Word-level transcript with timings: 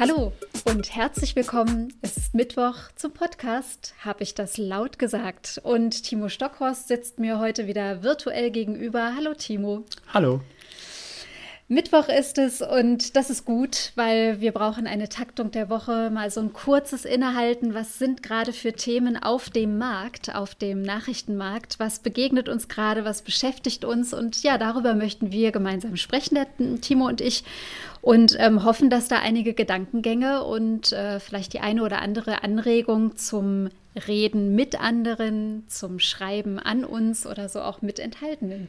Hallo 0.00 0.32
und 0.64 0.96
herzlich 0.96 1.36
willkommen. 1.36 1.92
Es 2.00 2.16
ist 2.16 2.34
Mittwoch 2.34 2.90
zum 2.96 3.12
Podcast, 3.12 3.92
habe 4.02 4.22
ich 4.22 4.34
das 4.34 4.56
laut 4.56 4.98
gesagt. 4.98 5.60
Und 5.62 6.04
Timo 6.04 6.30
Stockhorst 6.30 6.88
sitzt 6.88 7.18
mir 7.18 7.38
heute 7.38 7.66
wieder 7.66 8.02
virtuell 8.02 8.50
gegenüber. 8.50 9.12
Hallo 9.14 9.34
Timo. 9.34 9.84
Hallo. 10.14 10.40
Mittwoch 11.72 12.08
ist 12.08 12.36
es 12.38 12.62
und 12.62 13.14
das 13.14 13.30
ist 13.30 13.44
gut, 13.44 13.92
weil 13.94 14.40
wir 14.40 14.50
brauchen 14.50 14.88
eine 14.88 15.08
Taktung 15.08 15.52
der 15.52 15.70
Woche, 15.70 16.10
mal 16.10 16.28
so 16.28 16.40
ein 16.40 16.52
kurzes 16.52 17.04
Innehalten. 17.04 17.74
Was 17.74 17.96
sind 17.96 18.24
gerade 18.24 18.52
für 18.52 18.72
Themen 18.72 19.16
auf 19.16 19.50
dem 19.50 19.78
Markt, 19.78 20.34
auf 20.34 20.56
dem 20.56 20.82
Nachrichtenmarkt? 20.82 21.78
Was 21.78 22.00
begegnet 22.00 22.48
uns 22.48 22.66
gerade? 22.66 23.04
Was 23.04 23.22
beschäftigt 23.22 23.84
uns? 23.84 24.12
Und 24.12 24.42
ja, 24.42 24.58
darüber 24.58 24.94
möchten 24.94 25.30
wir 25.30 25.52
gemeinsam 25.52 25.96
sprechen, 25.96 26.34
der 26.34 26.80
Timo 26.80 27.06
und 27.06 27.20
ich 27.20 27.44
und 28.02 28.34
ähm, 28.40 28.64
hoffen, 28.64 28.90
dass 28.90 29.06
da 29.06 29.20
einige 29.20 29.54
Gedankengänge 29.54 30.42
und 30.42 30.90
äh, 30.90 31.20
vielleicht 31.20 31.52
die 31.52 31.60
eine 31.60 31.84
oder 31.84 32.02
andere 32.02 32.42
Anregung 32.42 33.16
zum 33.16 33.68
Reden 34.06 34.54
mit 34.54 34.80
anderen, 34.80 35.64
zum 35.68 35.98
Schreiben 35.98 36.58
an 36.58 36.84
uns 36.84 37.26
oder 37.26 37.48
so 37.48 37.60
auch 37.60 37.82
mit 37.82 37.98
enthalten, 37.98 38.68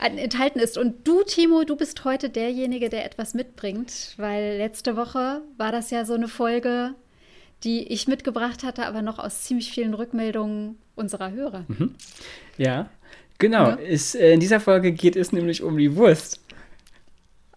enthalten 0.00 0.58
ist. 0.58 0.78
Und 0.78 1.06
du, 1.06 1.22
Timo, 1.22 1.64
du 1.64 1.76
bist 1.76 2.04
heute 2.04 2.30
derjenige, 2.30 2.88
der 2.88 3.04
etwas 3.04 3.34
mitbringt, 3.34 4.14
weil 4.16 4.58
letzte 4.58 4.96
Woche 4.96 5.42
war 5.56 5.72
das 5.72 5.90
ja 5.90 6.04
so 6.04 6.14
eine 6.14 6.28
Folge, 6.28 6.94
die 7.62 7.88
ich 7.88 8.08
mitgebracht 8.08 8.62
hatte, 8.62 8.86
aber 8.86 9.02
noch 9.02 9.18
aus 9.18 9.42
ziemlich 9.42 9.70
vielen 9.70 9.94
Rückmeldungen 9.94 10.76
unserer 10.94 11.30
Hörer. 11.32 11.64
Mhm. 11.68 11.94
Ja, 12.58 12.90
genau. 13.38 13.70
Ja. 13.70 13.74
Ist, 13.74 14.14
äh, 14.14 14.32
in 14.32 14.40
dieser 14.40 14.60
Folge 14.60 14.92
geht 14.92 15.16
es 15.16 15.32
nämlich 15.32 15.62
um 15.62 15.76
die 15.78 15.96
Wurst. 15.96 16.40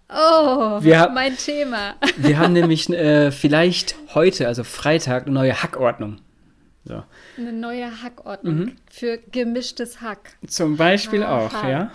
Oh, 0.09 0.81
wir, 0.81 1.09
mein 1.13 1.35
Thema. 1.35 1.95
Wir 2.15 2.37
haben 2.37 2.53
nämlich 2.53 2.89
äh, 2.89 3.31
vielleicht 3.31 3.95
heute, 4.15 4.47
also 4.47 4.63
Freitag, 4.63 5.25
eine 5.25 5.33
neue 5.33 5.61
Hackordnung. 5.61 6.19
So. 6.87 7.03
Eine 7.37 7.51
neue 7.51 8.01
Hackordnung 8.01 8.55
mhm. 8.55 8.75
für 8.89 9.17
gemischtes 9.31 9.99
Hack. 10.01 10.37
Zum 10.47 10.77
Beispiel 10.77 11.23
Aha. 11.23 11.45
auch, 11.45 11.63
ja. 11.67 11.91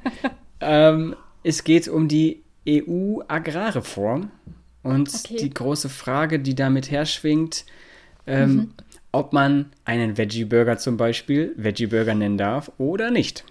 ähm, 0.60 1.14
es 1.44 1.62
geht 1.62 1.86
um 1.88 2.08
die 2.08 2.42
EU-Agrarreform 2.68 4.30
und 4.82 5.14
okay. 5.14 5.36
die 5.36 5.50
große 5.50 5.88
Frage, 5.88 6.40
die 6.40 6.54
damit 6.54 6.90
herschwingt, 6.90 7.64
ähm, 8.26 8.54
mhm. 8.54 8.74
ob 9.12 9.32
man 9.32 9.70
einen 9.84 10.16
Veggie-Burger 10.18 10.78
zum 10.78 10.96
Beispiel 10.96 11.54
Veggie-Burger 11.56 12.14
nennen 12.14 12.38
darf 12.38 12.72
oder 12.78 13.10
nicht. 13.10 13.44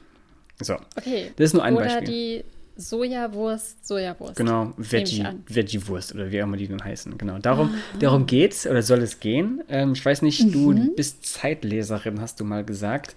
So. 0.62 0.76
Okay. 0.98 1.32
Das 1.38 1.46
ist 1.46 1.54
nur 1.54 1.64
ein 1.64 1.76
oder 1.76 1.86
Beispiel. 1.86 2.08
Die 2.08 2.44
Sojawurst, 2.76 3.88
Sojawurst. 3.88 4.36
Genau, 4.36 4.74
Veggie, 4.78 5.26
Veggie-Wurst 5.48 6.16
oder 6.16 6.32
wie 6.32 6.42
auch 6.42 6.46
immer 6.46 6.58
die 6.58 6.68
dann 6.68 6.84
heißen. 6.84 7.18
Genau, 7.18 7.38
darum, 7.38 7.74
ah. 7.74 7.98
darum 8.00 8.26
geht's 8.26 8.66
oder 8.66 8.82
soll 8.82 9.00
es 9.00 9.20
gehen. 9.20 9.64
Ähm, 9.70 9.94
ich 9.94 10.04
weiß 10.04 10.22
nicht, 10.24 10.44
mhm. 10.44 10.52
du 10.52 10.96
bist 10.96 11.26
Zeitleserin, 11.26 12.20
hast 12.20 12.40
du 12.40 12.46
mal 12.46 12.64
gesagt. 12.64 13.16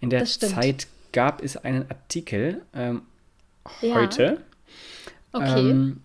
In 0.00 0.10
der 0.10 0.24
Zeit 0.24 0.88
gab 1.12 1.42
es 1.42 1.56
einen 1.56 1.88
Artikel 1.88 2.62
ähm, 2.74 3.02
heute. 3.80 4.38
Ja. 5.32 5.40
Okay. 5.40 5.70
Ähm, 5.70 6.00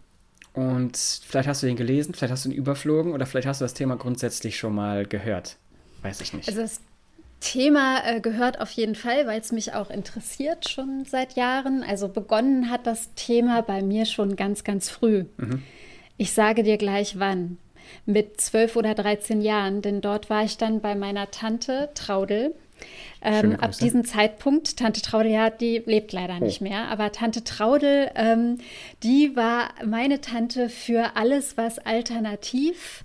und 0.54 0.98
vielleicht 0.98 1.48
hast 1.48 1.64
du 1.64 1.68
den 1.68 1.78
gelesen, 1.78 2.14
vielleicht 2.14 2.32
hast 2.32 2.46
du 2.46 2.50
ihn 2.50 2.56
überflogen 2.56 3.14
oder 3.14 3.26
vielleicht 3.26 3.48
hast 3.48 3.62
du 3.62 3.66
das 3.66 3.74
Thema 3.74 3.96
grundsätzlich 3.96 4.58
schon 4.58 4.76
mal 4.76 5.06
gehört. 5.06 5.58
Weiß 6.02 6.20
ich 6.22 6.34
nicht. 6.34 6.50
Also 6.50 6.62
das 6.62 6.82
Thema 7.42 8.06
äh, 8.06 8.22
gehört 8.22 8.62
auf 8.62 8.72
jeden 8.72 8.96
Fall, 8.96 9.28
weil 9.28 9.42
es 9.42 9.52
mich 9.52 9.74
auch 9.74 9.90
interessiert 9.90 10.70
schon 10.70 11.04
seit 11.06 11.36
Jahren. 11.36 11.84
Also 11.84 12.08
begonnen 12.08 12.70
hat 12.70 12.88
das 12.88 13.14
Thema 13.16 13.62
bei 13.62 13.82
mir 13.82 14.06
schon 14.06 14.38
ganz, 14.38 14.64
ganz 14.64 14.90
früh. 14.90 15.26
Mhm. 15.38 15.62
Ich 16.18 16.32
sage 16.32 16.64
dir 16.64 16.78
gleich 16.78 17.20
wann. 17.20 17.58
Mit 18.06 18.40
zwölf 18.40 18.78
oder 18.78 18.94
dreizehn 18.94 19.42
Jahren, 19.42 19.82
denn 19.82 20.00
dort 20.00 20.30
war 20.30 20.46
ich 20.46 20.58
dann 20.58 20.80
bei 20.80 20.96
meiner 20.96 21.30
Tante 21.30 21.90
Traudel. 21.94 22.56
Ähm, 23.22 23.60
ab 23.60 23.72
diesem 23.78 24.06
Zeitpunkt, 24.06 24.78
Tante 24.78 25.02
Traudel, 25.02 25.32
ja, 25.32 25.50
die 25.50 25.84
lebt 25.86 26.14
leider 26.14 26.38
oh. 26.40 26.44
nicht 26.44 26.62
mehr, 26.62 26.88
aber 26.88 27.12
Tante 27.12 27.44
Traudel, 27.44 28.10
ähm, 28.16 28.58
die 29.04 29.36
war 29.36 29.70
meine 29.86 30.22
Tante 30.22 30.70
für 30.70 31.16
alles, 31.16 31.58
was 31.58 31.80
alternativ 31.80 33.04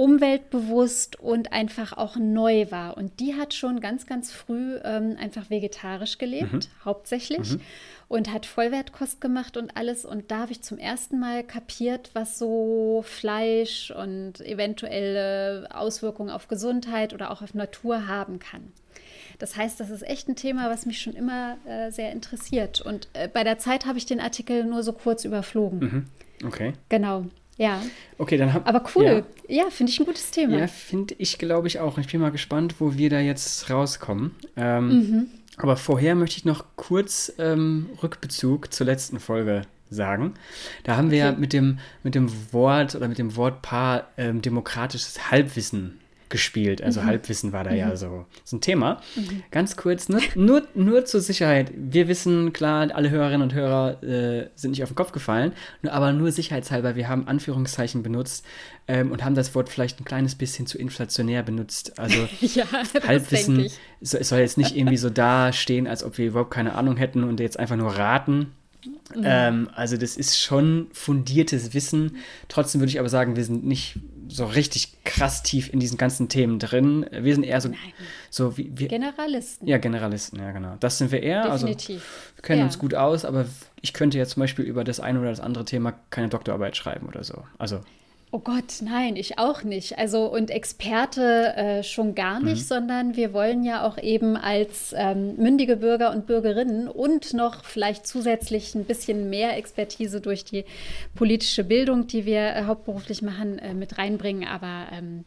umweltbewusst 0.00 1.20
und 1.20 1.52
einfach 1.52 1.92
auch 1.92 2.16
neu 2.16 2.70
war. 2.70 2.96
Und 2.96 3.20
die 3.20 3.34
hat 3.34 3.52
schon 3.52 3.80
ganz, 3.80 4.06
ganz 4.06 4.32
früh 4.32 4.78
ähm, 4.82 5.18
einfach 5.20 5.50
vegetarisch 5.50 6.16
gelebt, 6.16 6.52
mhm. 6.54 6.84
hauptsächlich. 6.86 7.52
Mhm. 7.52 7.60
Und 8.08 8.32
hat 8.32 8.46
Vollwertkost 8.46 9.20
gemacht 9.20 9.58
und 9.58 9.76
alles. 9.76 10.06
Und 10.06 10.30
da 10.30 10.38
habe 10.38 10.52
ich 10.52 10.62
zum 10.62 10.78
ersten 10.78 11.20
Mal 11.20 11.44
kapiert, 11.44 12.10
was 12.14 12.38
so 12.38 13.04
Fleisch 13.06 13.90
und 13.90 14.40
eventuelle 14.40 15.68
Auswirkungen 15.70 16.30
auf 16.30 16.48
Gesundheit 16.48 17.12
oder 17.12 17.30
auch 17.30 17.42
auf 17.42 17.52
Natur 17.52 18.08
haben 18.08 18.38
kann. 18.38 18.72
Das 19.38 19.54
heißt, 19.54 19.78
das 19.80 19.90
ist 19.90 20.02
echt 20.02 20.28
ein 20.28 20.34
Thema, 20.34 20.70
was 20.70 20.86
mich 20.86 21.02
schon 21.02 21.12
immer 21.12 21.58
äh, 21.66 21.90
sehr 21.90 22.10
interessiert. 22.12 22.80
Und 22.80 23.08
äh, 23.12 23.28
bei 23.28 23.44
der 23.44 23.58
Zeit 23.58 23.84
habe 23.84 23.98
ich 23.98 24.06
den 24.06 24.18
Artikel 24.20 24.64
nur 24.64 24.82
so 24.82 24.94
kurz 24.94 25.26
überflogen. 25.26 25.78
Mhm. 25.78 26.46
Okay. 26.46 26.72
Genau. 26.88 27.26
Ja. 27.60 27.82
Okay, 28.16 28.38
dann 28.38 28.54
hab, 28.54 28.66
Aber 28.66 28.82
cool. 28.96 29.22
Ja, 29.46 29.62
ja 29.64 29.70
finde 29.70 29.92
ich 29.92 30.00
ein 30.00 30.06
gutes 30.06 30.30
Thema. 30.30 30.56
Ja, 30.56 30.66
finde 30.66 31.14
ich, 31.18 31.36
glaube 31.36 31.68
ich, 31.68 31.78
auch. 31.78 31.98
Ich 31.98 32.06
bin 32.06 32.18
mal 32.18 32.30
gespannt, 32.30 32.76
wo 32.78 32.96
wir 32.96 33.10
da 33.10 33.20
jetzt 33.20 33.68
rauskommen. 33.68 34.34
Ähm, 34.56 34.88
mhm. 34.88 35.26
Aber 35.58 35.76
vorher 35.76 36.14
möchte 36.14 36.38
ich 36.38 36.46
noch 36.46 36.64
kurz 36.76 37.30
ähm, 37.38 37.90
Rückbezug 38.02 38.72
zur 38.72 38.86
letzten 38.86 39.20
Folge 39.20 39.66
sagen. 39.90 40.32
Da 40.84 40.96
haben 40.96 41.10
wir 41.10 41.22
okay. 41.22 41.32
ja 41.34 41.38
mit 41.38 41.52
dem, 41.52 41.80
mit 42.02 42.14
dem 42.14 42.30
Wort 42.50 42.94
oder 42.94 43.08
mit 43.08 43.18
dem 43.18 43.36
Wortpaar 43.36 44.08
ähm, 44.16 44.40
demokratisches 44.40 45.30
Halbwissen 45.30 46.00
gespielt. 46.30 46.82
Also 46.82 47.00
mhm. 47.00 47.06
Halbwissen 47.06 47.52
war 47.52 47.64
da 47.64 47.70
mhm. 47.70 47.76
ja 47.76 47.96
so, 47.96 48.26
so 48.44 48.56
ein 48.56 48.60
Thema. 48.60 49.00
Mhm. 49.16 49.42
Ganz 49.50 49.76
kurz, 49.76 50.08
nur, 50.08 50.20
nur, 50.34 50.62
nur 50.74 51.04
zur 51.04 51.20
Sicherheit. 51.20 51.72
Wir 51.74 52.08
wissen, 52.08 52.52
klar, 52.52 52.88
alle 52.94 53.10
Hörerinnen 53.10 53.42
und 53.42 53.52
Hörer 53.54 54.02
äh, 54.02 54.48
sind 54.54 54.70
nicht 54.70 54.82
auf 54.82 54.90
den 54.90 54.96
Kopf 54.96 55.12
gefallen, 55.12 55.52
aber 55.86 56.12
nur 56.12 56.32
sicherheitshalber, 56.32 56.96
wir 56.96 57.08
haben 57.08 57.28
Anführungszeichen 57.28 58.02
benutzt 58.02 58.44
ähm, 58.88 59.12
und 59.12 59.24
haben 59.24 59.34
das 59.34 59.54
Wort 59.54 59.68
vielleicht 59.68 60.00
ein 60.00 60.04
kleines 60.04 60.34
bisschen 60.34 60.66
zu 60.66 60.78
inflationär 60.78 61.42
benutzt. 61.42 61.98
Also 61.98 62.28
ja, 62.40 62.64
Halbwissen 63.06 63.68
so, 64.00 64.22
soll 64.22 64.38
jetzt 64.38 64.58
nicht 64.58 64.76
irgendwie 64.76 64.96
so 64.96 65.10
dastehen, 65.10 65.86
als 65.86 66.02
ob 66.04 66.16
wir 66.18 66.26
überhaupt 66.26 66.52
keine 66.52 66.74
Ahnung 66.74 66.96
hätten 66.96 67.24
und 67.24 67.40
jetzt 67.40 67.58
einfach 67.58 67.76
nur 67.76 67.90
raten. 67.90 68.52
Mhm. 69.14 69.22
Ähm, 69.24 69.68
also 69.74 69.96
das 69.96 70.16
ist 70.16 70.40
schon 70.40 70.88
fundiertes 70.92 71.74
Wissen. 71.74 72.16
Trotzdem 72.48 72.80
würde 72.80 72.90
ich 72.90 72.98
aber 72.98 73.08
sagen, 73.08 73.36
wir 73.36 73.44
sind 73.44 73.64
nicht 73.64 73.98
so 74.30 74.46
richtig 74.46 75.04
krass 75.04 75.42
tief 75.42 75.72
in 75.72 75.80
diesen 75.80 75.98
ganzen 75.98 76.28
Themen 76.28 76.58
drin. 76.58 77.06
Wir 77.10 77.34
sind 77.34 77.44
eher 77.44 77.60
so, 77.60 77.70
so 78.30 78.56
wie 78.56 78.70
wir, 78.74 78.88
Generalisten. 78.88 79.66
Ja, 79.66 79.78
Generalisten, 79.78 80.38
ja 80.38 80.52
genau. 80.52 80.76
Das 80.80 80.98
sind 80.98 81.10
wir 81.12 81.22
eher. 81.22 81.50
Also 81.50 81.66
Definitiv. 81.66 81.96
Also 81.96 82.36
wir 82.36 82.42
kennen 82.42 82.58
ja. 82.60 82.64
uns 82.66 82.78
gut 82.78 82.94
aus, 82.94 83.24
aber 83.24 83.46
ich 83.80 83.92
könnte 83.92 84.18
jetzt 84.18 84.32
zum 84.32 84.40
Beispiel 84.40 84.64
über 84.64 84.84
das 84.84 85.00
eine 85.00 85.20
oder 85.20 85.30
das 85.30 85.40
andere 85.40 85.64
Thema 85.64 85.94
keine 86.10 86.28
Doktorarbeit 86.28 86.76
schreiben 86.76 87.08
oder 87.08 87.24
so. 87.24 87.44
Also 87.58 87.80
Oh 88.32 88.38
Gott, 88.38 88.80
nein, 88.82 89.16
ich 89.16 89.38
auch 89.40 89.64
nicht. 89.64 89.98
Also 89.98 90.26
und 90.26 90.50
Experte 90.50 91.52
äh, 91.56 91.82
schon 91.82 92.14
gar 92.14 92.38
nicht, 92.38 92.62
mhm. 92.62 92.64
sondern 92.64 93.16
wir 93.16 93.32
wollen 93.32 93.64
ja 93.64 93.84
auch 93.84 93.98
eben 93.98 94.36
als 94.36 94.94
ähm, 94.96 95.34
mündige 95.34 95.76
Bürger 95.76 96.12
und 96.12 96.26
Bürgerinnen 96.26 96.86
und 96.86 97.34
noch 97.34 97.64
vielleicht 97.64 98.06
zusätzlich 98.06 98.76
ein 98.76 98.84
bisschen 98.84 99.30
mehr 99.30 99.56
Expertise 99.56 100.20
durch 100.20 100.44
die 100.44 100.64
politische 101.16 101.64
Bildung, 101.64 102.06
die 102.06 102.24
wir 102.24 102.54
äh, 102.54 102.64
hauptberuflich 102.66 103.20
machen, 103.22 103.58
äh, 103.58 103.74
mit 103.74 103.98
reinbringen. 103.98 104.46
Aber 104.46 104.86
ähm, 104.92 105.24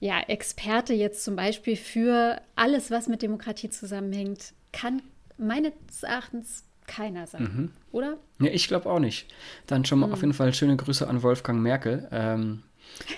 ja, 0.00 0.18
Experte 0.20 0.94
jetzt 0.94 1.24
zum 1.24 1.36
Beispiel 1.36 1.76
für 1.76 2.40
alles, 2.56 2.90
was 2.90 3.08
mit 3.08 3.20
Demokratie 3.20 3.68
zusammenhängt, 3.68 4.54
kann 4.72 5.02
meines 5.36 5.72
Erachtens 6.02 6.64
keiner 6.88 7.26
sein, 7.26 7.42
mhm. 7.42 7.70
oder? 7.92 8.16
Ja, 8.40 8.50
ich 8.50 8.66
glaube 8.66 8.90
auch 8.90 8.98
nicht. 8.98 9.26
Dann 9.66 9.84
schon 9.84 10.00
mal 10.00 10.08
mhm. 10.08 10.12
auf 10.14 10.20
jeden 10.20 10.34
Fall 10.34 10.52
schöne 10.52 10.76
Grüße 10.76 11.06
an 11.06 11.22
Wolfgang 11.22 11.60
Merkel. 11.60 12.08
Ähm, 12.10 12.62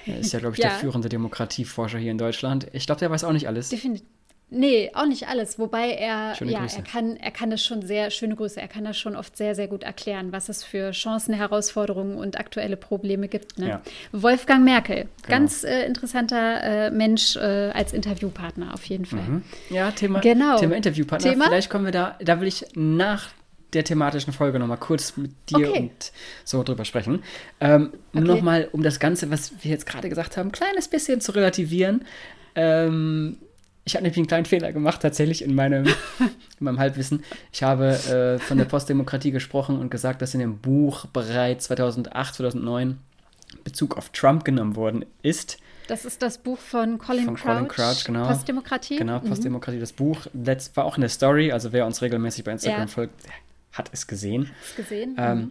er 0.07 0.19
ist 0.19 0.33
ja, 0.33 0.41
glaube 0.41 0.57
ich, 0.57 0.59
ja. 0.63 0.71
der 0.71 0.79
führende 0.79 1.09
Demokratieforscher 1.09 1.99
hier 1.99 2.11
in 2.11 2.19
Deutschland. 2.19 2.67
Ich 2.73 2.87
glaube, 2.87 2.99
der 2.99 3.11
weiß 3.11 3.25
auch 3.25 3.33
nicht 3.33 3.47
alles. 3.47 3.71
Definitiv. 3.71 4.07
Nee, 4.53 4.91
auch 4.95 5.07
nicht 5.07 5.29
alles. 5.29 5.59
Wobei 5.61 5.93
er, 5.93 6.35
schöne 6.35 6.51
ja, 6.51 6.65
er 6.65 6.83
kann, 6.83 7.17
er 7.17 7.31
kann 7.31 7.51
das 7.51 7.65
schon 7.65 7.83
sehr, 7.83 8.11
schöne 8.11 8.35
Grüße, 8.35 8.61
er 8.61 8.67
kann 8.67 8.85
das 8.85 8.99
schon 8.99 9.15
oft 9.15 9.37
sehr, 9.37 9.55
sehr 9.55 9.69
gut 9.69 9.85
erklären, 9.85 10.33
was 10.33 10.49
es 10.49 10.65
für 10.65 10.91
Chancen, 10.91 11.35
Herausforderungen 11.35 12.17
und 12.17 12.39
aktuelle 12.39 12.77
Probleme 12.77 13.29
gibt. 13.29 13.59
Ne? 13.59 13.69
Ja. 13.69 13.83
Wolfgang 14.11 14.65
Merkel, 14.65 14.97
genau. 14.97 15.29
ganz 15.29 15.63
äh, 15.63 15.87
interessanter 15.87 16.63
äh, 16.63 16.91
Mensch 16.91 17.37
äh, 17.37 17.71
als 17.73 17.93
Interviewpartner 17.93 18.75
auf 18.75 18.85
jeden 18.87 19.05
Fall. 19.05 19.21
Mhm. 19.21 19.43
Ja, 19.71 19.93
Thema, 19.93 20.19
genau. 20.19 20.59
Thema 20.59 20.75
Interviewpartner. 20.75 21.31
Thema? 21.31 21.45
Vielleicht 21.47 21.71
kommen 21.71 21.85
wir 21.85 21.93
da, 21.93 22.17
da 22.21 22.41
will 22.41 22.49
ich 22.49 22.67
nach 22.75 23.29
der 23.73 23.85
thematischen 23.85 24.33
Folge 24.33 24.59
nochmal 24.59 24.79
kurz 24.79 25.17
mit 25.17 25.33
dir 25.49 25.69
okay. 25.69 25.79
und 25.81 26.13
so 26.45 26.63
drüber 26.63 26.85
sprechen. 26.85 27.23
Ähm, 27.61 27.91
okay. 27.93 27.99
Nur 28.13 28.37
nochmal, 28.37 28.69
um 28.73 28.83
das 28.83 29.01
Ganze, 29.01 29.31
was 29.31 29.53
wir 29.63 29.71
jetzt 29.71 29.87
gerade 29.87 30.09
gesagt 30.09 30.37
haben, 30.37 30.49
ein 30.49 30.53
kleines 30.53 30.89
bisschen 30.89 31.21
zu 31.21 31.33
relativieren. 31.33 32.05
Ähm, 32.55 33.39
ich 33.85 33.95
habe 33.95 34.03
nämlich 34.03 34.19
einen 34.19 34.27
kleinen 34.27 34.45
Fehler 34.45 34.73
gemacht, 34.73 35.01
tatsächlich 35.03 35.43
in 35.43 35.55
meinem, 35.55 35.87
in 36.19 36.65
meinem 36.65 36.79
Halbwissen. 36.79 37.25
Ich 37.53 37.63
habe 37.63 37.89
äh, 37.89 38.39
von 38.39 38.59
der 38.59 38.67
Postdemokratie 38.67 39.31
gesprochen 39.31 39.79
und 39.79 39.91
gesagt, 39.91 40.23
dass 40.23 40.35
in 40.35 40.41
dem 40.41 40.59
Buch 40.59 41.07
bereits 41.07 41.65
2008, 41.65 42.35
2009 42.35 42.99
Bezug 43.65 43.97
auf 43.97 44.11
Trump 44.11 44.45
genommen 44.45 44.77
worden 44.77 45.05
ist. 45.23 45.59
Das 45.89 46.05
ist 46.05 46.23
das 46.23 46.39
Buch 46.39 46.59
von 46.59 46.99
Colin, 46.99 47.25
von 47.25 47.35
Crouch, 47.35 47.45
Colin 47.47 47.69
Crouch. 47.69 48.05
genau. 48.05 48.29
Postdemokratie. 48.29 48.97
Genau, 48.97 49.19
mhm. 49.21 49.29
Postdemokratie. 49.29 49.79
Mhm. 49.79 49.81
Das 49.81 49.93
Buch 49.93 50.27
das 50.33 50.77
war 50.77 50.85
auch 50.85 50.97
in 50.97 51.01
der 51.01 51.11
Story, 51.11 51.51
also 51.51 51.73
wer 51.73 51.85
uns 51.85 52.01
regelmäßig 52.01 52.45
bei 52.45 52.53
Instagram 52.53 52.83
ja. 52.83 52.87
folgt, 52.87 53.15
hat 53.73 53.91
es 53.93 54.07
gesehen. 54.07 54.49
Hat 54.49 54.55
es 54.69 54.77
gesehen. 54.77 55.15
Ähm, 55.19 55.39
mhm. 55.39 55.51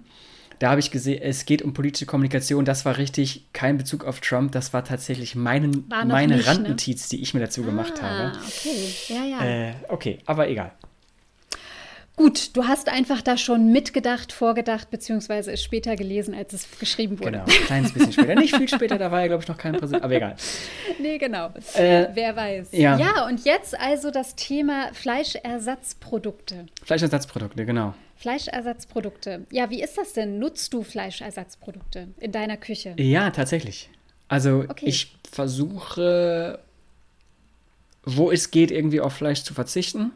Da 0.59 0.71
habe 0.71 0.81
ich 0.81 0.91
gesehen, 0.91 1.21
es 1.21 1.45
geht 1.45 1.61
um 1.61 1.73
politische 1.73 2.05
Kommunikation. 2.05 2.65
Das 2.65 2.83
war 2.83 2.97
richtig 2.97 3.47
kein 3.53 3.77
Bezug 3.77 4.03
auf 4.03 4.19
Trump. 4.19 4.51
Das 4.51 4.73
war 4.73 4.83
tatsächlich 4.83 5.35
meinen, 5.35 5.89
war 5.89 6.03
meine 6.03 6.35
nicht, 6.35 6.47
ne? 6.47 6.51
Randnotiz, 6.51 7.03
ne? 7.03 7.17
die 7.17 7.23
ich 7.23 7.33
mir 7.33 7.39
dazu 7.39 7.61
ah, 7.61 7.65
gemacht 7.65 8.01
habe. 8.01 8.37
Okay, 8.45 8.93
ja, 9.07 9.23
ja. 9.23 9.69
Äh, 9.69 9.73
okay, 9.87 10.19
aber 10.25 10.49
egal. 10.49 10.73
Gut, 12.17 12.57
du 12.57 12.67
hast 12.67 12.89
einfach 12.89 13.21
da 13.21 13.37
schon 13.37 13.71
mitgedacht, 13.71 14.33
vorgedacht, 14.33 14.91
beziehungsweise 14.91 15.53
es 15.53 15.63
später 15.63 15.95
gelesen, 15.95 16.33
als 16.33 16.51
es 16.51 16.67
geschrieben 16.77 17.17
wurde. 17.17 17.31
Genau, 17.31 17.43
ein 17.45 17.65
kleines 17.65 17.93
bisschen 17.93 18.11
später. 18.11 18.35
Nicht 18.35 18.57
viel 18.57 18.67
später, 18.67 18.97
da 18.97 19.09
war 19.09 19.21
ja, 19.21 19.27
glaube 19.27 19.43
ich, 19.43 19.47
noch 19.47 19.57
kein 19.57 19.77
Präsident, 19.77 20.03
aber 20.03 20.15
egal. 20.15 20.35
Nee, 20.99 21.17
genau. 21.17 21.53
Äh, 21.75 22.07
Wer 22.13 22.35
weiß. 22.35 22.73
Ja. 22.73 22.97
ja, 22.97 23.25
und 23.25 23.45
jetzt 23.45 23.79
also 23.79 24.11
das 24.11 24.35
Thema 24.35 24.89
Fleischersatzprodukte. 24.91 26.65
Fleischersatzprodukte, 26.83 27.65
genau. 27.65 27.93
Fleischersatzprodukte. 28.19 29.45
Ja, 29.49 29.69
wie 29.69 29.81
ist 29.81 29.97
das 29.97 30.11
denn? 30.11 30.39
Nutzt 30.39 30.73
du 30.73 30.83
Fleischersatzprodukte 30.83 32.09
in 32.19 32.33
deiner 32.33 32.57
Küche? 32.57 32.93
Ja, 32.97 33.29
tatsächlich. 33.29 33.89
Also 34.27 34.65
okay. 34.67 34.85
ich 34.85 35.15
versuche, 35.31 36.59
wo 38.03 38.29
es 38.29 38.51
geht, 38.51 38.71
irgendwie 38.71 38.99
auf 38.99 39.13
Fleisch 39.13 39.43
zu 39.43 39.53
verzichten. 39.53 40.11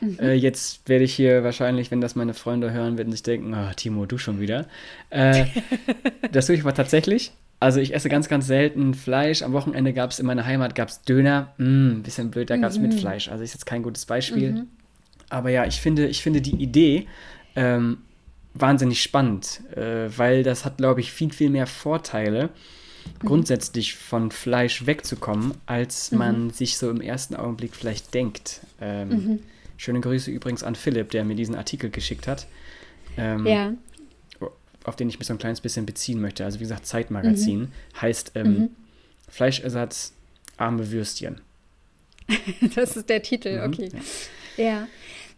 Mhm. 0.00 0.18
Äh, 0.18 0.34
jetzt 0.34 0.88
werde 0.88 1.04
ich 1.04 1.14
hier 1.14 1.44
wahrscheinlich, 1.44 1.92
wenn 1.92 2.00
das 2.00 2.16
meine 2.16 2.34
Freunde 2.34 2.72
hören, 2.72 2.98
werden 2.98 3.12
sich 3.12 3.22
denken, 3.22 3.54
oh, 3.54 3.72
Timo, 3.76 4.04
du 4.06 4.18
schon 4.18 4.40
wieder. 4.40 4.66
Äh, 5.10 5.46
das 6.32 6.46
tue 6.46 6.56
ich 6.56 6.62
aber 6.62 6.74
tatsächlich. 6.74 7.30
Also 7.60 7.78
ich 7.78 7.94
esse 7.94 8.08
ganz, 8.08 8.28
ganz 8.28 8.48
selten 8.48 8.94
Fleisch. 8.94 9.42
Am 9.42 9.52
Wochenende 9.52 9.92
gab 9.92 10.10
es 10.10 10.18
in 10.18 10.26
meiner 10.26 10.44
Heimat 10.44 10.74
gab's 10.74 11.02
Döner. 11.02 11.54
Mm, 11.58 12.02
bisschen 12.02 12.32
blöd, 12.32 12.50
da 12.50 12.56
gab 12.56 12.70
es 12.70 12.78
mhm. 12.78 12.88
mit 12.88 12.94
Fleisch. 12.94 13.28
Also 13.28 13.44
ist 13.44 13.54
jetzt 13.54 13.66
kein 13.66 13.84
gutes 13.84 14.06
Beispiel. 14.06 14.52
Mhm. 14.52 14.66
Aber 15.30 15.50
ja, 15.50 15.66
ich 15.66 15.80
finde, 15.80 16.06
ich 16.06 16.22
finde 16.22 16.40
die 16.40 16.56
Idee 16.56 17.06
ähm, 17.56 17.98
wahnsinnig 18.54 19.02
spannend, 19.02 19.60
äh, 19.76 20.08
weil 20.16 20.42
das 20.42 20.64
hat, 20.64 20.78
glaube 20.78 21.00
ich, 21.00 21.12
viel, 21.12 21.32
viel 21.32 21.50
mehr 21.50 21.66
Vorteile, 21.66 22.50
mhm. 23.22 23.26
grundsätzlich 23.26 23.94
von 23.94 24.30
Fleisch 24.30 24.86
wegzukommen, 24.86 25.54
als 25.66 26.12
mhm. 26.12 26.18
man 26.18 26.50
sich 26.50 26.78
so 26.78 26.90
im 26.90 27.00
ersten 27.00 27.36
Augenblick 27.36 27.74
vielleicht 27.74 28.14
denkt. 28.14 28.60
Ähm, 28.80 29.08
mhm. 29.08 29.38
Schöne 29.76 30.00
Grüße 30.00 30.30
übrigens 30.30 30.62
an 30.62 30.74
Philipp, 30.74 31.10
der 31.10 31.24
mir 31.24 31.36
diesen 31.36 31.54
Artikel 31.54 31.90
geschickt 31.90 32.26
hat. 32.26 32.46
Ähm, 33.16 33.46
ja. 33.46 33.72
Auf 34.84 34.96
den 34.96 35.08
ich 35.08 35.18
mich 35.18 35.28
so 35.28 35.34
ein 35.34 35.38
kleines 35.38 35.60
bisschen 35.60 35.86
beziehen 35.86 36.20
möchte. 36.20 36.44
Also 36.44 36.58
wie 36.58 36.64
gesagt, 36.64 36.86
Zeitmagazin 36.86 37.60
mhm. 37.60 37.72
heißt 38.00 38.32
ähm, 38.34 38.58
mhm. 38.58 38.68
Fleischersatz 39.28 40.14
arme 40.56 40.90
Würstchen. 40.90 41.40
das 42.74 42.96
ist 42.96 43.08
der 43.08 43.22
Titel, 43.22 43.58
mhm. 43.58 43.72
okay. 43.72 43.90
Ja. 44.56 44.64
ja. 44.64 44.88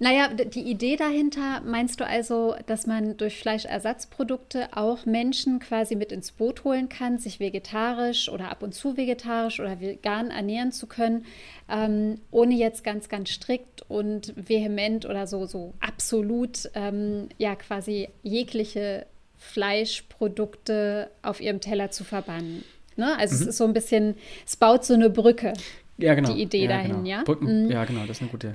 Naja, 0.02 0.29
die 0.29 0.62
Idee 0.62 0.97
dahinter 0.97 1.61
meinst 1.61 2.00
du 2.00 2.06
also, 2.06 2.55
dass 2.64 2.87
man 2.87 3.19
durch 3.19 3.38
Fleischersatzprodukte 3.38 4.69
auch 4.75 5.05
Menschen 5.05 5.58
quasi 5.58 5.94
mit 5.94 6.11
ins 6.11 6.32
Boot 6.32 6.64
holen 6.64 6.88
kann, 6.88 7.19
sich 7.19 7.38
vegetarisch 7.38 8.31
oder 8.31 8.50
ab 8.50 8.62
und 8.62 8.75
zu 8.75 8.97
vegetarisch 8.97 9.61
oder 9.61 9.79
vegan 9.79 10.31
ernähren 10.31 10.73
zu 10.73 10.87
können, 10.87 11.26
ähm, 11.69 12.19
ohne 12.31 12.55
jetzt 12.55 12.82
ganz, 12.82 13.11
ganz 13.11 13.29
strikt 13.29 13.82
und 13.91 14.32
vehement 14.37 15.05
oder 15.05 15.26
so, 15.26 15.44
so 15.44 15.75
absolut 15.81 16.70
ähm, 16.75 17.29
ja 17.37 17.55
quasi 17.55 18.08
jegliche 18.23 19.05
Fleischprodukte 19.37 21.11
auf 21.20 21.43
ihrem 21.43 21.61
Teller 21.61 21.91
zu 21.91 22.05
verbannen. 22.05 22.64
Ne? 22.96 23.19
Also 23.19 23.35
mhm. 23.35 23.43
es 23.43 23.46
ist 23.49 23.56
so 23.58 23.64
ein 23.64 23.75
bisschen, 23.75 24.14
es 24.46 24.56
baut 24.56 24.82
so 24.82 24.94
eine 24.94 25.11
Brücke. 25.11 25.53
Ja, 25.99 26.14
genau. 26.14 26.32
Die 26.32 26.41
Idee 26.41 26.62
ja, 26.62 26.69
dahin, 26.69 27.05
genau. 27.05 27.06
ja? 27.06 27.23
Brücken, 27.23 27.64
mhm. 27.64 27.70
Ja, 27.70 27.85
genau, 27.85 28.06
das 28.06 28.17
ist 28.17 28.23
eine 28.23 28.31
gute 28.31 28.55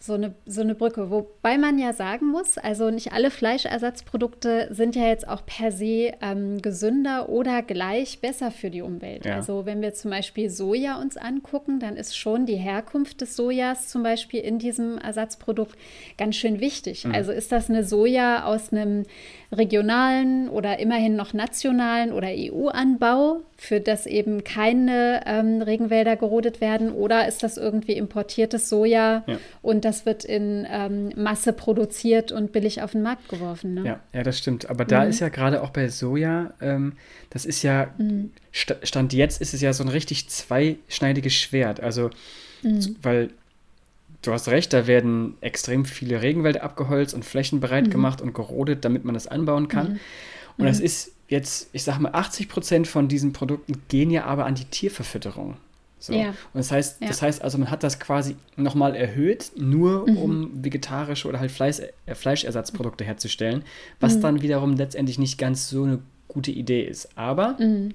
so 0.00 0.14
eine, 0.14 0.34
so 0.46 0.60
eine 0.60 0.74
Brücke. 0.74 1.10
Wobei 1.10 1.58
man 1.58 1.78
ja 1.78 1.92
sagen 1.92 2.26
muss, 2.26 2.56
also 2.56 2.90
nicht 2.90 3.12
alle 3.12 3.30
Fleischersatzprodukte 3.30 4.68
sind 4.70 4.94
ja 4.94 5.06
jetzt 5.08 5.26
auch 5.26 5.44
per 5.44 5.72
se 5.72 6.12
ähm, 6.22 6.62
gesünder 6.62 7.28
oder 7.28 7.62
gleich 7.62 8.20
besser 8.20 8.52
für 8.52 8.70
die 8.70 8.82
Umwelt. 8.82 9.24
Ja. 9.24 9.36
Also 9.36 9.66
wenn 9.66 9.82
wir 9.82 9.94
zum 9.94 10.12
Beispiel 10.12 10.50
Soja 10.50 11.00
uns 11.00 11.16
angucken, 11.16 11.80
dann 11.80 11.96
ist 11.96 12.16
schon 12.16 12.46
die 12.46 12.56
Herkunft 12.56 13.20
des 13.20 13.34
Sojas 13.34 13.88
zum 13.88 14.04
Beispiel 14.04 14.40
in 14.40 14.60
diesem 14.60 14.98
Ersatzprodukt 14.98 15.76
ganz 16.16 16.36
schön 16.36 16.60
wichtig. 16.60 17.04
Mhm. 17.04 17.14
Also 17.14 17.32
ist 17.32 17.50
das 17.50 17.68
eine 17.68 17.82
Soja 17.82 18.44
aus 18.44 18.72
einem 18.72 19.04
regionalen 19.50 20.48
oder 20.48 20.78
immerhin 20.78 21.16
noch 21.16 21.32
nationalen 21.32 22.12
oder 22.12 22.28
EU-Anbau, 22.28 23.40
für 23.56 23.80
das 23.80 24.06
eben 24.06 24.44
keine 24.44 25.22
ähm, 25.26 25.62
Regenwälder 25.62 26.16
gerodet 26.16 26.60
werden? 26.60 26.92
Oder 26.92 27.26
ist 27.26 27.42
das 27.42 27.56
irgendwie 27.56 27.94
importiertes 27.94 28.68
Soja 28.68 29.24
ja. 29.26 29.38
und 29.62 29.84
das 29.88 30.04
wird 30.04 30.24
in 30.24 30.66
ähm, 30.70 31.12
Masse 31.16 31.52
produziert 31.52 32.30
und 32.30 32.52
billig 32.52 32.82
auf 32.82 32.92
den 32.92 33.02
Markt 33.02 33.28
geworfen? 33.28 33.74
Ne? 33.74 33.84
Ja, 33.84 34.00
ja, 34.12 34.22
das 34.22 34.38
stimmt. 34.38 34.68
Aber 34.68 34.84
da 34.84 35.04
mhm. 35.04 35.10
ist 35.10 35.20
ja 35.20 35.30
gerade 35.30 35.62
auch 35.62 35.70
bei 35.70 35.88
Soja, 35.88 36.52
ähm, 36.60 36.92
das 37.30 37.46
ist 37.46 37.62
ja, 37.62 37.88
mhm. 37.96 38.30
Stand 38.52 39.12
jetzt 39.14 39.40
ist 39.40 39.54
es 39.54 39.60
ja 39.60 39.72
so 39.72 39.82
ein 39.82 39.88
richtig 39.88 40.28
zweischneidiges 40.28 41.34
Schwert. 41.34 41.80
Also, 41.80 42.10
mhm. 42.62 42.96
weil 43.00 43.30
du 44.20 44.32
hast 44.32 44.48
recht, 44.48 44.72
da 44.72 44.86
werden 44.86 45.38
extrem 45.40 45.86
viele 45.86 46.20
Regenwälder 46.20 46.62
abgeholzt 46.62 47.14
und 47.14 47.24
Flächen 47.24 47.60
bereit 47.60 47.86
mhm. 47.86 47.90
gemacht 47.90 48.20
und 48.20 48.34
gerodet, 48.34 48.84
damit 48.84 49.04
man 49.04 49.14
das 49.14 49.26
anbauen 49.26 49.68
kann. 49.68 49.92
Mhm. 49.92 50.00
Und 50.58 50.66
das 50.66 50.80
mhm. 50.80 50.84
ist 50.84 51.12
jetzt, 51.28 51.70
ich 51.72 51.82
sag 51.82 51.98
mal, 51.98 52.12
80 52.12 52.48
Prozent 52.48 52.88
von 52.88 53.08
diesen 53.08 53.32
Produkten 53.32 53.80
gehen 53.88 54.10
ja 54.10 54.24
aber 54.24 54.44
an 54.44 54.54
die 54.54 54.64
Tierverfütterung. 54.64 55.56
So. 55.98 56.12
Ja. 56.12 56.28
Und 56.28 56.36
das 56.54 56.70
heißt, 56.70 57.00
ja. 57.00 57.08
das 57.08 57.22
heißt 57.22 57.42
also, 57.42 57.58
man 57.58 57.70
hat 57.70 57.82
das 57.82 57.98
quasi 57.98 58.36
nochmal 58.56 58.94
erhöht, 58.94 59.52
nur 59.56 60.08
mhm. 60.08 60.16
um 60.16 60.64
vegetarische 60.64 61.28
oder 61.28 61.40
halt 61.40 61.50
Fleisch, 61.50 61.80
äh, 62.06 62.14
Fleischersatzprodukte 62.14 63.04
herzustellen, 63.04 63.64
was 64.00 64.16
mhm. 64.16 64.20
dann 64.22 64.42
wiederum 64.42 64.74
letztendlich 64.74 65.18
nicht 65.18 65.38
ganz 65.38 65.68
so 65.68 65.82
eine 65.84 66.00
gute 66.28 66.52
Idee 66.52 66.82
ist. 66.82 67.16
Aber 67.16 67.56
mhm. 67.58 67.94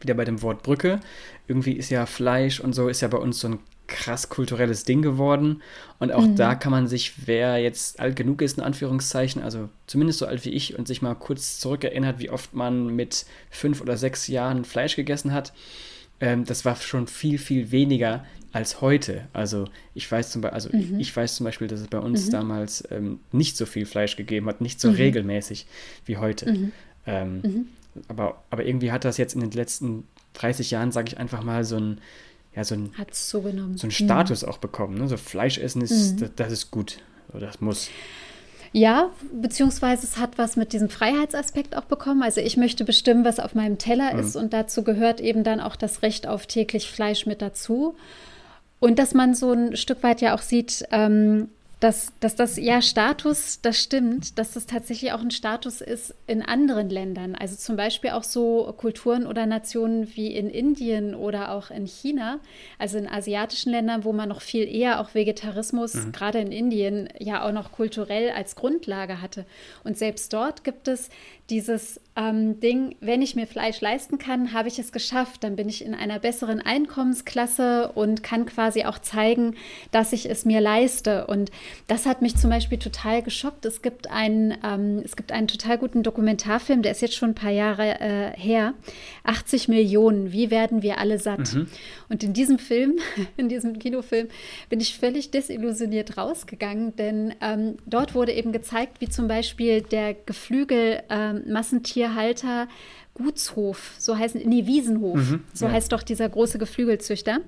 wieder 0.00 0.14
bei 0.14 0.24
dem 0.24 0.40
Wort 0.42 0.62
Brücke, 0.62 1.00
irgendwie 1.46 1.72
ist 1.72 1.90
ja 1.90 2.06
Fleisch 2.06 2.60
und 2.60 2.74
so 2.74 2.88
ist 2.88 3.02
ja 3.02 3.08
bei 3.08 3.18
uns 3.18 3.40
so 3.40 3.48
ein 3.48 3.58
krass 3.86 4.30
kulturelles 4.30 4.84
Ding 4.84 5.02
geworden. 5.02 5.62
Und 5.98 6.12
auch 6.12 6.26
mhm. 6.26 6.36
da 6.36 6.54
kann 6.54 6.72
man 6.72 6.86
sich, 6.86 7.26
wer 7.26 7.58
jetzt 7.58 8.00
alt 8.00 8.16
genug 8.16 8.40
ist, 8.40 8.56
in 8.56 8.64
Anführungszeichen, 8.64 9.42
also 9.42 9.68
zumindest 9.86 10.20
so 10.20 10.26
alt 10.26 10.44
wie 10.46 10.50
ich, 10.50 10.78
und 10.78 10.88
sich 10.88 11.02
mal 11.02 11.14
kurz 11.14 11.58
zurückerinnert, 11.58 12.18
wie 12.18 12.30
oft 12.30 12.54
man 12.54 12.96
mit 12.96 13.26
fünf 13.50 13.80
oder 13.82 13.98
sechs 13.98 14.28
Jahren 14.28 14.64
Fleisch 14.64 14.96
gegessen 14.96 15.32
hat, 15.32 15.52
ähm, 16.22 16.44
das 16.44 16.64
war 16.64 16.76
schon 16.76 17.08
viel, 17.08 17.36
viel 17.36 17.72
weniger 17.72 18.24
als 18.52 18.80
heute. 18.80 19.26
Also 19.32 19.66
ich 19.92 20.10
weiß 20.10 20.30
zum 20.30 20.40
Beispiel, 20.40 20.54
also 20.54 20.70
mhm. 20.72 21.00
ich 21.00 21.14
weiß 21.14 21.34
zum 21.34 21.44
Beispiel, 21.44 21.66
dass 21.66 21.80
es 21.80 21.88
bei 21.88 21.98
uns 21.98 22.26
mhm. 22.26 22.30
damals 22.30 22.84
ähm, 22.90 23.18
nicht 23.32 23.56
so 23.56 23.66
viel 23.66 23.84
Fleisch 23.84 24.16
gegeben 24.16 24.46
hat, 24.46 24.60
nicht 24.60 24.80
so 24.80 24.88
mhm. 24.88 24.94
regelmäßig 24.94 25.66
wie 26.06 26.16
heute. 26.18 26.52
Mhm. 26.52 26.72
Ähm, 27.06 27.40
mhm. 27.42 27.66
aber, 28.06 28.42
aber 28.50 28.64
irgendwie 28.64 28.92
hat 28.92 29.04
das 29.04 29.16
jetzt 29.16 29.34
in 29.34 29.40
den 29.40 29.50
letzten 29.50 30.04
30 30.34 30.70
Jahren, 30.70 30.92
sage 30.92 31.08
ich 31.08 31.18
einfach 31.18 31.42
mal, 31.42 31.64
so 31.64 31.76
ein 31.76 32.00
ja, 32.54 32.64
so 32.64 32.74
ein, 32.74 32.92
so 33.26 33.38
einen 33.38 33.76
mhm. 33.82 33.90
Status 33.90 34.42
mhm. 34.42 34.48
auch 34.48 34.58
bekommen. 34.58 34.98
Ne? 34.98 35.08
So 35.08 35.16
Fleischessen 35.16 35.80
ist, 35.80 36.14
mhm. 36.14 36.20
das, 36.20 36.30
das, 36.36 36.52
ist 36.52 36.70
gut. 36.70 36.98
Das 37.32 37.60
muss. 37.62 37.88
Ja, 38.72 39.10
beziehungsweise 39.32 40.06
es 40.06 40.16
hat 40.16 40.38
was 40.38 40.56
mit 40.56 40.72
diesem 40.72 40.88
Freiheitsaspekt 40.88 41.76
auch 41.76 41.84
bekommen. 41.84 42.22
Also 42.22 42.40
ich 42.40 42.56
möchte 42.56 42.84
bestimmen, 42.84 43.24
was 43.24 43.38
auf 43.38 43.54
meinem 43.54 43.76
Teller 43.76 44.14
mhm. 44.14 44.20
ist 44.20 44.34
und 44.34 44.52
dazu 44.54 44.82
gehört 44.82 45.20
eben 45.20 45.44
dann 45.44 45.60
auch 45.60 45.76
das 45.76 46.02
Recht 46.02 46.26
auf 46.26 46.46
täglich 46.46 46.90
Fleisch 46.90 47.26
mit 47.26 47.42
dazu. 47.42 47.94
Und 48.80 48.98
dass 48.98 49.14
man 49.14 49.34
so 49.34 49.52
ein 49.52 49.76
Stück 49.76 50.02
weit 50.02 50.22
ja 50.22 50.34
auch 50.34 50.42
sieht, 50.42 50.84
ähm, 50.90 51.48
dass, 51.82 52.12
dass 52.20 52.36
das 52.36 52.58
ja 52.58 52.80
Status, 52.80 53.60
das 53.60 53.76
stimmt, 53.76 54.38
dass 54.38 54.52
das 54.52 54.66
tatsächlich 54.66 55.10
auch 55.10 55.20
ein 55.20 55.32
Status 55.32 55.80
ist 55.80 56.14
in 56.28 56.40
anderen 56.40 56.88
Ländern. 56.88 57.34
Also 57.34 57.56
zum 57.56 57.74
Beispiel 57.74 58.10
auch 58.10 58.22
so 58.22 58.72
Kulturen 58.76 59.26
oder 59.26 59.46
Nationen 59.46 60.14
wie 60.14 60.28
in 60.28 60.48
Indien 60.48 61.16
oder 61.16 61.50
auch 61.50 61.72
in 61.72 61.86
China, 61.86 62.38
also 62.78 62.98
in 62.98 63.08
asiatischen 63.08 63.72
Ländern, 63.72 64.04
wo 64.04 64.12
man 64.12 64.28
noch 64.28 64.42
viel 64.42 64.72
eher 64.72 65.00
auch 65.00 65.16
Vegetarismus, 65.16 65.94
mhm. 65.94 66.12
gerade 66.12 66.38
in 66.38 66.52
Indien, 66.52 67.08
ja 67.18 67.44
auch 67.44 67.52
noch 67.52 67.72
kulturell 67.72 68.30
als 68.30 68.54
Grundlage 68.54 69.20
hatte. 69.20 69.44
Und 69.82 69.98
selbst 69.98 70.32
dort 70.32 70.62
gibt 70.62 70.86
es 70.86 71.10
dieses 71.50 72.00
ähm, 72.14 72.60
Ding, 72.60 72.94
wenn 73.00 73.22
ich 73.22 73.36
mir 73.36 73.46
Fleisch 73.46 73.80
leisten 73.80 74.18
kann, 74.18 74.52
habe 74.52 74.68
ich 74.68 74.78
es 74.78 74.92
geschafft, 74.92 75.44
dann 75.44 75.56
bin 75.56 75.68
ich 75.68 75.84
in 75.84 75.94
einer 75.94 76.18
besseren 76.18 76.60
Einkommensklasse 76.60 77.90
und 77.94 78.22
kann 78.22 78.44
quasi 78.44 78.84
auch 78.84 78.98
zeigen, 78.98 79.56
dass 79.92 80.12
ich 80.12 80.28
es 80.28 80.44
mir 80.44 80.60
leiste. 80.60 81.26
Und 81.26 81.50
das 81.88 82.04
hat 82.04 82.20
mich 82.20 82.36
zum 82.36 82.50
Beispiel 82.50 82.78
total 82.78 83.22
geschockt. 83.22 83.64
Es 83.64 83.80
gibt 83.80 84.10
einen, 84.10 84.54
ähm, 84.62 85.00
es 85.04 85.16
gibt 85.16 85.32
einen 85.32 85.48
total 85.48 85.78
guten 85.78 86.02
Dokumentarfilm, 86.02 86.82
der 86.82 86.92
ist 86.92 87.00
jetzt 87.00 87.14
schon 87.14 87.30
ein 87.30 87.34
paar 87.34 87.50
Jahre 87.50 88.00
äh, 88.00 88.36
her. 88.36 88.74
80 89.24 89.68
Millionen, 89.68 90.32
wie 90.32 90.50
werden 90.50 90.82
wir 90.82 90.98
alle 90.98 91.18
satt? 91.18 91.54
Mhm. 91.54 91.66
Und 92.08 92.22
in 92.22 92.34
diesem 92.34 92.58
Film, 92.58 92.98
in 93.36 93.48
diesem 93.48 93.78
Kinofilm, 93.78 94.28
bin 94.68 94.80
ich 94.80 94.98
völlig 94.98 95.30
desillusioniert 95.30 96.18
rausgegangen, 96.18 96.94
denn 96.96 97.34
ähm, 97.40 97.76
dort 97.86 98.14
wurde 98.14 98.32
eben 98.32 98.52
gezeigt, 98.52 99.00
wie 99.00 99.08
zum 99.08 99.28
Beispiel 99.28 99.80
der 99.80 100.14
Geflügel 100.14 101.02
ähm, 101.08 101.41
Massentierhalter 101.46 102.68
Gutshof, 103.14 103.92
so 103.98 104.16
heißen, 104.16 104.40
nee, 104.46 104.66
Wiesenhof, 104.66 105.16
mhm, 105.16 105.44
so 105.52 105.66
ja. 105.66 105.72
heißt 105.72 105.92
doch 105.92 106.02
dieser 106.02 106.28
große 106.28 106.58
Geflügelzüchter. 106.58 107.40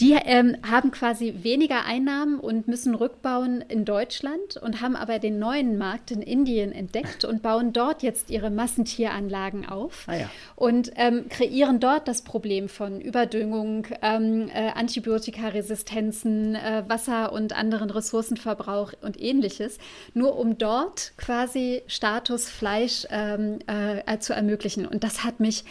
Die 0.00 0.12
ähm, 0.12 0.56
haben 0.68 0.90
quasi 0.90 1.34
weniger 1.42 1.84
Einnahmen 1.84 2.40
und 2.40 2.66
müssen 2.66 2.94
rückbauen 2.94 3.62
in 3.68 3.84
Deutschland 3.84 4.56
und 4.56 4.80
haben 4.80 4.96
aber 4.96 5.18
den 5.18 5.38
neuen 5.38 5.76
Markt 5.76 6.10
in 6.12 6.22
Indien 6.22 6.72
entdeckt 6.72 7.26
und 7.26 7.42
bauen 7.42 7.74
dort 7.74 8.02
jetzt 8.02 8.30
ihre 8.30 8.48
Massentieranlagen 8.48 9.66
auf 9.68 10.04
ah, 10.06 10.16
ja. 10.16 10.30
und 10.54 10.92
ähm, 10.96 11.28
kreieren 11.28 11.78
dort 11.78 12.08
das 12.08 12.22
Problem 12.22 12.70
von 12.70 13.00
Überdüngung, 13.02 13.86
ähm, 14.00 14.48
äh, 14.48 14.70
Antibiotikaresistenzen, 14.70 16.54
äh, 16.54 16.84
Wasser 16.88 17.32
und 17.32 17.54
anderen 17.54 17.90
Ressourcenverbrauch 17.90 18.94
und 19.02 19.20
ähnliches, 19.20 19.76
nur 20.14 20.38
um 20.38 20.56
dort 20.56 21.12
quasi 21.18 21.82
Status 21.86 22.48
Fleisch 22.48 23.06
ähm, 23.10 23.58
äh, 23.66 24.18
zu 24.18 24.32
ermöglichen. 24.32 24.85
Und 24.86 25.04
das 25.04 25.24
hat 25.24 25.40
mich 25.40 25.64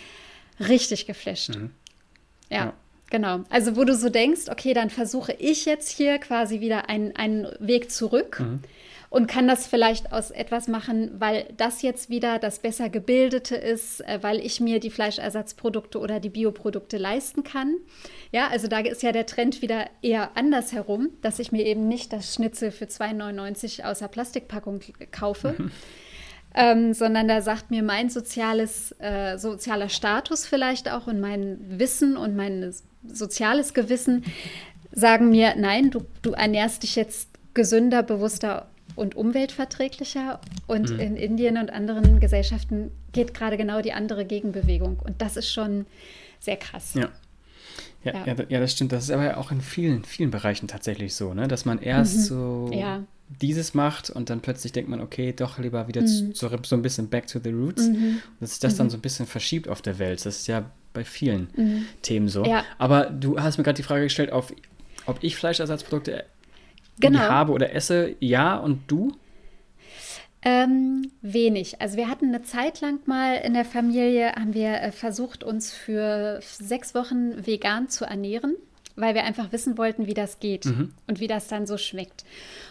richtig 0.59 1.05
geflasht. 1.05 1.55
Mhm. 1.55 1.71
ja. 2.49 2.57
ja. 2.57 2.73
Genau. 3.11 3.41
Also, 3.49 3.75
wo 3.75 3.83
du 3.83 3.95
so 3.95 4.09
denkst, 4.09 4.49
okay, 4.49 4.73
dann 4.73 4.89
versuche 4.89 5.33
ich 5.33 5.65
jetzt 5.65 5.89
hier 5.89 6.17
quasi 6.17 6.59
wieder 6.59 6.89
einen, 6.89 7.15
einen 7.15 7.47
Weg 7.59 7.91
zurück 7.91 8.39
mhm. 8.39 8.61
und 9.11 9.27
kann 9.27 9.47
das 9.47 9.67
vielleicht 9.67 10.11
aus 10.11 10.31
etwas 10.31 10.67
machen, 10.67 11.11
weil 11.19 11.45
das 11.55 11.83
jetzt 11.83 12.09
wieder 12.09 12.39
das 12.39 12.59
besser 12.59 12.89
gebildete 12.89 13.55
ist, 13.55 14.01
äh, 14.01 14.19
weil 14.21 14.39
ich 14.39 14.59
mir 14.59 14.79
die 14.79 14.89
Fleischersatzprodukte 14.89 15.99
oder 15.99 16.19
die 16.19 16.29
Bioprodukte 16.29 16.97
leisten 16.97 17.43
kann. 17.43 17.75
Ja, 18.31 18.47
also 18.47 18.67
da 18.67 18.79
ist 18.79 19.03
ja 19.03 19.11
der 19.11 19.27
Trend 19.27 19.61
wieder 19.61 19.85
eher 20.01 20.35
andersherum, 20.35 21.09
dass 21.21 21.37
ich 21.37 21.51
mir 21.51 21.65
eben 21.65 21.87
nicht 21.87 22.11
das 22.11 22.33
Schnitzel 22.33 22.71
für 22.71 22.85
2,99 22.85 23.83
aus 23.83 23.99
der 23.99 24.07
Plastikpackung 24.07 24.81
kaufe. 25.11 25.53
Mhm 25.57 25.71
ähm, 26.55 26.93
sondern 26.93 27.27
da 27.27 27.41
sagt 27.41 27.69
mir 27.69 27.83
mein 27.83 28.09
soziales, 28.09 28.95
äh, 28.99 29.37
sozialer 29.37 29.89
Status 29.89 30.47
vielleicht 30.47 30.89
auch 30.89 31.07
und 31.07 31.19
mein 31.19 31.59
Wissen 31.67 32.15
und 32.15 32.35
mein 32.35 32.73
soziales 33.05 33.73
Gewissen 33.73 34.23
sagen 34.93 35.29
mir, 35.29 35.55
nein, 35.57 35.91
du, 35.91 36.05
du 36.21 36.31
ernährst 36.31 36.83
dich 36.83 36.95
jetzt 36.95 37.29
gesünder, 37.53 38.03
bewusster 38.03 38.67
und 38.95 39.15
umweltverträglicher. 39.15 40.39
Und 40.65 40.91
mhm. 40.91 40.99
in 40.99 41.17
Indien 41.17 41.57
und 41.57 41.71
anderen 41.71 42.21
Gesellschaften 42.21 42.91
geht 43.11 43.33
gerade 43.33 43.57
genau 43.57 43.81
die 43.81 43.91
andere 43.91 44.23
Gegenbewegung. 44.25 44.99
Und 45.03 45.21
das 45.21 45.35
ist 45.35 45.51
schon 45.51 45.85
sehr 46.39 46.57
krass. 46.57 46.93
Ja. 46.93 47.09
Ja, 48.05 48.23
ja. 48.25 48.35
ja, 48.47 48.59
das 48.59 48.71
stimmt. 48.71 48.91
Das 48.91 49.05
ist 49.05 49.11
aber 49.11 49.37
auch 49.37 49.51
in 49.51 49.61
vielen, 49.61 50.05
vielen 50.05 50.29
Bereichen 50.29 50.67
tatsächlich 50.67 51.15
so, 51.15 51.33
ne? 51.33 51.47
dass 51.47 51.65
man 51.65 51.79
erst 51.79 52.17
mhm. 52.17 52.21
so 52.21 52.69
ja 52.71 53.03
dieses 53.27 53.73
macht 53.73 54.09
und 54.09 54.29
dann 54.29 54.41
plötzlich 54.41 54.71
denkt 54.71 54.89
man, 54.89 55.01
okay, 55.01 55.33
doch 55.33 55.57
lieber 55.57 55.87
wieder 55.87 56.01
mhm. 56.01 56.33
zu, 56.33 56.49
so 56.63 56.75
ein 56.75 56.81
bisschen 56.81 57.09
back 57.09 57.27
to 57.27 57.39
the 57.43 57.51
roots. 57.51 57.87
Mhm. 57.87 58.21
Dass 58.39 58.51
sich 58.51 58.59
das 58.59 58.73
mhm. 58.73 58.77
dann 58.77 58.89
so 58.91 58.97
ein 58.97 59.01
bisschen 59.01 59.25
verschiebt 59.25 59.67
auf 59.67 59.81
der 59.81 59.99
Welt. 59.99 60.25
Das 60.25 60.37
ist 60.37 60.47
ja 60.47 60.69
bei 60.93 61.03
vielen 61.03 61.49
mhm. 61.55 61.85
Themen 62.01 62.27
so. 62.27 62.45
Ja. 62.45 62.63
Aber 62.77 63.05
du 63.05 63.39
hast 63.39 63.57
mir 63.57 63.63
gerade 63.63 63.77
die 63.77 63.83
Frage 63.83 64.03
gestellt, 64.03 64.31
auf, 64.31 64.53
ob 65.05 65.23
ich 65.23 65.35
Fleischersatzprodukte 65.35 66.23
genau. 66.99 67.19
habe 67.19 67.51
oder 67.51 67.73
esse. 67.73 68.15
Ja, 68.19 68.57
und 68.57 68.81
du? 68.87 69.11
Ähm, 70.43 71.11
wenig. 71.23 71.81
Also 71.81 71.97
wir 71.97 72.07
hatten 72.07 72.27
eine 72.27 72.43
Zeit 72.43 72.79
lang 72.79 72.99
mal 73.07 73.37
in 73.37 73.55
der 73.55 73.65
Familie, 73.65 74.33
haben 74.33 74.53
wir 74.53 74.79
äh, 74.79 74.91
versucht, 74.91 75.43
uns 75.43 75.73
für 75.73 76.39
sechs 76.41 76.93
Wochen 76.93 77.45
vegan 77.45 77.89
zu 77.89 78.05
ernähren 78.05 78.55
weil 78.95 79.13
wir 79.13 79.23
einfach 79.23 79.51
wissen 79.51 79.77
wollten, 79.77 80.07
wie 80.07 80.13
das 80.13 80.39
geht 80.39 80.65
mhm. 80.65 80.93
und 81.07 81.19
wie 81.19 81.27
das 81.27 81.47
dann 81.47 81.67
so 81.67 81.77
schmeckt. 81.77 82.23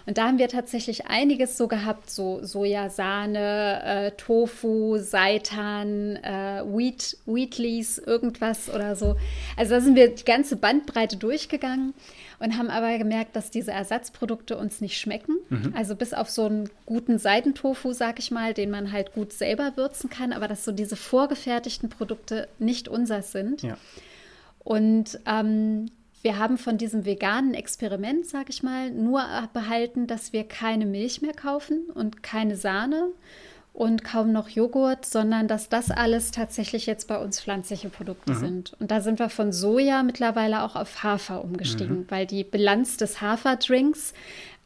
Und 0.06 0.18
da 0.18 0.26
haben 0.26 0.38
wir 0.38 0.48
tatsächlich 0.48 1.06
einiges 1.06 1.56
so 1.56 1.68
gehabt, 1.68 2.10
so 2.10 2.42
Sojasahne, 2.42 3.82
äh, 3.84 4.10
Tofu, 4.12 4.98
Seitan, 4.98 6.16
äh, 6.16 6.62
Wheat, 6.64 7.16
Wheatleys, 7.26 7.98
irgendwas 7.98 8.68
oder 8.68 8.96
so. 8.96 9.16
Also 9.56 9.74
da 9.74 9.80
sind 9.80 9.96
wir 9.96 10.14
die 10.14 10.24
ganze 10.24 10.56
Bandbreite 10.56 11.16
durchgegangen 11.16 11.94
und 12.38 12.58
haben 12.58 12.68
aber 12.68 12.96
gemerkt, 12.98 13.36
dass 13.36 13.50
diese 13.50 13.72
Ersatzprodukte 13.72 14.56
uns 14.56 14.80
nicht 14.80 14.98
schmecken. 14.98 15.36
Mhm. 15.48 15.74
Also 15.76 15.94
bis 15.94 16.12
auf 16.12 16.30
so 16.30 16.44
einen 16.44 16.70
guten 16.86 17.18
Seidentofu, 17.18 17.92
sag 17.92 18.18
ich 18.18 18.30
mal, 18.30 18.54
den 18.54 18.70
man 18.70 18.92
halt 18.92 19.12
gut 19.12 19.32
selber 19.32 19.72
würzen 19.76 20.10
kann, 20.10 20.32
aber 20.32 20.48
dass 20.48 20.64
so 20.64 20.72
diese 20.72 20.96
vorgefertigten 20.96 21.88
Produkte 21.88 22.48
nicht 22.58 22.88
unsers 22.88 23.32
sind. 23.32 23.62
Ja. 23.62 23.76
Und 24.64 25.20
ähm, 25.26 25.90
wir 26.24 26.38
haben 26.38 26.56
von 26.56 26.78
diesem 26.78 27.04
veganen 27.04 27.52
Experiment, 27.52 28.26
sage 28.26 28.46
ich 28.48 28.62
mal, 28.62 28.90
nur 28.90 29.22
behalten, 29.52 30.06
dass 30.06 30.32
wir 30.32 30.44
keine 30.44 30.86
Milch 30.86 31.20
mehr 31.20 31.34
kaufen 31.34 31.90
und 31.92 32.22
keine 32.22 32.56
Sahne 32.56 33.12
und 33.74 34.04
kaum 34.04 34.32
noch 34.32 34.48
Joghurt, 34.48 35.04
sondern 35.04 35.48
dass 35.48 35.68
das 35.68 35.90
alles 35.90 36.30
tatsächlich 36.30 36.86
jetzt 36.86 37.08
bei 37.08 37.18
uns 37.18 37.40
pflanzliche 37.40 37.90
Produkte 37.90 38.32
mhm. 38.32 38.38
sind. 38.38 38.76
Und 38.80 38.90
da 38.90 39.02
sind 39.02 39.18
wir 39.18 39.28
von 39.28 39.52
Soja 39.52 40.02
mittlerweile 40.02 40.62
auch 40.62 40.76
auf 40.76 41.02
Hafer 41.02 41.44
umgestiegen, 41.44 41.98
mhm. 41.98 42.06
weil 42.08 42.24
die 42.24 42.44
Bilanz 42.44 42.96
des 42.96 43.20
Haferdrinks 43.20 44.14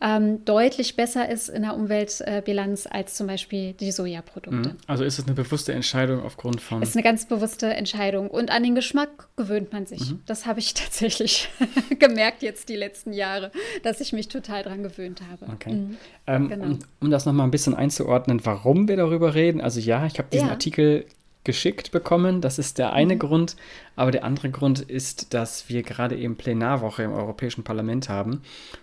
ähm, 0.00 0.44
deutlich 0.44 0.94
besser 0.94 1.28
ist 1.28 1.48
in 1.48 1.62
der 1.62 1.74
Umweltbilanz 1.74 2.86
als 2.88 3.14
zum 3.14 3.26
Beispiel 3.26 3.72
die 3.72 3.90
Sojaprodukte. 3.90 4.70
Mhm. 4.70 4.76
Also 4.86 5.02
ist 5.02 5.18
es 5.18 5.26
eine 5.26 5.34
bewusste 5.34 5.72
Entscheidung 5.72 6.22
aufgrund 6.22 6.60
von. 6.60 6.82
Ist 6.82 6.94
eine 6.94 7.02
ganz 7.02 7.26
bewusste 7.26 7.74
Entscheidung. 7.74 8.30
Und 8.30 8.50
an 8.52 8.62
den 8.62 8.76
Geschmack 8.76 9.28
gewöhnt 9.36 9.72
man 9.72 9.86
sich. 9.86 10.12
Mhm. 10.12 10.20
Das 10.26 10.46
habe 10.46 10.60
ich 10.60 10.74
tatsächlich 10.74 11.48
gemerkt 11.98 12.42
jetzt 12.42 12.68
die 12.68 12.76
letzten 12.76 13.12
Jahre, 13.12 13.50
dass 13.82 14.00
ich 14.00 14.12
mich 14.12 14.28
total 14.28 14.62
dran 14.62 14.84
gewöhnt 14.84 15.20
habe. 15.30 15.50
Okay. 15.52 15.72
Mhm. 15.72 15.96
Ähm, 16.28 16.48
genau. 16.48 16.64
um, 16.64 16.78
um, 17.00 17.10
das 17.10 17.26
nochmal 17.26 17.46
ein 17.46 17.50
bisschen 17.50 17.74
einzuordnen, 17.74 18.44
warum 18.44 18.86
wir 18.86 18.96
darüber 18.96 19.34
reden. 19.34 19.60
Also 19.60 19.80
ja, 19.80 20.06
ich 20.06 20.18
habe 20.18 20.28
diesen 20.30 20.46
ja. 20.46 20.52
Artikel 20.52 21.06
geschickt 21.48 21.92
bekommen. 21.92 22.42
Das 22.42 22.58
ist 22.58 22.76
der 22.76 22.92
eine 22.92 23.14
mhm. 23.14 23.20
Grund. 23.20 23.56
Aber 23.96 24.10
der 24.10 24.22
andere 24.22 24.50
Grund 24.50 24.80
ist, 24.80 25.32
dass 25.32 25.70
wir 25.70 25.82
gerade 25.82 26.14
eben 26.14 26.36
Plenarwoche 26.36 27.02
im 27.02 27.12
Europäischen 27.12 27.64
Parlament 27.64 28.10
haben. 28.10 28.42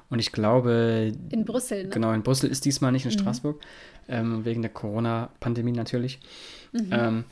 Und 0.09 0.17
ich 0.17 0.31
glaube. 0.31 1.13
In 1.29 1.45
Brüssel, 1.45 1.83
ne? 1.83 1.89
Genau, 1.91 2.11
in 2.11 2.23
Brüssel 2.23 2.49
ist 2.49 2.65
diesmal 2.65 2.91
nicht 2.91 3.05
in 3.05 3.11
mhm. 3.11 3.19
Straßburg. 3.19 3.61
Ähm, 4.07 4.45
wegen 4.45 4.63
der 4.63 4.71
Corona-Pandemie 4.71 5.73
natürlich. 5.73 6.19
Mhm. 6.71 6.89
Ähm, 6.91 7.23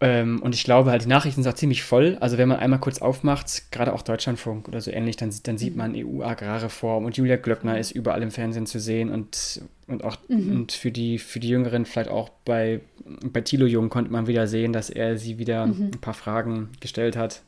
ähm, 0.00 0.40
und 0.42 0.54
ich 0.54 0.62
glaube 0.62 0.92
halt, 0.92 1.02
die 1.02 1.08
Nachrichten 1.08 1.42
sind 1.42 1.52
auch 1.52 1.56
ziemlich 1.56 1.82
voll. 1.82 2.16
Also 2.20 2.38
wenn 2.38 2.48
man 2.48 2.58
einmal 2.58 2.78
kurz 2.78 3.00
aufmacht, 3.00 3.72
gerade 3.72 3.92
auch 3.92 4.02
Deutschlandfunk 4.02 4.68
oder 4.68 4.80
so 4.80 4.92
ähnlich, 4.92 5.16
dann, 5.16 5.34
dann 5.42 5.58
sieht 5.58 5.76
man 5.76 5.94
EU-Agrarreform 5.96 7.04
und 7.04 7.16
Julia 7.16 7.36
Glöckner 7.36 7.78
ist 7.78 7.90
überall 7.90 8.22
im 8.22 8.30
Fernsehen 8.30 8.66
zu 8.66 8.78
sehen 8.78 9.10
und, 9.10 9.60
und 9.88 10.04
auch 10.04 10.16
mhm. 10.28 10.52
und 10.52 10.72
für 10.72 10.92
die 10.92 11.18
für 11.18 11.40
die 11.40 11.48
Jüngeren 11.48 11.84
vielleicht 11.84 12.10
auch 12.10 12.28
bei, 12.44 12.80
bei 13.24 13.40
Thilo 13.40 13.66
Jung 13.66 13.88
konnte 13.88 14.12
man 14.12 14.28
wieder 14.28 14.46
sehen, 14.46 14.72
dass 14.72 14.88
er 14.88 15.18
sie 15.18 15.38
wieder 15.38 15.66
mhm. 15.66 15.90
ein 15.94 16.00
paar 16.00 16.14
Fragen 16.14 16.68
gestellt 16.78 17.16
hat. 17.16 17.42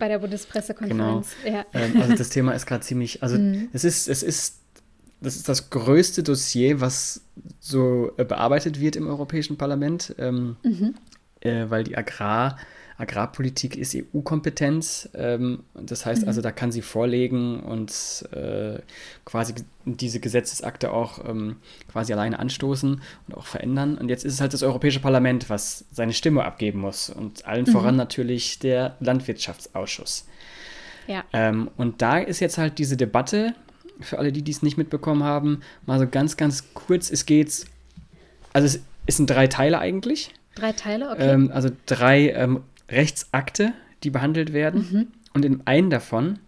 Bei 0.00 0.08
der 0.08 0.18
Bundespressekonferenz. 0.18 1.36
Genau. 1.44 1.56
Ja. 1.56 1.64
Ähm, 1.72 2.02
also 2.02 2.16
das 2.16 2.30
Thema 2.30 2.52
ist 2.52 2.66
gerade 2.66 2.82
ziemlich, 2.82 3.22
also 3.22 3.38
mhm. 3.38 3.68
es 3.72 3.84
ist, 3.84 4.08
es 4.08 4.24
ist 4.24 4.58
das 5.20 5.36
ist 5.36 5.48
das 5.48 5.70
größte 5.70 6.24
Dossier, 6.24 6.80
was 6.80 7.22
so 7.60 8.10
äh, 8.16 8.24
bearbeitet 8.24 8.80
wird 8.80 8.96
im 8.96 9.06
Europäischen 9.06 9.56
Parlament. 9.56 10.12
Ähm, 10.18 10.56
mhm 10.64 10.96
äh, 11.44 11.66
weil 11.68 11.84
die 11.84 11.96
Agrar, 11.96 12.58
Agrarpolitik 12.96 13.76
ist 13.76 13.94
EU-Kompetenz. 13.94 15.08
Ähm, 15.14 15.64
das 15.74 16.06
heißt 16.06 16.22
mhm. 16.22 16.28
also, 16.28 16.40
da 16.40 16.52
kann 16.52 16.72
sie 16.72 16.82
vorlegen 16.82 17.60
und 17.60 17.90
äh, 18.32 18.78
quasi 19.24 19.54
diese 19.84 20.20
Gesetzesakte 20.20 20.92
auch 20.92 21.28
ähm, 21.28 21.56
quasi 21.90 22.12
alleine 22.12 22.38
anstoßen 22.38 23.00
und 23.28 23.36
auch 23.36 23.46
verändern. 23.46 23.98
Und 23.98 24.08
jetzt 24.08 24.24
ist 24.24 24.34
es 24.34 24.40
halt 24.40 24.52
das 24.52 24.62
Europäische 24.62 25.00
Parlament, 25.00 25.50
was 25.50 25.84
seine 25.92 26.12
Stimme 26.12 26.44
abgeben 26.44 26.80
muss. 26.80 27.10
Und 27.10 27.46
allen 27.46 27.66
mhm. 27.66 27.72
voran 27.72 27.96
natürlich 27.96 28.58
der 28.58 28.96
Landwirtschaftsausschuss. 29.00 30.26
Ja. 31.06 31.24
Ähm, 31.32 31.70
und 31.76 32.00
da 32.00 32.18
ist 32.18 32.40
jetzt 32.40 32.58
halt 32.58 32.78
diese 32.78 32.96
Debatte, 32.96 33.54
für 34.00 34.18
alle, 34.18 34.32
die 34.32 34.42
dies 34.42 34.62
nicht 34.62 34.76
mitbekommen 34.76 35.22
haben, 35.22 35.60
mal 35.86 35.98
so 35.98 36.06
ganz, 36.08 36.36
ganz 36.36 36.74
kurz. 36.74 37.10
Es 37.10 37.26
geht, 37.26 37.66
also 38.52 38.78
es 39.06 39.16
sind 39.16 39.28
drei 39.28 39.46
Teile 39.46 39.78
eigentlich. 39.78 40.32
Drei 40.54 40.72
Teile, 40.72 41.10
okay. 41.10 41.30
Ähm, 41.30 41.50
also 41.52 41.70
drei 41.86 42.30
ähm, 42.30 42.60
Rechtsakte, 42.88 43.72
die 44.02 44.10
behandelt 44.10 44.52
werden. 44.52 44.88
Mhm. 44.90 45.06
Und 45.32 45.44
in 45.44 45.66
einem 45.66 45.90
davon, 45.90 46.38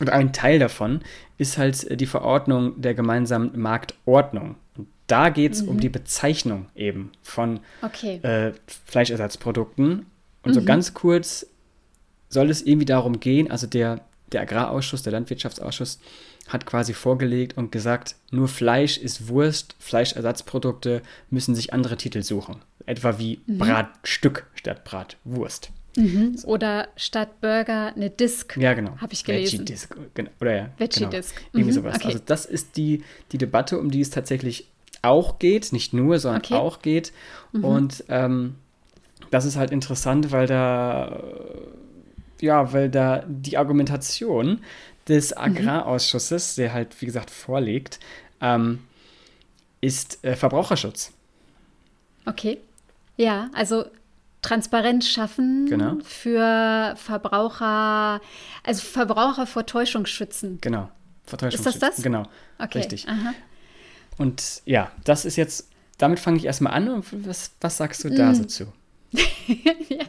oder 0.00 0.12
ein 0.12 0.32
Teil 0.32 0.58
davon, 0.58 1.00
ist 1.38 1.58
halt 1.58 1.84
äh, 1.90 1.96
die 1.96 2.06
Verordnung 2.06 2.80
der 2.80 2.94
gemeinsamen 2.94 3.58
Marktordnung. 3.58 4.56
Und 4.76 4.88
da 5.06 5.30
geht 5.30 5.52
es 5.52 5.62
mhm. 5.62 5.68
um 5.68 5.80
die 5.80 5.88
Bezeichnung 5.88 6.66
eben 6.74 7.12
von 7.22 7.60
okay. 7.82 8.16
äh, 8.22 8.52
Fleischersatzprodukten. 8.84 10.06
Und 10.42 10.50
mhm. 10.50 10.54
so 10.54 10.64
ganz 10.64 10.94
kurz 10.94 11.46
soll 12.28 12.50
es 12.50 12.62
irgendwie 12.62 12.84
darum 12.84 13.20
gehen, 13.20 13.50
also 13.50 13.66
der, 13.66 14.02
der 14.32 14.42
Agrarausschuss, 14.42 15.02
der 15.02 15.12
Landwirtschaftsausschuss, 15.12 15.98
hat 16.48 16.66
quasi 16.66 16.94
vorgelegt 16.94 17.56
und 17.56 17.72
gesagt, 17.72 18.16
nur 18.30 18.48
Fleisch 18.48 18.98
ist 18.98 19.28
Wurst, 19.28 19.74
Fleischersatzprodukte 19.78 21.02
müssen 21.30 21.54
sich 21.54 21.72
andere 21.72 21.96
Titel 21.96 22.22
suchen. 22.22 22.56
Etwa 22.88 23.18
wie 23.18 23.40
mhm. 23.46 23.58
Bratstück 23.58 24.46
statt 24.54 24.84
Bratwurst. 24.84 25.70
Mhm. 25.96 26.36
So. 26.36 26.48
Oder 26.48 26.88
statt 26.96 27.40
Burger 27.40 27.92
eine 27.94 28.08
Disc. 28.08 28.56
Ja, 28.56 28.72
genau. 28.72 28.96
Habe 28.98 29.12
ich 29.12 29.24
gelesen. 29.24 29.60
Veggie 29.60 29.72
Disc. 29.72 29.94
Genau. 30.14 30.30
Oder 30.40 30.56
ja. 30.56 30.68
Veggie 30.78 31.00
genau. 31.00 31.10
Disc. 31.10 31.34
Irgendwie 31.52 31.70
mhm. 31.70 31.74
sowas. 31.74 31.96
Okay. 31.96 32.06
Also, 32.06 32.20
das 32.24 32.46
ist 32.46 32.76
die, 32.76 33.04
die 33.32 33.38
Debatte, 33.38 33.78
um 33.78 33.90
die 33.90 34.00
es 34.00 34.10
tatsächlich 34.10 34.68
auch 35.02 35.38
geht. 35.38 35.72
Nicht 35.72 35.92
nur, 35.92 36.18
sondern 36.18 36.42
okay. 36.42 36.54
auch 36.54 36.80
geht. 36.80 37.12
Mhm. 37.52 37.64
Und 37.64 38.04
ähm, 38.08 38.54
das 39.30 39.44
ist 39.44 39.56
halt 39.56 39.70
interessant, 39.70 40.32
weil 40.32 40.46
da, 40.46 41.22
ja, 42.40 42.72
weil 42.72 42.88
da 42.88 43.24
die 43.26 43.56
Argumentation 43.58 44.60
des 45.08 45.32
mhm. 45.32 45.42
Agrarausschusses, 45.42 46.54
der 46.54 46.72
halt, 46.72 47.00
wie 47.02 47.06
gesagt, 47.06 47.30
vorlegt, 47.30 47.98
ähm, 48.40 48.78
ist 49.80 50.24
äh, 50.24 50.36
Verbraucherschutz. 50.36 51.12
Okay. 52.24 52.58
Ja, 53.18 53.50
also 53.52 53.84
Transparenz 54.42 55.08
schaffen 55.08 55.66
genau. 55.66 55.98
für 56.04 56.94
Verbraucher, 56.96 58.20
also 58.62 58.82
Verbraucher 58.82 59.46
vor 59.46 59.66
Täuschung 59.66 60.06
schützen. 60.06 60.58
Genau. 60.60 60.88
Vor 61.26 61.38
Täuschung 61.38 61.58
ist 61.58 61.66
das 61.66 61.78
das? 61.78 62.02
Genau. 62.02 62.22
Okay. 62.58 62.78
Richtig. 62.78 63.08
Aha. 63.08 63.34
Und 64.16 64.62
ja, 64.64 64.90
das 65.04 65.24
ist 65.24 65.36
jetzt, 65.36 65.68
damit 65.98 66.20
fange 66.20 66.38
ich 66.38 66.44
erstmal 66.44 66.72
an 66.72 66.88
und 66.88 67.26
was, 67.26 67.50
was 67.60 67.76
sagst 67.76 68.04
du 68.04 68.10
da 68.10 68.30
mm. 68.30 68.34
so 68.36 68.44
zu? 68.44 68.72
ja. 69.12 70.04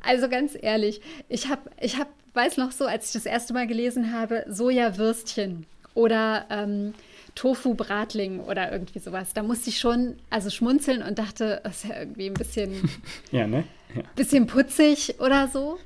Also 0.00 0.28
ganz 0.28 0.56
ehrlich, 0.60 1.00
ich 1.28 1.48
habe, 1.48 1.70
ich 1.80 1.98
hab, 1.98 2.08
weiß 2.32 2.56
noch 2.56 2.72
so, 2.72 2.86
als 2.86 3.08
ich 3.08 3.12
das 3.12 3.26
erste 3.26 3.52
Mal 3.52 3.66
gelesen 3.66 4.12
habe, 4.12 4.44
Sojawürstchen 4.48 5.66
oder 5.94 6.46
ähm, 6.48 6.94
Tofu-Bratling 7.36 8.40
oder 8.40 8.72
irgendwie 8.72 8.98
sowas. 8.98 9.32
Da 9.32 9.44
musste 9.44 9.70
ich 9.70 9.78
schon 9.78 10.16
also 10.30 10.50
schmunzeln 10.50 11.02
und 11.02 11.18
dachte, 11.18 11.60
das 11.62 11.84
ist 11.84 11.90
ja 11.90 12.00
irgendwie 12.00 12.26
ein 12.26 12.34
bisschen, 12.34 12.90
ja, 13.30 13.46
ne? 13.46 13.64
ja. 13.94 14.02
bisschen 14.16 14.48
putzig 14.48 15.20
oder 15.20 15.46
so. 15.46 15.78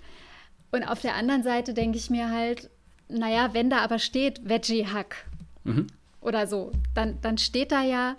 Und 0.72 0.84
auf 0.84 1.02
der 1.02 1.16
anderen 1.16 1.42
Seite 1.42 1.74
denke 1.74 1.98
ich 1.98 2.08
mir 2.08 2.30
halt, 2.30 2.70
naja, 3.08 3.50
wenn 3.52 3.68
da 3.68 3.78
aber 3.78 3.98
steht 3.98 4.48
Veggie-Hack 4.48 5.26
mhm. 5.64 5.88
oder 6.20 6.46
so, 6.46 6.70
dann, 6.94 7.18
dann 7.20 7.36
steht 7.36 7.72
da 7.72 7.82
ja 7.82 8.16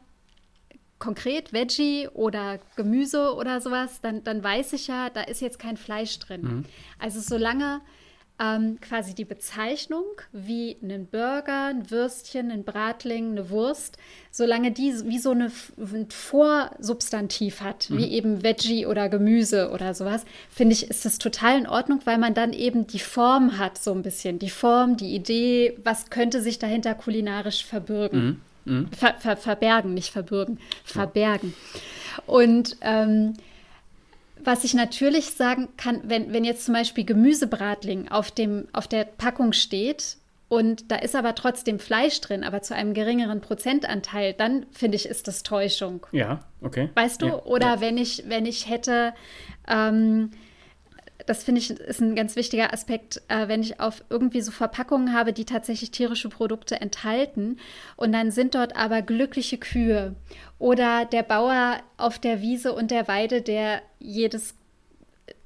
konkret 1.00 1.54
Veggie 1.54 2.10
oder 2.10 2.60
Gemüse 2.76 3.34
oder 3.34 3.62
sowas, 3.62 4.02
dann, 4.02 4.24
dann 4.26 4.44
weiß 4.44 4.74
ich 4.74 4.88
ja, 4.88 5.10
da 5.10 5.22
ist 5.22 5.42
jetzt 5.42 5.58
kein 5.58 5.78
Fleisch 5.78 6.20
drin. 6.20 6.42
Mhm. 6.42 6.66
Also 7.00 7.22
solange 7.22 7.82
ähm, 8.42 8.80
quasi 8.82 9.14
die 9.14 9.26
Bezeichnung 9.26 10.06
wie 10.32 10.76
einen 10.82 11.06
Burger, 11.06 11.66
ein 11.66 11.92
Würstchen, 11.92 12.50
ein 12.50 12.64
Bratling, 12.64 13.32
eine 13.32 13.50
Wurst, 13.52 13.98
solange 14.32 14.72
die 14.72 14.94
wie 15.06 15.20
so 15.20 15.32
eine, 15.32 15.52
ein 15.78 16.08
Vorsubstantiv 16.10 17.62
hat, 17.62 17.90
mhm. 17.90 17.98
wie 17.98 18.08
eben 18.08 18.44
Veggie 18.44 18.88
oder 18.88 19.10
Gemüse 19.10 19.70
oder 19.72 19.94
sowas, 19.94 20.26
finde 20.50 20.74
ich, 20.74 20.90
ist 20.90 21.06
das 21.06 21.20
total 21.20 21.60
in 21.60 21.68
Ordnung, 21.68 22.02
weil 22.06 22.18
man 22.18 22.34
dann 22.34 22.54
eben 22.54 22.88
die 22.88 23.00
Form 23.00 23.60
hat, 23.60 23.78
so 23.78 23.92
ein 23.92 24.02
bisschen. 24.02 24.40
Die 24.40 24.50
Form, 24.50 24.98
die 24.98 25.14
Idee, 25.14 25.78
was 25.84 26.10
könnte 26.10 26.42
sich 26.42 26.58
dahinter 26.58 26.96
kulinarisch 26.96 27.64
verbürgen. 27.64 28.42
Mhm. 28.66 28.74
Mhm. 28.74 28.88
Ver, 28.92 29.16
ver, 29.20 29.38
verbergen, 29.38 29.94
nicht 29.94 30.12
verbürgen, 30.12 30.60
verbergen. 30.84 31.54
Und 32.26 32.78
ähm, 32.82 33.34
was 34.44 34.64
ich 34.64 34.74
natürlich 34.74 35.32
sagen 35.32 35.70
kann, 35.78 36.02
wenn, 36.04 36.34
wenn 36.34 36.44
jetzt 36.44 36.66
zum 36.66 36.74
Beispiel 36.74 37.06
Gemüsebratling 37.06 38.10
auf, 38.10 38.32
dem, 38.32 38.68
auf 38.74 38.88
der 38.88 39.06
Packung 39.06 39.54
steht 39.54 40.18
und 40.48 40.92
da 40.92 40.98
ist 40.98 41.16
aber 41.16 41.34
trotzdem 41.34 41.80
Fleisch 41.80 42.20
drin, 42.20 42.44
aber 42.44 42.62
zu 42.62 42.76
einem 42.76 42.94
geringeren 42.94 43.40
Prozentanteil, 43.40 44.34
dann 44.34 44.66
finde 44.72 44.98
ich, 44.98 45.06
ist 45.06 45.28
das 45.28 45.44
Täuschung. 45.44 46.06
Ja, 46.12 46.42
okay. 46.62 46.90
Weißt 46.94 47.22
du? 47.22 47.28
Ja, 47.28 47.44
Oder 47.44 47.68
ja. 47.68 47.82
wenn 47.82 47.98
ich, 47.98 48.24
wenn 48.28 48.46
ich 48.46 48.70
hätte, 48.70 49.14
ähm, 49.68 50.32
das 51.32 51.46
finde 51.46 51.62
ich 51.62 51.70
ist 51.70 52.02
ein 52.02 52.14
ganz 52.14 52.36
wichtiger 52.36 52.74
Aspekt, 52.74 53.22
äh, 53.30 53.48
wenn 53.48 53.62
ich 53.62 53.80
auf 53.80 54.04
irgendwie 54.10 54.42
so 54.42 54.52
Verpackungen 54.52 55.14
habe, 55.14 55.32
die 55.32 55.46
tatsächlich 55.46 55.92
tierische 55.92 56.28
Produkte 56.28 56.82
enthalten 56.82 57.58
und 57.96 58.12
dann 58.12 58.32
sind 58.32 58.54
dort 58.54 58.76
aber 58.76 59.02
glückliche 59.02 59.58
Kühe 59.58 60.14
oder 60.60 61.06
der 61.06 61.24
Bauer 61.24 61.78
auf 61.96 62.20
der 62.20 62.42
Wiese 62.42 62.74
und 62.74 62.92
der 62.92 63.08
Weide, 63.08 63.42
der 63.42 63.82
jedes 63.98 64.56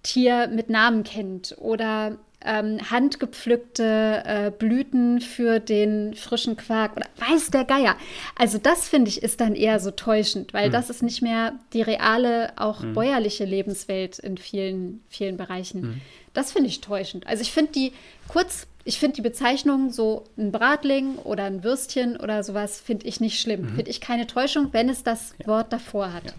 Tier 0.02 0.48
mit 0.48 0.72
Namen 0.72 1.04
kennt 1.04 1.56
oder 1.60 2.18
ähm, 2.46 2.80
handgepflückte 2.90 4.24
äh, 4.26 4.52
Blüten 4.52 5.22
für 5.22 5.60
den 5.60 6.14
frischen 6.14 6.56
Quark 6.58 6.96
oder 6.96 7.08
weiß 7.18 7.52
der 7.52 7.66
Geier. 7.66 7.96
Also 8.38 8.58
das 8.58 8.88
finde 8.88 9.10
ich 9.10 9.24
ist 9.24 9.42
dann 9.42 9.56
eher 9.56 9.80
so 9.80 9.92
täuschend, 9.92 10.54
weil 10.54 10.70
mhm. 10.70 10.74
das 10.74 10.90
ist 10.90 11.04
nicht 11.04 11.22
mehr 11.22 11.54
die 11.74 11.82
reale, 11.82 12.54
auch 12.58 12.82
mhm. 12.82 12.94
bäuerliche 12.94 13.46
Lebenswelt 13.46 14.20
in 14.20 14.38
vielen, 14.38 15.02
vielen 15.10 15.38
Bereichen. 15.38 15.82
Mhm. 15.82 16.02
Das 16.36 16.52
finde 16.52 16.70
ich 16.70 16.82
täuschend. 16.82 17.26
Also 17.26 17.42
ich 17.42 17.52
finde 17.52 17.72
die 17.72 17.92
kurz, 18.28 18.68
ich 18.84 19.00
finde 19.00 19.16
die 19.16 19.22
Bezeichnung 19.22 19.92
so 19.92 20.26
ein 20.38 20.52
Bratling 20.52 21.16
oder 21.24 21.46
ein 21.46 21.64
Würstchen 21.64 22.18
oder 22.18 22.44
sowas 22.44 22.80
finde 22.80 23.08
ich 23.08 23.20
nicht 23.20 23.40
schlimm. 23.40 23.62
Mhm. 23.62 23.76
Finde 23.76 23.90
ich 23.90 24.02
keine 24.02 24.28
Täuschung, 24.28 24.70
wenn 24.72 24.90
es 24.90 25.04
das 25.04 25.34
ja. 25.40 25.48
Wort 25.48 25.74
davor 25.74 26.14
hat. 26.14 26.28
Ja. 26.28 26.34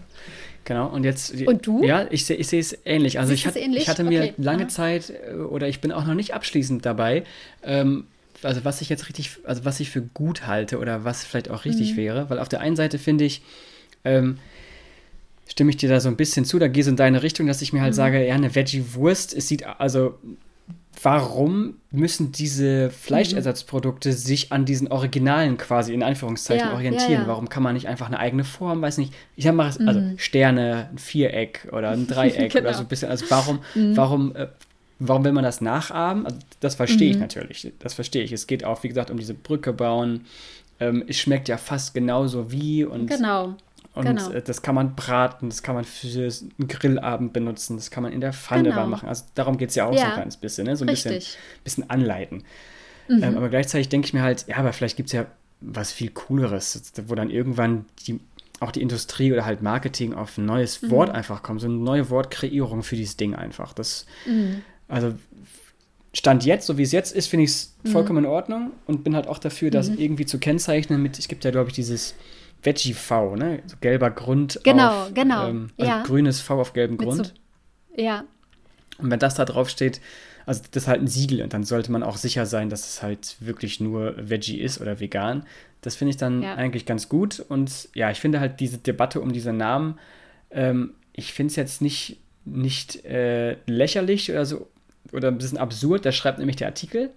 Genau, 0.63 0.87
und 0.87 1.05
jetzt. 1.05 1.33
Und 1.43 1.65
du? 1.65 1.83
Ja, 1.83 2.07
ich, 2.09 2.29
ich 2.29 2.47
sehe 2.47 2.59
es 2.59 2.77
ähnlich. 2.83 3.19
Also, 3.19 3.31
ich, 3.31 3.47
hat, 3.47 3.55
ähnlich? 3.55 3.83
ich 3.83 3.89
hatte 3.89 4.03
mir 4.03 4.23
okay. 4.23 4.33
lange 4.37 4.63
Aha. 4.63 4.69
Zeit, 4.69 5.11
äh, 5.11 5.35
oder 5.35 5.69
ich 5.69 5.79
bin 5.79 5.93
auch 5.93 6.05
noch 6.05 6.13
nicht 6.13 6.33
abschließend 6.33 6.85
dabei, 6.85 7.23
ähm, 7.63 8.05
also 8.43 8.65
was 8.65 8.81
ich 8.81 8.89
jetzt 8.89 9.07
richtig, 9.07 9.31
also 9.45 9.63
was 9.63 9.79
ich 9.79 9.89
für 9.89 10.01
gut 10.01 10.45
halte 10.45 10.79
oder 10.79 11.05
was 11.05 11.23
vielleicht 11.23 11.49
auch 11.49 11.63
richtig 11.63 11.93
mhm. 11.93 11.97
wäre, 11.97 12.29
weil 12.29 12.39
auf 12.39 12.49
der 12.49 12.59
einen 12.59 12.75
Seite 12.75 12.99
finde 12.99 13.23
ich, 13.23 13.41
ähm, 14.03 14.39
stimme 15.47 15.69
ich 15.69 15.77
dir 15.77 15.89
da 15.89 15.99
so 15.99 16.09
ein 16.09 16.17
bisschen 16.17 16.45
zu, 16.45 16.59
da 16.59 16.67
gehst 16.67 16.87
du 16.87 16.91
in 16.91 16.97
deine 16.97 17.23
Richtung, 17.23 17.47
dass 17.47 17.61
ich 17.61 17.73
mir 17.73 17.81
halt 17.81 17.93
mhm. 17.93 17.97
sage, 17.97 18.25
ja, 18.25 18.35
eine 18.35 18.53
Veggie-Wurst, 18.53 19.33
es 19.33 19.47
sieht, 19.47 19.65
also 19.65 20.15
warum 21.03 21.75
müssen 21.91 22.31
diese 22.31 22.89
Fleischersatzprodukte 22.89 24.13
sich 24.13 24.51
an 24.51 24.65
diesen 24.65 24.87
Originalen 24.87 25.57
quasi 25.57 25.93
in 25.93 26.03
Anführungszeichen 26.03 26.69
ja, 26.69 26.73
orientieren? 26.73 27.11
Ja, 27.11 27.21
ja. 27.21 27.27
Warum 27.27 27.49
kann 27.49 27.63
man 27.63 27.75
nicht 27.75 27.87
einfach 27.87 28.07
eine 28.07 28.19
eigene 28.19 28.43
Form, 28.43 28.81
weiß 28.81 28.97
nicht, 28.97 29.13
ich 29.35 29.47
habe 29.47 29.57
mal 29.57 29.65
also 29.65 29.99
mhm. 29.99 30.17
Sterne, 30.17 30.89
ein 30.91 30.97
Viereck 30.97 31.67
oder 31.71 31.91
ein 31.91 32.07
Dreieck 32.07 32.51
genau. 32.51 32.69
oder 32.69 32.73
so 32.73 32.81
ein 32.81 32.87
bisschen. 32.87 33.09
Also 33.09 33.25
warum, 33.29 33.59
mhm. 33.75 33.95
warum, 33.97 34.35
äh, 34.35 34.47
warum 34.99 35.23
will 35.23 35.33
man 35.33 35.43
das 35.43 35.61
nachahmen? 35.61 36.25
Also 36.25 36.39
das 36.59 36.75
verstehe 36.75 37.09
mhm. 37.09 37.13
ich 37.13 37.19
natürlich. 37.19 37.73
Das 37.79 37.93
verstehe 37.93 38.23
ich. 38.23 38.31
Es 38.31 38.47
geht 38.47 38.63
auch, 38.63 38.83
wie 38.83 38.89
gesagt, 38.89 39.11
um 39.11 39.17
diese 39.17 39.33
Brücke 39.33 39.73
bauen. 39.73 40.25
Ähm, 40.79 41.03
es 41.07 41.17
schmeckt 41.17 41.47
ja 41.47 41.57
fast 41.57 41.93
genauso 41.93 42.51
wie 42.51 42.83
und 42.83 43.07
genau. 43.07 43.55
Und 43.97 44.05
genau. 44.05 44.29
Äh, 44.29 44.41
das 44.41 44.61
kann 44.61 44.75
man 44.75 44.95
braten, 44.95 45.49
das 45.49 45.63
kann 45.63 45.75
man 45.75 45.83
für 45.83 46.07
einen 46.07 46.67
Grillabend 46.67 47.33
benutzen, 47.33 47.77
das 47.77 47.89
kann 47.89 48.03
man 48.03 48.13
in 48.13 48.21
der 48.21 48.31
Pfanne 48.31 48.69
genau. 48.69 48.87
machen. 48.87 49.09
Also 49.09 49.25
darum 49.33 49.57
geht 49.57 49.69
es 49.69 49.75
ja 49.75 49.85
auch 49.85 49.93
ja. 49.93 49.99
so 49.99 50.05
ein 50.05 50.13
kleines 50.13 50.37
bisschen, 50.37 50.67
ne? 50.67 50.75
so 50.75 50.85
ein 50.85 50.87
bisschen, 50.87 51.21
bisschen 51.63 51.89
anleiten. 51.89 52.43
Mhm. 53.07 53.23
Ähm, 53.23 53.37
aber 53.37 53.49
gleichzeitig 53.49 53.89
denke 53.89 54.05
ich 54.05 54.13
mir 54.13 54.21
halt, 54.21 54.45
ja, 54.47 54.57
aber 54.57 54.71
vielleicht 54.71 54.97
gibt 54.97 55.07
es 55.07 55.13
ja 55.13 55.25
was 55.61 55.91
viel 55.91 56.11
Cooleres, 56.11 56.81
wo 57.07 57.15
dann 57.15 57.31
irgendwann 57.31 57.85
die, 58.05 58.19
auch 58.59 58.71
die 58.71 58.81
Industrie 58.81 59.33
oder 59.33 59.45
halt 59.45 59.63
Marketing 59.63 60.13
auf 60.13 60.37
ein 60.37 60.45
neues 60.45 60.81
mhm. 60.81 60.91
Wort 60.91 61.09
einfach 61.09 61.41
kommt, 61.41 61.61
so 61.61 61.67
eine 61.67 61.75
neue 61.75 62.09
Wortkreierung 62.11 62.83
für 62.83 62.95
dieses 62.95 63.17
Ding 63.17 63.33
einfach. 63.33 63.73
Das, 63.73 64.05
mhm. 64.27 64.61
also 64.87 65.15
Stand 66.13 66.45
jetzt, 66.45 66.65
so 66.65 66.77
wie 66.77 66.83
es 66.83 66.91
jetzt 66.91 67.15
ist, 67.15 67.27
finde 67.27 67.45
ich 67.45 67.51
es 67.51 67.73
mhm. 67.83 67.89
vollkommen 67.89 68.25
in 68.25 68.29
Ordnung 68.29 68.71
und 68.85 69.03
bin 69.03 69.15
halt 69.15 69.27
auch 69.27 69.39
dafür, 69.39 69.71
das 69.71 69.89
mhm. 69.89 69.97
irgendwie 69.97 70.25
zu 70.25 70.39
kennzeichnen 70.39 71.01
mit, 71.01 71.17
es 71.17 71.27
gibt 71.27 71.43
ja, 71.43 71.51
glaube 71.51 71.69
ich, 71.69 71.75
dieses 71.75 72.15
Veggie 72.61 72.93
V, 72.93 73.35
ne? 73.35 73.61
So 73.65 73.77
gelber 73.79 74.11
Grund 74.11 74.59
genau, 74.63 75.03
auf 75.03 75.13
genau, 75.13 75.47
ähm, 75.47 75.69
also 75.77 75.91
ja. 75.91 76.03
grünes 76.03 76.41
V 76.41 76.59
auf 76.59 76.73
gelbem 76.73 76.97
Mit 76.97 77.07
Grund. 77.07 77.33
So, 77.95 78.01
ja. 78.01 78.23
Und 78.97 79.11
wenn 79.11 79.19
das 79.19 79.35
da 79.35 79.45
drauf 79.45 79.69
steht, 79.69 80.01
also 80.45 80.61
das 80.71 80.83
ist 80.83 80.87
halt 80.87 81.01
ein 81.01 81.07
Siegel 81.07 81.41
und 81.41 81.53
dann 81.53 81.63
sollte 81.63 81.91
man 81.91 82.03
auch 82.03 82.17
sicher 82.17 82.45
sein, 82.45 82.69
dass 82.69 82.87
es 82.87 83.03
halt 83.03 83.35
wirklich 83.39 83.79
nur 83.79 84.15
Veggie 84.17 84.59
ist 84.59 84.79
oder 84.79 84.99
vegan. 84.99 85.45
Das 85.81 85.95
finde 85.95 86.11
ich 86.11 86.17
dann 86.17 86.41
ja. 86.41 86.55
eigentlich 86.55 86.85
ganz 86.85 87.09
gut. 87.09 87.39
Und 87.47 87.89
ja, 87.93 88.09
ich 88.11 88.19
finde 88.19 88.39
halt 88.39 88.59
diese 88.59 88.77
Debatte 88.77 89.21
um 89.21 89.33
diese 89.33 89.53
Namen, 89.53 89.99
ähm, 90.49 90.93
ich 91.13 91.33
finde 91.33 91.51
es 91.51 91.55
jetzt 91.57 91.81
nicht, 91.81 92.17
nicht 92.45 93.05
äh, 93.05 93.57
lächerlich 93.65 94.31
oder 94.31 94.45
so 94.45 94.67
oder 95.11 95.27
ein 95.29 95.37
bisschen 95.37 95.57
absurd. 95.57 96.05
Da 96.05 96.11
schreibt 96.11 96.39
nämlich 96.39 96.55
der 96.55 96.67
Artikel. 96.67 97.11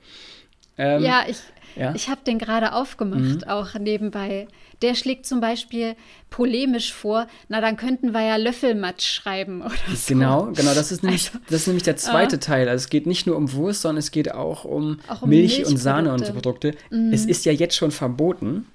Ähm, 0.79 1.03
ja, 1.03 1.25
ich, 1.29 1.39
ja? 1.77 1.95
ich 1.95 2.09
habe 2.09 2.21
den 2.27 2.39
gerade 2.39 2.73
aufgemacht, 2.73 3.43
mhm. 3.43 3.45
auch 3.49 3.75
nebenbei. 3.75 4.49
Der 4.83 4.95
schlägt 4.95 5.27
zum 5.27 5.41
Beispiel 5.41 5.95
polemisch 6.31 6.93
vor, 6.93 7.27
na 7.49 7.61
dann 7.61 7.77
könnten 7.77 8.13
wir 8.13 8.23
ja 8.23 8.37
Löffelmatsch 8.37 9.07
schreiben 9.07 9.61
oder 9.61 9.75
so. 9.95 10.15
Genau, 10.15 10.47
genau, 10.47 10.75
das 10.75 10.91
ist 10.91 11.03
nämlich, 11.03 11.29
also, 11.29 11.39
das 11.49 11.61
ist 11.63 11.67
nämlich 11.67 11.83
der 11.83 11.97
zweite 11.97 12.37
äh, 12.37 12.41
Teil. 12.41 12.69
Also 12.69 12.85
es 12.85 12.91
geht 12.91 13.07
nicht 13.07 13.27
nur 13.27 13.37
um 13.37 13.53
Wurst, 13.53 13.83
sondern 13.83 13.99
es 13.99 14.11
geht 14.11 14.33
auch 14.33 14.65
um, 14.65 15.01
auch 15.07 15.23
um 15.23 15.29
Milch 15.29 15.67
und 15.67 15.77
Sahne 15.77 16.13
und 16.13 16.25
so 16.25 16.33
Produkte. 16.33 16.75
Mhm. 16.91 17.13
Es 17.13 17.27
ist 17.27 17.45
ja 17.45 17.53
jetzt 17.53 17.77
schon 17.77 17.91
verboten, 17.91 18.67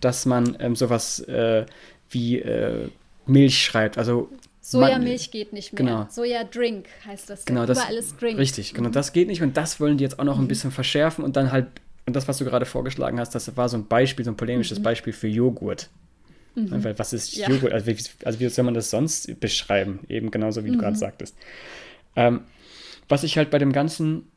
dass 0.00 0.26
man 0.26 0.56
ähm, 0.58 0.74
sowas 0.74 1.20
äh, 1.20 1.64
wie 2.10 2.38
äh, 2.40 2.88
Milch 3.26 3.62
schreibt. 3.62 3.98
Also 3.98 4.28
Sojamilch 4.62 5.32
geht 5.32 5.52
nicht 5.52 5.72
mehr. 5.72 5.84
Genau. 5.84 6.06
Sojadrink 6.08 6.86
heißt 7.04 7.28
das. 7.28 7.44
Genau, 7.44 7.66
das 7.66 7.78
Überall 7.78 7.96
ist 7.96 8.22
Drink. 8.22 8.38
Richtig, 8.38 8.74
genau, 8.74 8.88
mhm. 8.88 8.92
das 8.92 9.12
geht 9.12 9.26
nicht 9.28 9.42
und 9.42 9.56
das 9.56 9.80
wollen 9.80 9.98
die 9.98 10.04
jetzt 10.04 10.18
auch 10.18 10.24
noch 10.24 10.38
ein 10.38 10.44
mhm. 10.44 10.48
bisschen 10.48 10.70
verschärfen 10.70 11.24
und 11.24 11.36
dann 11.36 11.50
halt 11.50 11.66
und 12.06 12.16
das, 12.16 12.26
was 12.28 12.38
du 12.38 12.44
gerade 12.44 12.64
vorgeschlagen 12.64 13.20
hast, 13.20 13.34
das 13.34 13.56
war 13.56 13.68
so 13.68 13.76
ein 13.76 13.86
Beispiel, 13.86 14.24
so 14.24 14.30
ein 14.30 14.36
polemisches 14.36 14.78
mhm. 14.78 14.84
Beispiel 14.84 15.12
für 15.12 15.28
Joghurt. 15.28 15.88
Mhm. 16.54 16.84
Weil 16.84 16.98
was 16.98 17.12
ist 17.12 17.36
ja. 17.36 17.48
Joghurt? 17.48 17.72
Also 17.72 17.86
wie, 17.86 17.96
also 18.24 18.40
wie, 18.40 18.48
soll 18.48 18.64
man 18.64 18.74
das 18.74 18.90
sonst 18.90 19.40
beschreiben? 19.40 20.00
Eben 20.08 20.30
genauso, 20.30 20.64
wie 20.64 20.68
mhm. 20.68 20.74
du 20.74 20.78
gerade 20.78 20.96
sagtest. 20.96 21.36
Ähm, 22.16 22.42
was 23.08 23.24
ich 23.24 23.36
halt 23.36 23.50
bei 23.50 23.58
dem 23.58 23.72
Ganzen, 23.72 24.30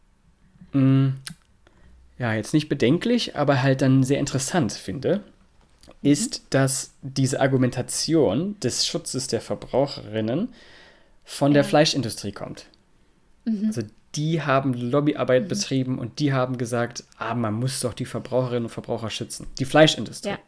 mh, 0.73 0.81
mm, 0.81 1.13
ja, 2.17 2.33
jetzt 2.33 2.53
nicht 2.53 2.69
bedenklich, 2.69 3.35
aber 3.35 3.61
halt 3.61 3.81
dann 3.81 4.03
sehr 4.03 4.19
interessant 4.19 4.71
finde, 4.71 5.23
ist, 6.01 6.43
dass 6.51 6.93
diese 7.01 7.41
Argumentation 7.41 8.59
des 8.59 8.85
Schutzes 8.85 9.27
der 9.27 9.41
Verbraucherinnen 9.41 10.49
von 11.23 11.53
der 11.53 11.63
Fleischindustrie 11.63 12.31
kommt. 12.31 12.67
Mhm. 13.45 13.65
Also 13.67 13.81
die 14.15 14.41
haben 14.41 14.73
Lobbyarbeit 14.73 15.43
mhm. 15.43 15.47
betrieben 15.47 15.99
und 15.99 16.19
die 16.19 16.33
haben 16.33 16.57
gesagt, 16.57 17.03
ah, 17.17 17.33
man 17.33 17.53
muss 17.53 17.79
doch 17.79 17.93
die 17.93 18.05
Verbraucherinnen 18.05 18.65
und 18.65 18.69
Verbraucher 18.69 19.09
schützen. 19.09 19.47
Die 19.59 19.65
Fleischindustrie. 19.65 20.29
Ja, 20.29 20.39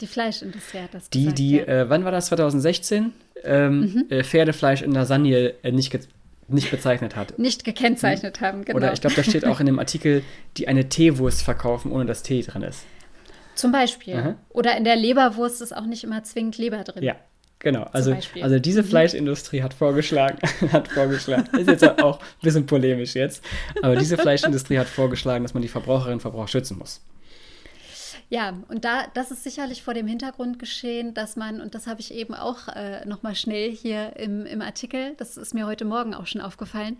die 0.00 0.06
Fleischindustrie 0.06 0.78
hat 0.78 0.94
das 0.94 1.10
Die, 1.10 1.20
gesagt, 1.20 1.38
die, 1.38 1.56
ja. 1.56 1.64
äh, 1.64 1.90
wann 1.90 2.04
war 2.04 2.12
das, 2.12 2.26
2016? 2.26 3.12
Ähm, 3.42 3.80
mhm. 3.80 4.04
äh, 4.10 4.22
Pferdefleisch 4.22 4.82
in 4.82 4.92
Lasagne 4.92 5.54
äh, 5.62 5.72
nicht, 5.72 5.98
nicht 6.48 6.70
bezeichnet 6.70 7.16
hat. 7.16 7.38
Nicht 7.38 7.64
gekennzeichnet 7.64 8.40
haben, 8.40 8.64
genau. 8.64 8.76
Oder 8.76 8.92
ich 8.92 9.00
glaube, 9.00 9.16
da 9.16 9.22
steht 9.22 9.46
auch 9.46 9.60
in 9.60 9.66
dem 9.66 9.78
Artikel, 9.78 10.22
die 10.56 10.68
eine 10.68 10.88
Teewurst 10.88 11.42
verkaufen, 11.42 11.90
ohne 11.90 12.06
dass 12.06 12.22
Tee 12.22 12.42
drin 12.42 12.62
ist. 12.62 12.84
Zum 13.60 13.72
Beispiel. 13.72 14.16
Aha. 14.16 14.36
Oder 14.50 14.76
in 14.76 14.84
der 14.84 14.96
Leberwurst 14.96 15.60
ist 15.62 15.76
auch 15.76 15.86
nicht 15.86 16.04
immer 16.04 16.22
zwingend 16.24 16.58
Leber 16.58 16.84
drin. 16.84 17.02
Ja, 17.02 17.16
Genau, 17.62 17.82
also, 17.92 18.16
also 18.40 18.58
diese 18.58 18.82
mhm. 18.82 18.86
Fleischindustrie 18.86 19.62
hat 19.62 19.74
vorgeschlagen, 19.74 20.38
hat 20.72 20.88
vorgeschlagen, 20.88 21.58
ist 21.58 21.68
jetzt 21.68 21.84
auch 22.00 22.18
ein 22.18 22.24
bisschen 22.40 22.64
polemisch 22.64 23.14
jetzt, 23.14 23.44
aber 23.82 23.96
diese 23.96 24.16
Fleischindustrie 24.16 24.78
hat 24.78 24.86
vorgeschlagen, 24.86 25.44
dass 25.44 25.52
man 25.52 25.60
die 25.60 25.68
Verbraucherinnen 25.68 26.14
und 26.14 26.20
Verbraucher 26.20 26.48
schützen 26.48 26.78
muss. 26.78 27.02
Ja, 28.30 28.54
und 28.68 28.86
da, 28.86 29.08
das 29.12 29.30
ist 29.30 29.44
sicherlich 29.44 29.82
vor 29.82 29.92
dem 29.92 30.06
Hintergrund 30.06 30.58
geschehen, 30.58 31.12
dass 31.12 31.36
man, 31.36 31.60
und 31.60 31.74
das 31.74 31.86
habe 31.86 32.00
ich 32.00 32.14
eben 32.14 32.32
auch 32.32 32.68
äh, 32.68 33.04
nochmal 33.04 33.34
schnell 33.34 33.70
hier 33.72 34.16
im, 34.16 34.46
im 34.46 34.62
Artikel, 34.62 35.14
das 35.18 35.36
ist 35.36 35.52
mir 35.52 35.66
heute 35.66 35.84
Morgen 35.84 36.14
auch 36.14 36.26
schon 36.26 36.40
aufgefallen, 36.40 36.96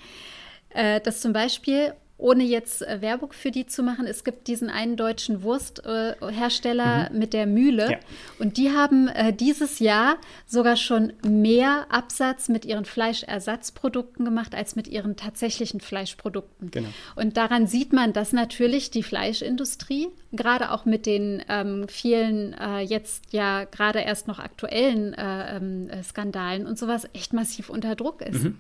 äh, 0.70 1.00
dass 1.00 1.20
zum 1.22 1.32
Beispiel 1.32 1.94
ohne 2.20 2.44
jetzt 2.44 2.82
äh, 2.82 3.00
Werbung 3.00 3.32
für 3.32 3.50
die 3.50 3.66
zu 3.66 3.82
machen, 3.82 4.06
es 4.06 4.24
gibt 4.24 4.46
diesen 4.46 4.70
einen 4.70 4.96
deutschen 4.96 5.42
Wursthersteller 5.42 7.08
äh, 7.08 7.12
mhm. 7.12 7.18
mit 7.18 7.32
der 7.32 7.46
Mühle. 7.46 7.92
Ja. 7.92 7.98
Und 8.38 8.56
die 8.56 8.70
haben 8.70 9.08
äh, 9.08 9.32
dieses 9.32 9.78
Jahr 9.78 10.16
sogar 10.46 10.76
schon 10.76 11.12
mehr 11.26 11.86
Absatz 11.88 12.48
mit 12.48 12.64
ihren 12.64 12.84
Fleischersatzprodukten 12.84 14.24
gemacht 14.24 14.54
als 14.54 14.76
mit 14.76 14.86
ihren 14.86 15.16
tatsächlichen 15.16 15.80
Fleischprodukten. 15.80 16.70
Genau. 16.70 16.88
Und 17.16 17.36
daran 17.36 17.66
sieht 17.66 17.92
man, 17.92 18.12
dass 18.12 18.32
natürlich 18.32 18.90
die 18.90 19.02
Fleischindustrie, 19.02 20.08
gerade 20.32 20.70
auch 20.70 20.84
mit 20.84 21.06
den 21.06 21.42
ähm, 21.48 21.88
vielen 21.88 22.52
äh, 22.54 22.80
jetzt 22.80 23.32
ja 23.32 23.64
gerade 23.64 24.00
erst 24.00 24.28
noch 24.28 24.38
aktuellen 24.38 25.14
äh, 25.14 25.56
ähm, 25.56 25.90
Skandalen 26.02 26.66
und 26.66 26.78
sowas, 26.78 27.08
echt 27.14 27.32
massiv 27.32 27.70
unter 27.70 27.96
Druck 27.96 28.20
ist. 28.22 28.44
Mhm. 28.44 28.58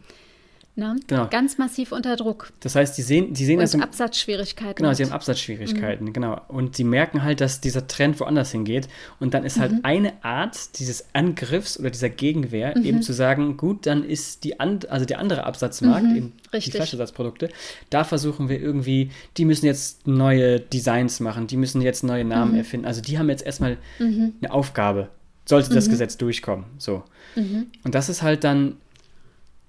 Ne? 0.80 0.96
Genau. 1.08 1.28
Ganz 1.28 1.58
massiv 1.58 1.92
unter 1.92 2.16
Druck. 2.16 2.54
Das 2.60 2.74
heißt, 2.74 2.96
die 2.96 3.02
sehen, 3.02 3.34
die 3.34 3.44
sehen 3.44 3.56
und 3.56 3.64
das. 3.64 3.74
Im, 3.74 3.82
Absatzschwierigkeiten. 3.82 4.76
Genau, 4.76 4.94
sie 4.94 5.04
haben 5.04 5.12
Absatzschwierigkeiten, 5.12 6.06
mhm. 6.06 6.12
genau. 6.14 6.40
Und 6.48 6.74
sie 6.74 6.84
merken 6.84 7.22
halt, 7.22 7.42
dass 7.42 7.60
dieser 7.60 7.86
Trend 7.86 8.18
woanders 8.18 8.50
hingeht. 8.50 8.88
Und 9.18 9.34
dann 9.34 9.44
ist 9.44 9.60
halt 9.60 9.72
mhm. 9.72 9.80
eine 9.82 10.24
Art 10.24 10.78
dieses 10.78 11.04
Angriffs 11.12 11.78
oder 11.78 11.90
dieser 11.90 12.08
Gegenwehr, 12.08 12.78
mhm. 12.78 12.84
eben 12.86 13.02
zu 13.02 13.12
sagen, 13.12 13.58
gut, 13.58 13.84
dann 13.84 14.02
ist 14.04 14.42
die 14.42 14.58
and, 14.58 14.88
also 14.88 15.04
der 15.04 15.18
andere 15.18 15.44
Absatzmarkt, 15.44 16.06
mhm. 16.06 16.16
eben 16.16 16.32
Richtig. 16.50 16.72
die 16.72 16.78
Fleischersatzprodukte, 16.78 17.50
da 17.90 18.02
versuchen 18.02 18.48
wir 18.48 18.58
irgendwie, 18.58 19.10
die 19.36 19.44
müssen 19.44 19.66
jetzt 19.66 20.06
neue 20.06 20.60
Designs 20.60 21.20
machen, 21.20 21.46
die 21.46 21.58
müssen 21.58 21.82
jetzt 21.82 22.04
neue 22.04 22.24
Namen 22.24 22.52
mhm. 22.52 22.58
erfinden. 22.58 22.86
Also 22.86 23.02
die 23.02 23.18
haben 23.18 23.28
jetzt 23.28 23.44
erstmal 23.44 23.76
mhm. 23.98 24.32
eine 24.40 24.50
Aufgabe, 24.50 25.10
sollte 25.44 25.74
das 25.74 25.90
Gesetz 25.90 26.16
durchkommen. 26.16 26.64
So. 26.78 27.04
Und 27.36 27.94
das 27.94 28.08
ist 28.08 28.22
halt 28.22 28.44
dann 28.44 28.76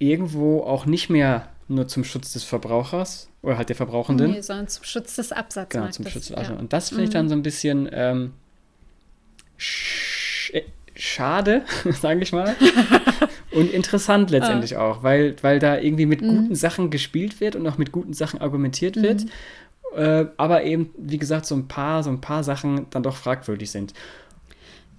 irgendwo 0.01 0.61
auch 0.61 0.85
nicht 0.85 1.09
mehr 1.09 1.47
nur 1.67 1.87
zum 1.87 2.03
Schutz 2.03 2.33
des 2.33 2.43
Verbrauchers 2.43 3.29
oder 3.41 3.57
halt 3.57 3.69
der 3.69 3.75
Verbrauchenden. 3.75 4.31
Nee, 4.31 4.41
sondern 4.41 4.67
zum 4.67 4.83
Schutz 4.83 5.15
des 5.15 5.31
Absatzmarktes. 5.31 5.97
Genau, 5.97 6.09
zum 6.09 6.11
Schutz 6.11 6.27
des 6.27 6.47
ja. 6.49 6.55
Und 6.55 6.73
das 6.73 6.89
finde 6.89 7.05
ich 7.05 7.09
dann 7.11 7.25
mhm. 7.25 7.29
so 7.29 7.35
ein 7.35 7.43
bisschen 7.43 7.89
ähm, 7.91 8.33
sch 9.57 10.51
äh, 10.53 10.63
schade, 10.95 11.63
sage 12.01 12.21
ich 12.21 12.33
mal. 12.33 12.55
und 13.51 13.71
interessant 13.71 14.31
letztendlich 14.31 14.77
ah. 14.77 14.89
auch, 14.89 15.03
weil, 15.03 15.35
weil 15.41 15.59
da 15.59 15.77
irgendwie 15.77 16.05
mit 16.05 16.21
mhm. 16.21 16.27
guten 16.27 16.55
Sachen 16.55 16.89
gespielt 16.89 17.39
wird 17.39 17.55
und 17.55 17.65
auch 17.67 17.77
mit 17.77 17.91
guten 17.91 18.13
Sachen 18.13 18.41
argumentiert 18.41 18.97
mhm. 18.97 19.01
wird. 19.03 19.25
Äh, 19.95 20.25
aber 20.37 20.63
eben, 20.63 20.89
wie 20.97 21.17
gesagt, 21.17 21.45
so 21.45 21.55
ein 21.55 21.67
paar, 21.67 22.03
so 22.03 22.09
ein 22.09 22.21
paar 22.21 22.43
Sachen 22.43 22.87
dann 22.89 23.03
doch 23.03 23.15
fragwürdig 23.15 23.71
sind. 23.71 23.93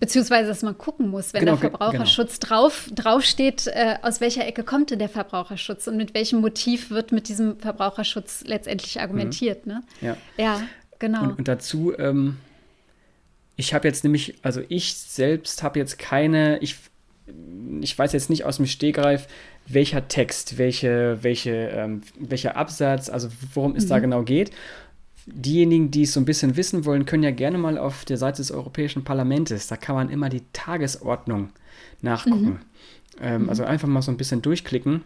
Beziehungsweise, 0.02 0.48
dass 0.48 0.62
man 0.62 0.76
gucken 0.76 1.10
muss, 1.10 1.32
wenn 1.32 1.44
genau, 1.44 1.52
der 1.52 1.70
Verbraucherschutz 1.70 2.40
genau. 2.40 2.62
drauf, 2.62 2.90
draufsteht, 2.92 3.68
äh, 3.68 3.98
aus 4.02 4.20
welcher 4.20 4.44
Ecke 4.44 4.64
kommt 4.64 4.90
denn 4.90 4.98
der 4.98 5.08
Verbraucherschutz 5.08 5.86
und 5.86 5.96
mit 5.96 6.12
welchem 6.12 6.40
Motiv 6.40 6.90
wird 6.90 7.12
mit 7.12 7.28
diesem 7.28 7.60
Verbraucherschutz 7.60 8.42
letztendlich 8.44 9.00
argumentiert. 9.00 9.64
Mhm. 9.64 9.72
Ne? 9.74 9.82
Ja. 10.00 10.16
ja, 10.36 10.62
genau. 10.98 11.22
Und, 11.22 11.38
und 11.38 11.46
dazu, 11.46 11.96
ähm, 11.96 12.38
ich 13.54 13.74
habe 13.74 13.86
jetzt 13.86 14.02
nämlich, 14.02 14.34
also 14.42 14.60
ich 14.68 14.96
selbst 14.96 15.62
habe 15.62 15.78
jetzt 15.78 16.00
keine, 16.00 16.58
ich, 16.58 16.78
ich 17.80 17.96
weiß 17.96 18.12
jetzt 18.12 18.28
nicht 18.28 18.44
aus 18.44 18.56
dem 18.56 18.66
Stegreif, 18.66 19.28
welcher 19.68 20.08
Text, 20.08 20.58
welche, 20.58 21.18
welche, 21.22 21.52
ähm, 21.52 22.00
welcher 22.18 22.56
Absatz, 22.56 23.08
also 23.08 23.28
worum 23.54 23.76
es 23.76 23.84
mhm. 23.84 23.88
da 23.90 23.98
genau 24.00 24.22
geht 24.24 24.50
diejenigen, 25.26 25.90
die 25.90 26.02
es 26.02 26.12
so 26.12 26.20
ein 26.20 26.24
bisschen 26.24 26.56
wissen 26.56 26.84
wollen, 26.84 27.06
können 27.06 27.22
ja 27.22 27.30
gerne 27.30 27.58
mal 27.58 27.78
auf 27.78 28.04
der 28.04 28.16
Seite 28.16 28.38
des 28.38 28.50
Europäischen 28.50 29.04
Parlaments, 29.04 29.66
da 29.66 29.76
kann 29.76 29.94
man 29.94 30.10
immer 30.10 30.28
die 30.28 30.42
Tagesordnung 30.52 31.50
nachgucken. 32.00 32.44
Mhm. 32.44 32.58
Ähm, 33.20 33.48
also 33.48 33.64
einfach 33.64 33.88
mal 33.88 34.02
so 34.02 34.10
ein 34.10 34.16
bisschen 34.16 34.42
durchklicken 34.42 35.04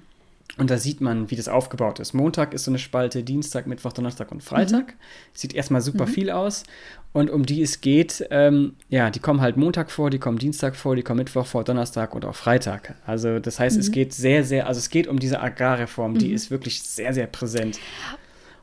und 0.58 0.70
da 0.70 0.78
sieht 0.78 1.00
man, 1.00 1.30
wie 1.30 1.36
das 1.36 1.48
aufgebaut 1.48 2.00
ist. 2.00 2.14
Montag 2.14 2.54
ist 2.54 2.64
so 2.64 2.70
eine 2.70 2.78
Spalte, 2.78 3.22
Dienstag, 3.22 3.66
Mittwoch, 3.66 3.92
Donnerstag 3.92 4.32
und 4.32 4.42
Freitag. 4.42 4.88
Mhm. 4.88 4.98
Sieht 5.34 5.54
erstmal 5.54 5.82
super 5.82 6.06
mhm. 6.06 6.10
viel 6.10 6.30
aus. 6.30 6.64
Und 7.12 7.30
um 7.30 7.44
die 7.44 7.62
es 7.62 7.80
geht, 7.80 8.26
ähm, 8.30 8.74
ja, 8.88 9.10
die 9.10 9.18
kommen 9.18 9.40
halt 9.40 9.56
Montag 9.56 9.90
vor, 9.90 10.08
die 10.08 10.18
kommen 10.18 10.38
Dienstag 10.38 10.76
vor, 10.76 10.96
die 10.96 11.02
kommen 11.02 11.18
Mittwoch 11.18 11.46
vor, 11.46 11.64
Donnerstag 11.64 12.14
und 12.14 12.24
auch 12.24 12.34
Freitag. 12.34 12.94
Also 13.06 13.38
das 13.38 13.58
heißt, 13.58 13.78
es 13.78 13.88
mhm. 13.88 13.92
geht 13.92 14.14
sehr, 14.14 14.44
sehr, 14.44 14.66
also 14.66 14.78
es 14.78 14.88
geht 14.88 15.08
um 15.08 15.18
diese 15.18 15.40
Agrarreform, 15.40 16.18
die 16.18 16.28
mhm. 16.28 16.34
ist 16.34 16.50
wirklich 16.50 16.82
sehr, 16.82 17.12
sehr 17.12 17.26
präsent. 17.26 17.78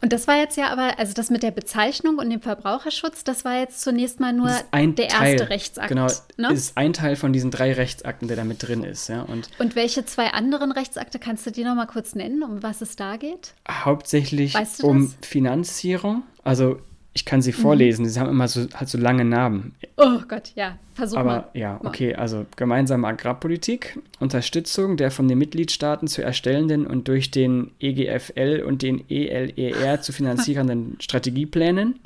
Und 0.03 0.11
das 0.11 0.27
war 0.27 0.35
jetzt 0.35 0.57
ja 0.57 0.67
aber, 0.67 0.99
also 0.99 1.13
das 1.13 1.29
mit 1.29 1.43
der 1.43 1.51
Bezeichnung 1.51 2.17
und 2.17 2.29
dem 2.29 2.41
Verbraucherschutz, 2.41 3.23
das 3.23 3.45
war 3.45 3.57
jetzt 3.57 3.79
zunächst 3.79 4.19
mal 4.19 4.33
nur 4.33 4.49
der 4.49 5.07
Teil, 5.07 5.31
erste 5.31 5.49
Rechtsakt. 5.49 5.87
Genau, 5.87 6.07
ne? 6.35 6.51
ist 6.51 6.77
ein 6.77 6.91
Teil 6.91 7.15
von 7.15 7.31
diesen 7.31 7.51
drei 7.51 7.71
Rechtsakten, 7.71 8.27
der 8.27 8.35
da 8.35 8.43
mit 8.43 8.67
drin 8.67 8.83
ist. 8.83 9.07
Ja? 9.07 9.21
Und, 9.21 9.47
und 9.59 9.77
welche 9.77 10.03
zwei 10.05 10.33
anderen 10.33 10.73
Rechtsakte 10.73 11.19
kannst 11.19 11.45
du 11.45 11.51
dir 11.51 11.63
noch 11.63 11.75
mal 11.75 11.85
kurz 11.85 12.15
nennen, 12.15 12.43
um 12.43 12.61
was 12.61 12.81
es 12.81 12.97
da 12.97 13.15
geht? 13.15 13.53
Hauptsächlich 13.69 14.55
weißt 14.55 14.83
du 14.83 14.87
um 14.87 15.13
Finanzierung. 15.21 16.23
Also 16.43 16.81
ich 17.13 17.25
kann 17.25 17.41
sie 17.41 17.51
mhm. 17.51 17.55
vorlesen, 17.55 18.07
sie 18.07 18.19
haben 18.19 18.29
immer 18.29 18.47
so, 18.47 18.67
halt 18.73 18.89
so 18.89 18.97
lange 18.97 19.23
Namen. 19.23 19.75
Oh 19.97 20.19
Gott, 20.27 20.51
ja, 20.55 20.77
versuch 20.93 21.17
Aber, 21.17 21.29
mal. 21.29 21.37
Aber 21.39 21.57
ja, 21.57 21.79
okay, 21.83 22.15
also 22.15 22.45
gemeinsame 22.55 23.07
Agrarpolitik, 23.07 23.99
Unterstützung 24.19 24.97
der 24.97 25.11
von 25.11 25.27
den 25.27 25.37
Mitgliedstaaten 25.37 26.07
zu 26.07 26.23
erstellenden 26.23 26.87
und 26.87 27.07
durch 27.07 27.29
den 27.29 27.71
EGFL 27.79 28.63
und 28.65 28.81
den 28.81 29.03
ELER 29.09 30.01
zu 30.01 30.11
finanzierenden 30.13 30.97
Strategieplänen. 30.99 31.99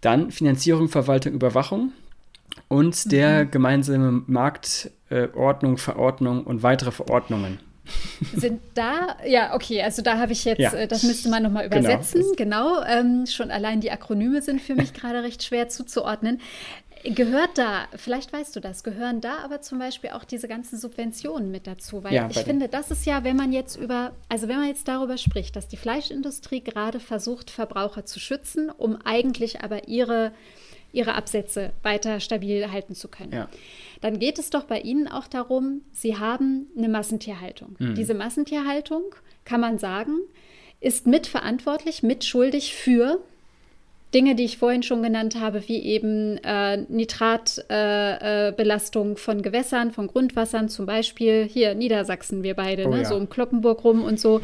Dann 0.00 0.30
Finanzierung, 0.30 0.88
Verwaltung, 0.88 1.32
Überwachung 1.32 1.92
und 2.68 3.10
der 3.10 3.44
mhm. 3.44 3.50
gemeinsame 3.50 4.22
Marktordnung, 4.26 5.78
Verordnung 5.78 6.44
und 6.44 6.62
weitere 6.62 6.92
Verordnungen. 6.92 7.58
Sind 8.34 8.60
da, 8.74 9.16
ja, 9.26 9.54
okay, 9.54 9.82
also 9.82 10.02
da 10.02 10.18
habe 10.18 10.32
ich 10.32 10.44
jetzt, 10.44 10.60
ja. 10.60 10.72
Äh, 10.72 10.88
das 10.88 11.02
müsste 11.02 11.28
man 11.28 11.42
nochmal 11.42 11.68
genau. 11.68 11.88
übersetzen, 11.88 12.24
genau. 12.36 12.80
genau 12.80 12.86
ähm, 12.86 13.26
schon 13.26 13.50
allein 13.50 13.80
die 13.80 13.90
Akronyme 13.90 14.40
sind 14.42 14.60
für 14.60 14.74
mich 14.74 14.94
gerade 14.94 15.22
recht 15.22 15.42
schwer 15.42 15.68
zuzuordnen. 15.68 16.40
Gehört 17.04 17.58
da, 17.58 17.86
vielleicht 17.96 18.32
weißt 18.32 18.56
du 18.56 18.60
das, 18.60 18.82
gehören 18.82 19.20
da 19.20 19.38
aber 19.44 19.60
zum 19.60 19.78
Beispiel 19.78 20.10
auch 20.10 20.24
diese 20.24 20.48
ganzen 20.48 20.78
Subventionen 20.78 21.50
mit 21.50 21.66
dazu? 21.66 22.02
Weil 22.02 22.14
ja, 22.14 22.30
ich 22.30 22.38
finde, 22.38 22.68
das 22.68 22.90
ist 22.90 23.04
ja, 23.04 23.24
wenn 23.24 23.36
man 23.36 23.52
jetzt 23.52 23.76
über, 23.76 24.12
also 24.30 24.48
wenn 24.48 24.56
man 24.56 24.68
jetzt 24.68 24.88
darüber 24.88 25.18
spricht, 25.18 25.54
dass 25.54 25.68
die 25.68 25.76
Fleischindustrie 25.76 26.62
gerade 26.62 27.00
versucht, 27.00 27.50
Verbraucher 27.50 28.06
zu 28.06 28.20
schützen, 28.20 28.70
um 28.70 28.96
eigentlich 29.04 29.60
aber 29.62 29.86
ihre, 29.86 30.32
ihre 30.94 31.14
Absätze 31.14 31.72
weiter 31.82 32.20
stabil 32.20 32.70
halten 32.70 32.94
zu 32.94 33.08
können. 33.08 33.32
Ja 33.32 33.48
dann 34.04 34.18
geht 34.18 34.38
es 34.38 34.50
doch 34.50 34.64
bei 34.64 34.80
Ihnen 34.80 35.08
auch 35.08 35.26
darum, 35.28 35.80
Sie 35.90 36.18
haben 36.18 36.66
eine 36.76 36.90
Massentierhaltung. 36.90 37.74
Mhm. 37.78 37.94
Diese 37.94 38.12
Massentierhaltung, 38.12 39.14
kann 39.46 39.62
man 39.62 39.78
sagen, 39.78 40.18
ist 40.78 41.06
mitverantwortlich, 41.06 42.02
mitschuldig 42.02 42.74
für 42.74 43.22
Dinge, 44.14 44.34
die 44.36 44.44
ich 44.44 44.58
vorhin 44.58 44.84
schon 44.84 45.02
genannt 45.02 45.40
habe, 45.40 45.66
wie 45.68 45.82
eben 45.82 46.38
äh, 46.44 46.76
Nitratbelastung 46.88 49.08
äh, 49.08 49.12
äh, 49.12 49.16
von 49.16 49.42
Gewässern, 49.42 49.90
von 49.90 50.06
Grundwassern, 50.06 50.68
zum 50.68 50.86
Beispiel 50.86 51.48
hier 51.50 51.74
Niedersachsen, 51.74 52.44
wir 52.44 52.54
beide, 52.54 52.86
oh, 52.86 52.90
ne? 52.90 52.98
ja. 52.98 53.04
so 53.04 53.16
um 53.16 53.28
Kloppenburg 53.28 53.82
rum 53.82 54.04
und 54.04 54.20
so. 54.20 54.40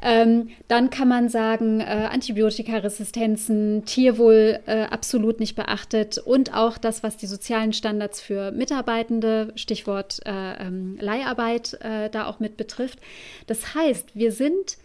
Ähm, 0.00 0.50
dann 0.68 0.90
kann 0.90 1.08
man 1.08 1.28
sagen, 1.28 1.80
äh, 1.80 1.84
Antibiotikaresistenzen, 1.84 3.84
Tierwohl 3.84 4.60
äh, 4.66 4.84
absolut 4.84 5.40
nicht 5.40 5.56
beachtet 5.56 6.18
und 6.18 6.54
auch 6.54 6.78
das, 6.78 7.02
was 7.02 7.16
die 7.16 7.26
sozialen 7.26 7.72
Standards 7.72 8.20
für 8.20 8.52
Mitarbeitende, 8.52 9.52
Stichwort 9.56 10.20
äh, 10.24 10.64
ähm, 10.64 10.96
Leiharbeit, 11.00 11.76
da 12.12 12.26
auch 12.26 12.38
mit 12.38 12.56
betrifft. 12.56 13.00
Das 13.46 13.74
heißt, 13.74 14.14
wir 14.14 14.30
sind 14.32 14.78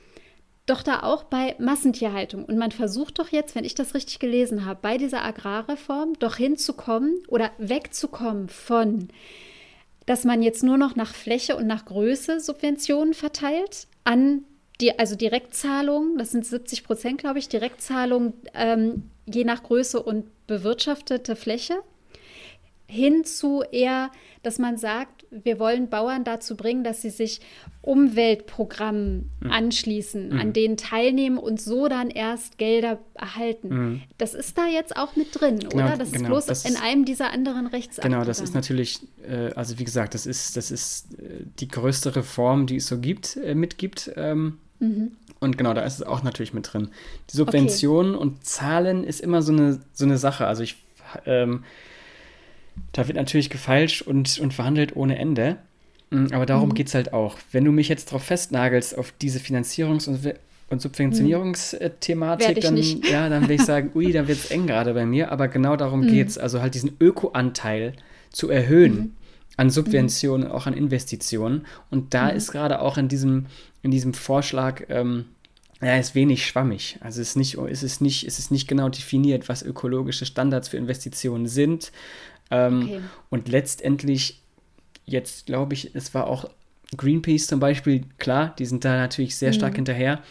doch 0.65 0.81
da 0.81 1.03
auch 1.03 1.23
bei 1.23 1.55
Massentierhaltung. 1.59 2.45
Und 2.45 2.57
man 2.57 2.71
versucht 2.71 3.19
doch 3.19 3.29
jetzt, 3.29 3.55
wenn 3.55 3.65
ich 3.65 3.75
das 3.75 3.93
richtig 3.93 4.19
gelesen 4.19 4.65
habe, 4.65 4.79
bei 4.81 4.97
dieser 4.97 5.23
Agrarreform 5.23 6.13
doch 6.19 6.37
hinzukommen 6.37 7.23
oder 7.27 7.51
wegzukommen 7.57 8.49
von 8.49 9.09
dass 10.05 10.25
man 10.25 10.41
jetzt 10.41 10.63
nur 10.63 10.77
noch 10.77 10.95
nach 10.95 11.13
Fläche 11.13 11.55
und 11.55 11.67
nach 11.67 11.85
Größe 11.85 12.39
Subventionen 12.39 13.13
verteilt 13.13 13.87
an 14.03 14.43
die, 14.81 14.97
also 14.97 15.15
Direktzahlungen, 15.15 16.17
das 16.17 16.31
sind 16.31 16.45
70 16.45 16.83
Prozent, 16.83 17.19
glaube 17.19 17.39
ich, 17.39 17.47
Direktzahlungen 17.47 18.33
ähm, 18.53 19.09
je 19.25 19.43
nach 19.43 19.63
Größe 19.63 20.01
und 20.01 20.25
bewirtschaftete 20.47 21.35
Fläche, 21.35 21.75
hin 22.87 23.23
zu 23.23 23.63
eher, 23.71 24.11
dass 24.41 24.59
man 24.59 24.77
sagt, 24.77 25.22
wir 25.43 25.59
wollen 25.59 25.89
Bauern 25.89 26.23
dazu 26.23 26.55
bringen, 26.55 26.83
dass 26.83 27.01
sie 27.01 27.09
sich 27.09 27.41
Umweltprogrammen 27.81 29.29
mhm. 29.41 29.51
anschließen, 29.51 30.29
mhm. 30.29 30.39
an 30.39 30.53
denen 30.53 30.77
teilnehmen 30.77 31.37
und 31.37 31.61
so 31.61 31.87
dann 31.87 32.09
erst 32.09 32.57
Gelder 32.57 32.99
erhalten. 33.13 33.69
Mhm. 33.69 34.01
Das 34.17 34.33
ist 34.33 34.57
da 34.57 34.67
jetzt 34.67 34.95
auch 34.95 35.15
mit 35.15 35.39
drin, 35.39 35.59
genau, 35.59 35.75
oder? 35.75 35.97
Das 35.97 36.11
genau, 36.11 36.23
ist 36.23 36.29
bloß 36.29 36.45
das 36.45 36.65
in 36.65 36.77
einem 36.77 37.05
dieser 37.05 37.31
anderen 37.31 37.67
Rechtsakte. 37.67 38.09
Genau, 38.09 38.23
das 38.23 38.37
dann. 38.37 38.45
ist 38.45 38.53
natürlich, 38.53 38.99
äh, 39.27 39.53
also 39.53 39.79
wie 39.79 39.83
gesagt, 39.83 40.13
das 40.13 40.25
ist, 40.25 40.55
das 40.55 40.71
ist 40.71 41.13
äh, 41.19 41.45
die 41.59 41.67
größte 41.67 42.15
Reform, 42.15 42.67
die 42.67 42.77
es 42.77 42.87
so 42.87 42.99
gibt, 42.99 43.37
äh, 43.37 43.55
mitgibt. 43.55 44.11
Ähm, 44.15 44.59
mhm. 44.79 45.11
Und 45.39 45.57
genau, 45.57 45.73
da 45.73 45.81
ist 45.81 45.95
es 45.95 46.03
auch 46.03 46.23
natürlich 46.23 46.53
mit 46.53 46.71
drin. 46.71 46.89
Die 47.31 47.37
Subventionen 47.37 48.15
okay. 48.15 48.21
und 48.21 48.45
Zahlen 48.45 49.03
ist 49.03 49.19
immer 49.19 49.41
so 49.41 49.51
eine, 49.51 49.81
so 49.91 50.05
eine 50.05 50.17
Sache. 50.17 50.47
Also 50.47 50.63
ich, 50.63 50.77
ähm, 51.25 51.63
da 52.91 53.07
wird 53.07 53.17
natürlich 53.17 53.49
gefeilscht 53.49 54.01
und, 54.01 54.39
und 54.39 54.53
verhandelt 54.53 54.95
ohne 54.95 55.17
Ende. 55.17 55.57
Mm, 56.09 56.27
aber 56.31 56.45
darum 56.45 56.69
mhm. 56.69 56.73
geht 56.73 56.87
es 56.87 56.95
halt 56.95 57.13
auch. 57.13 57.37
Wenn 57.51 57.65
du 57.65 57.71
mich 57.71 57.89
jetzt 57.89 58.07
darauf 58.07 58.23
festnagelst, 58.23 58.97
auf 58.97 59.13
diese 59.21 59.39
Finanzierungs- 59.39 60.07
und, 60.07 60.33
und 60.69 60.81
Subventionierungsthematik, 60.81 62.61
dann, 62.61 62.77
ja, 62.77 63.29
dann 63.29 63.47
will 63.47 63.55
ich 63.55 63.61
sagen, 63.65 63.91
ui, 63.95 64.11
da 64.11 64.27
wird 64.27 64.39
es 64.39 64.51
eng 64.51 64.67
gerade 64.67 64.93
bei 64.93 65.05
mir. 65.05 65.31
Aber 65.31 65.47
genau 65.47 65.75
darum 65.75 66.01
mhm. 66.01 66.07
geht 66.07 66.29
es. 66.29 66.37
Also 66.37 66.61
halt 66.61 66.75
diesen 66.75 66.95
Öko-Anteil 66.99 67.93
zu 68.31 68.49
erhöhen. 68.49 68.95
Mhm 68.95 69.11
an 69.57 69.69
Subventionen, 69.69 70.47
auch 70.47 70.65
an 70.65 70.73
Investitionen. 70.73 71.65
Und 71.91 72.13
da 72.13 72.31
mhm. 72.31 72.37
ist 72.37 72.51
gerade 72.51 72.81
auch 72.81 72.97
in 72.97 73.07
diesem, 73.07 73.45
in 73.81 73.91
diesem 73.91 74.13
Vorschlag, 74.13 74.83
ähm, 74.89 75.25
ja, 75.81 75.97
ist 75.97 76.15
wenig 76.15 76.45
schwammig. 76.45 76.97
Also 77.01 77.21
es 77.21 77.29
ist, 77.29 77.35
nicht, 77.35 77.57
es, 77.57 77.83
ist 77.83 78.01
nicht, 78.01 78.25
es 78.25 78.39
ist 78.39 78.51
nicht 78.51 78.67
genau 78.67 78.89
definiert, 78.89 79.49
was 79.49 79.63
ökologische 79.63 80.25
Standards 80.25 80.69
für 80.69 80.77
Investitionen 80.77 81.47
sind. 81.47 81.91
Ähm, 82.53 82.83
okay. 82.83 83.01
Und 83.29 83.49
letztendlich, 83.49 84.41
jetzt 85.05 85.47
glaube 85.47 85.73
ich, 85.73 85.95
es 85.95 86.13
war 86.13 86.27
auch 86.27 86.49
Greenpeace 86.95 87.47
zum 87.47 87.59
Beispiel, 87.59 88.03
klar, 88.19 88.53
die 88.59 88.65
sind 88.65 88.85
da 88.85 88.95
natürlich 88.95 89.35
sehr 89.35 89.53
stark 89.53 89.73
mhm. 89.73 89.77
hinterher. 89.77 90.21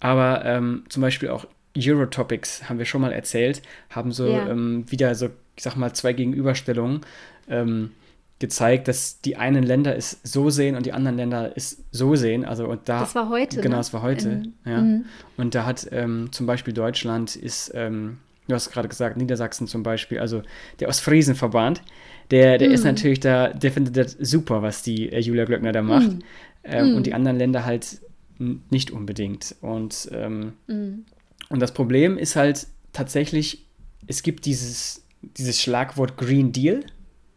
Aber 0.00 0.44
ähm, 0.44 0.84
zum 0.88 1.02
Beispiel 1.02 1.28
auch 1.28 1.46
Eurotopics, 1.76 2.68
haben 2.68 2.78
wir 2.78 2.86
schon 2.86 3.00
mal 3.00 3.12
erzählt, 3.12 3.62
haben 3.90 4.10
so 4.10 4.28
ja. 4.28 4.48
ähm, 4.48 4.84
wieder 4.90 5.14
so, 5.14 5.26
ich 5.56 5.62
sag 5.62 5.76
mal, 5.76 5.92
zwei 5.92 6.12
Gegenüberstellungen. 6.12 7.02
Ähm, 7.48 7.92
gezeigt, 8.40 8.88
dass 8.88 9.20
die 9.20 9.36
einen 9.36 9.62
Länder 9.62 9.94
es 9.94 10.18
so 10.22 10.48
sehen 10.48 10.74
und 10.74 10.86
die 10.86 10.92
anderen 10.92 11.18
Länder 11.18 11.52
es 11.56 11.84
so 11.92 12.16
sehen. 12.16 12.46
Also 12.46 12.66
und 12.66 12.88
da, 12.88 13.00
das 13.00 13.14
war 13.14 13.28
heute. 13.28 13.60
Genau, 13.60 13.74
ne? 13.74 13.80
das 13.80 13.92
war 13.92 14.00
heute. 14.00 14.30
In, 14.30 14.54
ja. 14.64 14.80
Mhm. 14.80 15.04
Und 15.36 15.54
da 15.54 15.66
hat 15.66 15.86
ähm, 15.92 16.28
zum 16.32 16.46
Beispiel 16.46 16.72
Deutschland 16.72 17.36
ist, 17.36 17.70
ähm, 17.74 18.16
du 18.50 18.54
hast 18.54 18.70
gerade 18.70 18.88
gesagt, 18.88 19.16
Niedersachsen 19.16 19.66
zum 19.66 19.82
Beispiel, 19.82 20.18
also 20.18 20.42
der 20.80 20.88
Ostfriesenverband, 20.88 21.82
der, 22.30 22.58
der 22.58 22.68
mhm. 22.68 22.74
ist 22.74 22.84
natürlich 22.84 23.20
da, 23.20 23.48
der 23.48 23.72
findet 23.72 23.96
das 23.96 24.12
super, 24.12 24.62
was 24.62 24.82
die 24.82 25.10
äh, 25.12 25.20
Julia 25.20 25.44
Glöckner 25.44 25.72
da 25.72 25.82
macht. 25.82 26.12
Mhm. 26.12 26.22
Ähm, 26.62 26.96
und 26.96 27.06
die 27.06 27.14
anderen 27.14 27.38
Länder 27.38 27.64
halt 27.64 28.00
nicht 28.38 28.90
unbedingt. 28.90 29.54
Und, 29.60 30.08
ähm, 30.12 30.54
mhm. 30.66 31.04
und 31.48 31.60
das 31.60 31.72
Problem 31.72 32.18
ist 32.18 32.36
halt 32.36 32.66
tatsächlich, 32.92 33.66
es 34.06 34.22
gibt 34.22 34.46
dieses, 34.46 35.04
dieses 35.22 35.60
Schlagwort 35.60 36.16
Green 36.16 36.52
Deal. 36.52 36.84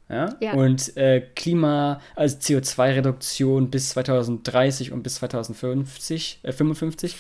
Ja? 0.10 0.36
ja. 0.40 0.54
Und 0.54 0.96
äh, 0.98 1.22
Klima, 1.36 2.00
also 2.16 2.38
CO2-Reduktion 2.38 3.70
bis 3.70 3.90
2030 3.90 4.92
und 4.92 5.04
bis 5.04 5.16
2050, 5.16 6.40
äh, 6.44 6.52
55. 6.52 7.16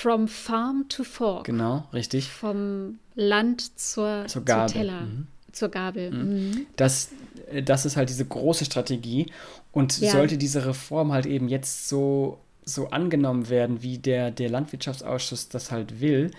From 0.00 0.28
Farm 0.28 0.86
to 0.88 1.04
Fork. 1.04 1.44
Genau, 1.44 1.84
richtig. 1.92 2.28
Vom 2.28 2.98
Land 3.14 3.78
zur, 3.78 4.26
zur, 4.26 4.44
Gabel. 4.44 4.68
Zur 4.68 4.80
Teller. 4.80 5.00
Mhm. 5.02 5.26
Zur 5.52 5.68
Gabel. 5.68 6.10
Mhm. 6.10 6.50
Mhm. 6.50 6.66
Das, 6.76 7.10
äh, 7.50 7.62
das 7.62 7.86
ist 7.86 7.96
halt 7.96 8.08
diese 8.08 8.24
große 8.24 8.64
Strategie. 8.64 9.26
Und 9.72 9.98
ja. 9.98 10.12
sollte 10.12 10.38
diese 10.38 10.66
Reform 10.66 11.12
halt 11.12 11.26
eben 11.26 11.48
jetzt 11.48 11.88
so, 11.88 12.38
so 12.64 12.88
angenommen 12.88 13.48
werden, 13.48 13.82
wie 13.82 13.98
der, 13.98 14.30
der 14.30 14.50
Landwirtschaftsausschuss 14.50 15.48
das 15.48 15.70
halt 15.70 16.00
will 16.00 16.30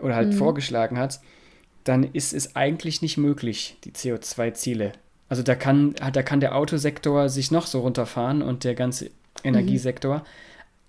oder 0.00 0.14
halt 0.14 0.28
mhm. 0.28 0.34
vorgeschlagen 0.34 0.98
hat, 0.98 1.20
dann 1.84 2.04
ist 2.04 2.32
es 2.32 2.56
eigentlich 2.56 3.02
nicht 3.02 3.18
möglich, 3.18 3.76
die 3.84 3.92
CO2-Ziele 3.92 4.92
also 5.32 5.42
da 5.42 5.54
kann, 5.54 5.94
da 6.12 6.22
kann 6.22 6.40
der 6.40 6.54
Autosektor 6.54 7.30
sich 7.30 7.50
noch 7.50 7.66
so 7.66 7.80
runterfahren 7.80 8.42
und 8.42 8.64
der 8.64 8.74
ganze 8.74 9.08
Energiesektor. 9.42 10.18
Mhm. 10.18 10.22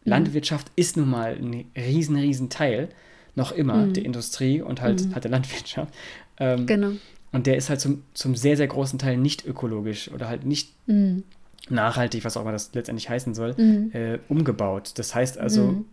Landwirtschaft 0.06 0.72
ist 0.76 0.98
nun 0.98 1.10
mal 1.10 1.36
ein 1.36 1.66
riesen, 1.76 2.16
riesen 2.16 2.50
Teil, 2.50 2.90
noch 3.36 3.52
immer, 3.52 3.88
mhm. 3.88 3.94
der 3.94 4.06
Industrie 4.06 4.62
und 4.62 4.82
halt, 4.82 5.06
mhm. 5.06 5.14
halt 5.14 5.24
der 5.24 5.32
Landwirtschaft. 5.32 5.94
Ähm, 6.40 6.66
genau. 6.66 6.92
Und 7.32 7.48
der 7.48 7.58
ist 7.58 7.70
halt 7.70 7.80
zum, 7.80 8.04
zum 8.14 8.36
sehr, 8.36 8.58
sehr 8.58 8.68
großen 8.68 9.00
Teil 9.00 9.18
nicht 9.18 9.46
ökologisch 9.46 10.12
oder 10.12 10.30
halt 10.30 10.46
nicht 10.46 10.74
mhm. 10.88 11.24
nachhaltig, 11.70 12.24
was 12.26 12.38
auch 12.38 12.42
immer 12.42 12.52
das 12.52 12.72
letztendlich 12.74 13.10
heißen 13.10 13.34
soll, 13.34 13.56
mhm. 13.58 13.92
äh, 13.94 14.20
umgebaut. 14.30 14.92
Das 14.96 15.16
heißt 15.16 15.40
also, 15.40 15.64
mhm. 15.64 15.86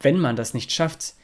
wenn 0.00 0.18
man 0.18 0.34
das 0.34 0.54
nicht 0.54 0.72
schafft, 0.72 1.14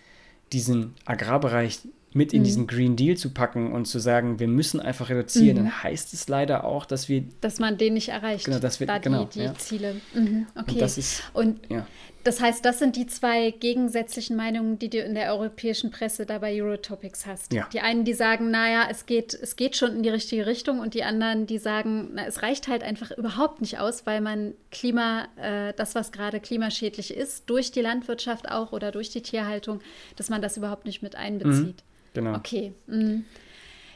diesen 0.52 0.94
Agrarbereich 1.06 1.80
mit 2.12 2.32
in 2.32 2.40
mhm. 2.40 2.44
diesen 2.44 2.66
Green 2.66 2.94
Deal 2.94 3.16
zu 3.16 3.30
packen 3.30 3.72
und 3.72 3.86
zu 3.86 3.98
sagen, 3.98 4.38
wir 4.38 4.48
müssen 4.48 4.80
einfach 4.80 5.08
reduzieren, 5.10 5.56
mhm. 5.56 5.64
dann 5.64 5.82
heißt 5.82 6.14
es 6.14 6.28
leider 6.28 6.64
auch, 6.64 6.86
dass 6.86 7.08
wir. 7.08 7.24
Dass 7.40 7.58
man 7.58 7.76
den 7.76 7.94
nicht 7.94 8.10
erreicht. 8.10 8.44
Genau, 8.44 8.60
das 8.60 8.80
wird 8.80 8.90
da 8.90 8.98
genau, 8.98 9.24
die, 9.24 9.40
die 9.40 9.44
ja. 9.46 9.54
Ziele. 9.54 9.96
Mhm. 10.14 10.46
Okay. 10.54 10.80
Und 10.80 10.82
ist. 10.82 11.22
Und 11.32 11.60
ja. 11.70 11.86
Das 12.24 12.40
heißt, 12.40 12.64
das 12.64 12.78
sind 12.78 12.96
die 12.96 13.06
zwei 13.06 13.50
gegensätzlichen 13.50 14.34
Meinungen, 14.36 14.78
die 14.78 14.88
du 14.88 14.98
in 14.98 15.14
der 15.14 15.32
europäischen 15.32 15.90
Presse 15.90 16.26
da 16.26 16.38
bei 16.38 16.60
Eurotopics 16.60 17.26
hast. 17.26 17.52
Ja. 17.52 17.68
Die 17.72 17.80
einen, 17.80 18.04
die 18.04 18.14
sagen, 18.14 18.50
naja, 18.50 18.88
es 18.90 19.06
geht, 19.06 19.34
es 19.34 19.56
geht 19.56 19.76
schon 19.76 19.96
in 19.96 20.02
die 20.02 20.08
richtige 20.08 20.46
Richtung 20.46 20.80
und 20.80 20.94
die 20.94 21.04
anderen, 21.04 21.46
die 21.46 21.58
sagen, 21.58 22.10
na, 22.14 22.26
es 22.26 22.42
reicht 22.42 22.66
halt 22.66 22.82
einfach 22.82 23.10
überhaupt 23.10 23.60
nicht 23.60 23.78
aus, 23.78 24.06
weil 24.06 24.20
man 24.20 24.54
Klima, 24.70 25.28
äh, 25.36 25.74
das, 25.74 25.94
was 25.94 26.12
gerade 26.12 26.40
klimaschädlich 26.40 27.14
ist, 27.14 27.48
durch 27.50 27.70
die 27.70 27.82
Landwirtschaft 27.82 28.50
auch 28.50 28.72
oder 28.72 28.90
durch 28.90 29.10
die 29.10 29.22
Tierhaltung, 29.22 29.80
dass 30.16 30.30
man 30.30 30.40
das 30.40 30.56
überhaupt 30.56 30.86
nicht 30.86 31.02
mit 31.02 31.16
einbezieht. 31.16 31.76
Mhm. 31.76 32.14
Genau. 32.14 32.36
Okay. 32.36 32.72
Mhm. 32.86 33.24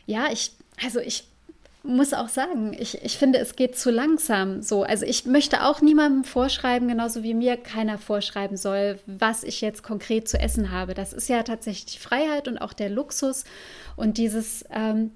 Ja, 0.06 0.28
ich, 0.30 0.52
also 0.82 1.00
ich 1.00 1.24
muss 1.82 2.12
auch 2.12 2.28
sagen, 2.28 2.76
ich, 2.78 3.02
ich 3.04 3.16
finde, 3.16 3.38
es 3.38 3.56
geht 3.56 3.78
zu 3.78 3.90
langsam 3.90 4.62
so. 4.62 4.82
Also 4.82 5.06
ich 5.06 5.26
möchte 5.26 5.64
auch 5.64 5.80
niemandem 5.80 6.24
vorschreiben, 6.24 6.88
genauso 6.88 7.22
wie 7.22 7.34
mir 7.34 7.56
keiner 7.56 7.98
vorschreiben 7.98 8.56
soll, 8.56 8.98
was 9.06 9.44
ich 9.44 9.60
jetzt 9.60 9.82
konkret 9.82 10.28
zu 10.28 10.38
essen 10.38 10.70
habe. 10.70 10.94
Das 10.94 11.12
ist 11.12 11.28
ja 11.28 11.42
tatsächlich 11.42 11.86
die 11.86 11.98
Freiheit 11.98 12.48
und 12.48 12.58
auch 12.58 12.72
der 12.72 12.90
Luxus 12.90 13.44
und 13.96 14.18
dieses, 14.18 14.64
ähm, 14.70 15.12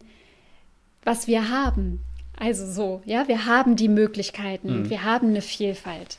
was 1.04 1.26
wir 1.26 1.50
haben. 1.50 2.00
Also 2.38 2.70
so, 2.70 3.02
ja, 3.04 3.28
wir 3.28 3.46
haben 3.46 3.76
die 3.76 3.88
Möglichkeiten, 3.88 4.82
mhm. 4.82 4.90
wir 4.90 5.04
haben 5.04 5.28
eine 5.28 5.42
Vielfalt 5.42 6.18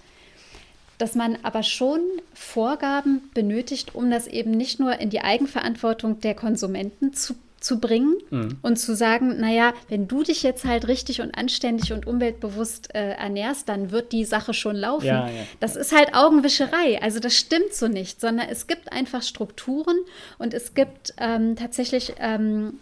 dass 0.97 1.15
man 1.15 1.37
aber 1.43 1.63
schon 1.63 1.99
Vorgaben 2.33 3.29
benötigt, 3.33 3.93
um 3.93 4.09
das 4.09 4.25
eben 4.25 4.51
nicht 4.51 4.79
nur 4.79 4.99
in 4.99 5.09
die 5.09 5.19
Eigenverantwortung 5.19 6.21
der 6.21 6.33
Konsumenten 6.33 7.13
zu, 7.13 7.35
zu 7.63 7.79
bringen 7.79 8.17
mhm. 8.29 8.57
und 8.61 8.77
zu 8.77 8.95
sagen, 8.95 9.39
naja, 9.39 9.73
wenn 9.87 10.07
du 10.07 10.23
dich 10.23 10.43
jetzt 10.43 10.65
halt 10.65 10.87
richtig 10.87 11.21
und 11.21 11.31
anständig 11.31 11.93
und 11.93 12.05
umweltbewusst 12.05 12.93
äh, 12.93 13.11
ernährst, 13.11 13.69
dann 13.69 13.91
wird 13.91 14.11
die 14.11 14.25
Sache 14.25 14.53
schon 14.53 14.75
laufen. 14.75 15.05
Ja, 15.05 15.27
ja. 15.27 15.33
Das 15.59 15.75
ist 15.75 15.95
halt 15.95 16.13
Augenwischerei. 16.13 17.01
Also 17.01 17.19
das 17.19 17.35
stimmt 17.35 17.73
so 17.73 17.87
nicht, 17.87 18.19
sondern 18.19 18.49
es 18.49 18.67
gibt 18.67 18.91
einfach 18.91 19.23
Strukturen 19.23 19.95
und 20.37 20.53
es 20.53 20.73
gibt 20.73 21.13
ähm, 21.17 21.55
tatsächlich 21.55 22.13
ähm, 22.19 22.79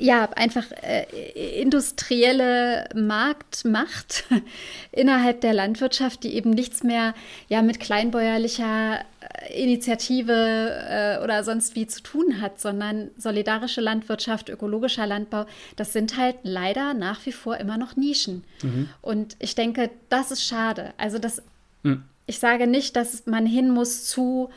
ja, 0.00 0.30
einfach 0.36 0.64
äh, 0.82 1.60
industrielle 1.60 2.88
Marktmacht 2.94 4.24
innerhalb 4.92 5.40
der 5.40 5.52
Landwirtschaft, 5.52 6.22
die 6.22 6.34
eben 6.34 6.50
nichts 6.50 6.84
mehr 6.84 7.14
ja, 7.48 7.62
mit 7.62 7.80
kleinbäuerlicher 7.80 9.00
äh, 9.00 9.62
Initiative 9.62 10.32
äh, 10.32 11.22
oder 11.22 11.42
sonst 11.42 11.74
wie 11.74 11.88
zu 11.88 12.00
tun 12.00 12.40
hat, 12.40 12.60
sondern 12.60 13.10
solidarische 13.18 13.80
Landwirtschaft, 13.80 14.48
ökologischer 14.48 15.06
Landbau, 15.06 15.46
das 15.74 15.92
sind 15.92 16.16
halt 16.16 16.36
leider 16.44 16.94
nach 16.94 17.26
wie 17.26 17.32
vor 17.32 17.56
immer 17.56 17.76
noch 17.76 17.96
Nischen. 17.96 18.44
Mhm. 18.62 18.88
Und 19.02 19.36
ich 19.40 19.56
denke, 19.56 19.90
das 20.10 20.30
ist 20.30 20.44
schade. 20.44 20.92
Also 20.96 21.18
das, 21.18 21.42
mhm. 21.82 22.04
ich 22.26 22.38
sage 22.38 22.68
nicht, 22.68 22.94
dass 22.94 23.26
man 23.26 23.46
hin 23.46 23.70
muss 23.70 24.04
zu 24.04 24.48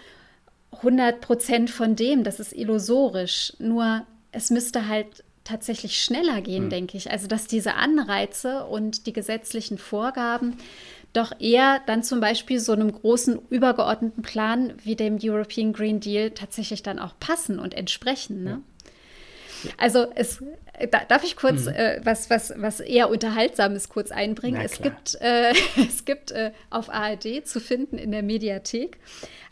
100 0.72 1.20
Prozent 1.20 1.72
von 1.72 1.96
dem, 1.96 2.24
das 2.24 2.40
ist 2.40 2.54
illusorisch, 2.54 3.54
nur 3.58 4.06
es 4.32 4.52
müsste 4.52 4.88
halt 4.88 5.24
tatsächlich 5.44 6.02
schneller 6.02 6.42
gehen, 6.42 6.66
mhm. 6.66 6.70
denke 6.70 6.98
ich. 6.98 7.12
Also 7.12 7.28
dass 7.28 7.48
diese 7.48 7.76
Anreize 7.76 8.66
und 8.66 9.06
die 9.06 9.14
gesetzlichen 9.14 9.78
Vorgaben 9.78 10.58
doch 11.14 11.34
eher 11.40 11.82
dann 11.88 12.04
zum 12.04 12.22
Beispiel 12.22 12.60
so 12.60 12.72
einem 12.72 12.92
großen 12.92 13.40
übergeordneten 13.50 14.24
Plan 14.24 14.74
wie 14.84 14.96
dem 14.96 15.18
European 15.22 15.74
Green 15.74 16.00
Deal 16.00 16.32
tatsächlich 16.32 16.84
dann 16.84 17.00
auch 17.00 17.14
passen 17.20 17.60
und 17.60 17.74
entsprechen. 17.74 18.44
Ne? 18.44 18.62
Also 19.78 20.08
es, 20.16 20.44
da, 20.92 21.02
darf 21.08 21.24
ich 21.24 21.36
kurz 21.36 21.66
hm. 21.66 21.74
äh, 21.74 22.02
was, 22.04 22.30
was, 22.30 22.54
was 22.58 22.80
eher 22.80 23.10
Unterhaltsames 23.10 23.90
kurz 23.90 24.12
einbringen? 24.12 24.62
Es 24.62 24.82
gibt, 24.82 25.16
äh, 25.22 25.54
es 25.78 26.06
gibt 26.06 26.32
äh, 26.32 26.52
auf 26.70 26.90
ARD 26.90 27.46
zu 27.46 27.60
finden 27.60 27.98
in 27.98 28.12
der 28.12 28.24
Mediathek 28.24 28.98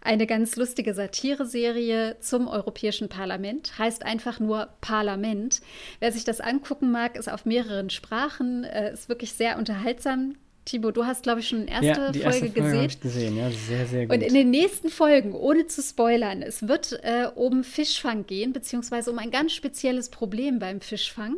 eine 0.01 0.27
ganz 0.27 0.55
lustige 0.55 0.93
Satireserie 0.93 2.17
zum 2.21 2.47
Europäischen 2.47 3.09
Parlament. 3.09 3.77
Heißt 3.77 4.05
einfach 4.05 4.39
nur 4.39 4.69
Parlament. 4.81 5.61
Wer 5.99 6.11
sich 6.11 6.23
das 6.23 6.39
angucken 6.39 6.91
mag, 6.91 7.17
ist 7.17 7.29
auf 7.29 7.45
mehreren 7.45 7.89
Sprachen, 7.89 8.63
äh, 8.63 8.93
ist 8.93 9.09
wirklich 9.09 9.33
sehr 9.33 9.57
unterhaltsam. 9.57 10.35
Timo, 10.69 10.91
du 10.91 11.05
hast, 11.05 11.23
glaube 11.23 11.39
ich, 11.39 11.47
schon 11.47 11.67
eine 11.67 11.71
erste 11.71 11.87
ja, 11.87 12.11
die 12.11 12.19
Folge 12.19 12.45
erste 12.45 12.61
Folge 12.61 12.61
gesehen. 12.61 12.85
Ich 12.85 12.99
gesehen. 12.99 13.37
Ja, 13.37 13.49
sehr, 13.49 13.87
sehr 13.87 14.05
gut. 14.05 14.15
Und 14.15 14.21
in 14.21 14.33
den 14.35 14.51
nächsten 14.51 14.89
Folgen, 14.89 15.33
ohne 15.33 15.65
zu 15.65 15.81
spoilern, 15.81 16.43
es 16.43 16.67
wird 16.67 16.99
äh, 17.03 17.27
um 17.33 17.63
Fischfang 17.63 18.27
gehen, 18.27 18.53
beziehungsweise 18.53 19.11
um 19.11 19.17
ein 19.17 19.31
ganz 19.31 19.53
spezielles 19.53 20.09
Problem 20.09 20.59
beim 20.59 20.79
Fischfang, 20.81 21.37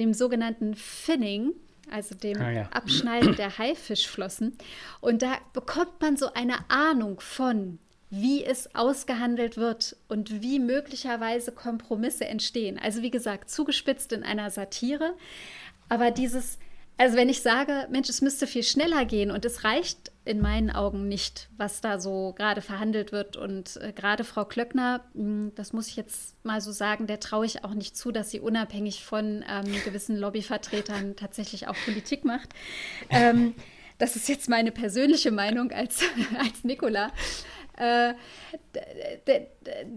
dem 0.00 0.12
sogenannten 0.12 0.74
Finning, 0.74 1.52
also 1.88 2.16
dem 2.16 2.40
ah, 2.40 2.50
ja. 2.50 2.68
Abschneiden 2.72 3.36
der 3.36 3.58
Haifischflossen. 3.58 4.56
Und 5.00 5.22
da 5.22 5.36
bekommt 5.52 6.00
man 6.00 6.16
so 6.16 6.32
eine 6.34 6.68
Ahnung 6.68 7.20
von, 7.20 7.78
wie 8.10 8.44
es 8.44 8.74
ausgehandelt 8.74 9.56
wird 9.56 9.96
und 10.08 10.42
wie 10.42 10.58
möglicherweise 10.58 11.52
Kompromisse 11.52 12.24
entstehen. 12.24 12.80
Also 12.82 13.02
wie 13.02 13.10
gesagt, 13.10 13.50
zugespitzt 13.50 14.12
in 14.12 14.24
einer 14.24 14.50
Satire. 14.50 15.14
Aber 15.88 16.10
dieses, 16.10 16.58
also 16.96 17.16
wenn 17.16 17.28
ich 17.28 17.42
sage, 17.42 17.88
Mensch, 17.90 18.08
es 18.08 18.20
müsste 18.20 18.46
viel 18.46 18.62
schneller 18.62 19.04
gehen 19.04 19.30
und 19.30 19.44
es 19.44 19.64
reicht 19.64 20.12
in 20.24 20.40
meinen 20.40 20.70
Augen 20.70 21.08
nicht, 21.08 21.48
was 21.56 21.80
da 21.80 21.98
so 21.98 22.34
gerade 22.36 22.62
verhandelt 22.62 23.10
wird. 23.10 23.36
Und 23.36 23.76
äh, 23.78 23.92
gerade 23.92 24.24
Frau 24.24 24.44
Klöckner, 24.44 25.04
mh, 25.14 25.22
hm, 25.22 25.52
das 25.56 25.72
muss 25.72 25.88
ich 25.88 25.96
jetzt 25.96 26.36
mal 26.44 26.60
so 26.60 26.72
sagen, 26.72 27.06
der 27.06 27.20
traue 27.20 27.46
ich 27.46 27.64
auch 27.64 27.74
nicht 27.74 27.96
zu, 27.96 28.12
dass 28.12 28.30
sie 28.30 28.40
unabhängig 28.40 29.04
von 29.04 29.44
ähm, 29.48 29.64
gewissen 29.84 30.16
Lobbyvertretern 30.16 31.16
tatsächlich 31.16 31.66
auch 31.68 31.76
Politik 31.84 32.24
macht. 32.24 32.50
Ähm, 33.10 33.54
das 33.98 34.16
ist 34.16 34.28
jetzt 34.28 34.48
meine 34.48 34.72
persönliche 34.72 35.30
Meinung 35.30 35.72
als, 35.72 36.02
als 36.38 36.64
Nikola 36.64 37.12
äh, 37.76 38.14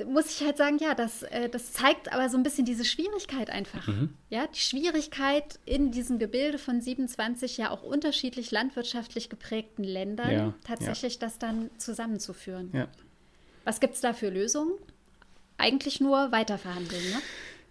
muss 0.06 0.30
ich 0.32 0.46
halt 0.46 0.58
sagen, 0.58 0.78
ja, 0.80 0.96
das, 0.96 1.24
äh, 1.24 1.50
das 1.50 1.74
zeigt 1.74 2.12
aber 2.12 2.30
so 2.30 2.38
ein 2.38 2.44
bisschen 2.44 2.66
diese 2.66 2.86
Schwierigkeit 2.86 3.50
einfach. 3.50 3.88
Mhm. 3.88 4.14
Ja, 4.30 4.48
die 4.48 4.60
Schwierigkeit 4.60 5.60
in 5.66 5.92
diesem 5.92 6.18
Gebilde 6.18 6.58
von 6.58 6.82
27 6.82 7.58
ja 7.58 7.70
auch 7.70 7.84
unterschiedlich 7.84 8.52
landwirtschaftlich 8.52 9.30
geprägten 9.30 9.84
Ländern, 9.84 10.32
ja, 10.32 10.54
tatsächlich 10.66 11.16
ja. 11.16 11.20
das 11.20 11.38
dann 11.38 11.70
zusammenzuführen. 11.78 12.72
Ja. 12.74 12.88
Was 13.64 13.80
gibt 13.80 13.96
es 13.96 14.02
da 14.02 14.14
für 14.14 14.30
Lösungen? 14.30 14.74
Eigentlich 15.58 16.00
nur 16.00 16.32
weiterverhandeln, 16.32 17.04
ne? 17.10 17.22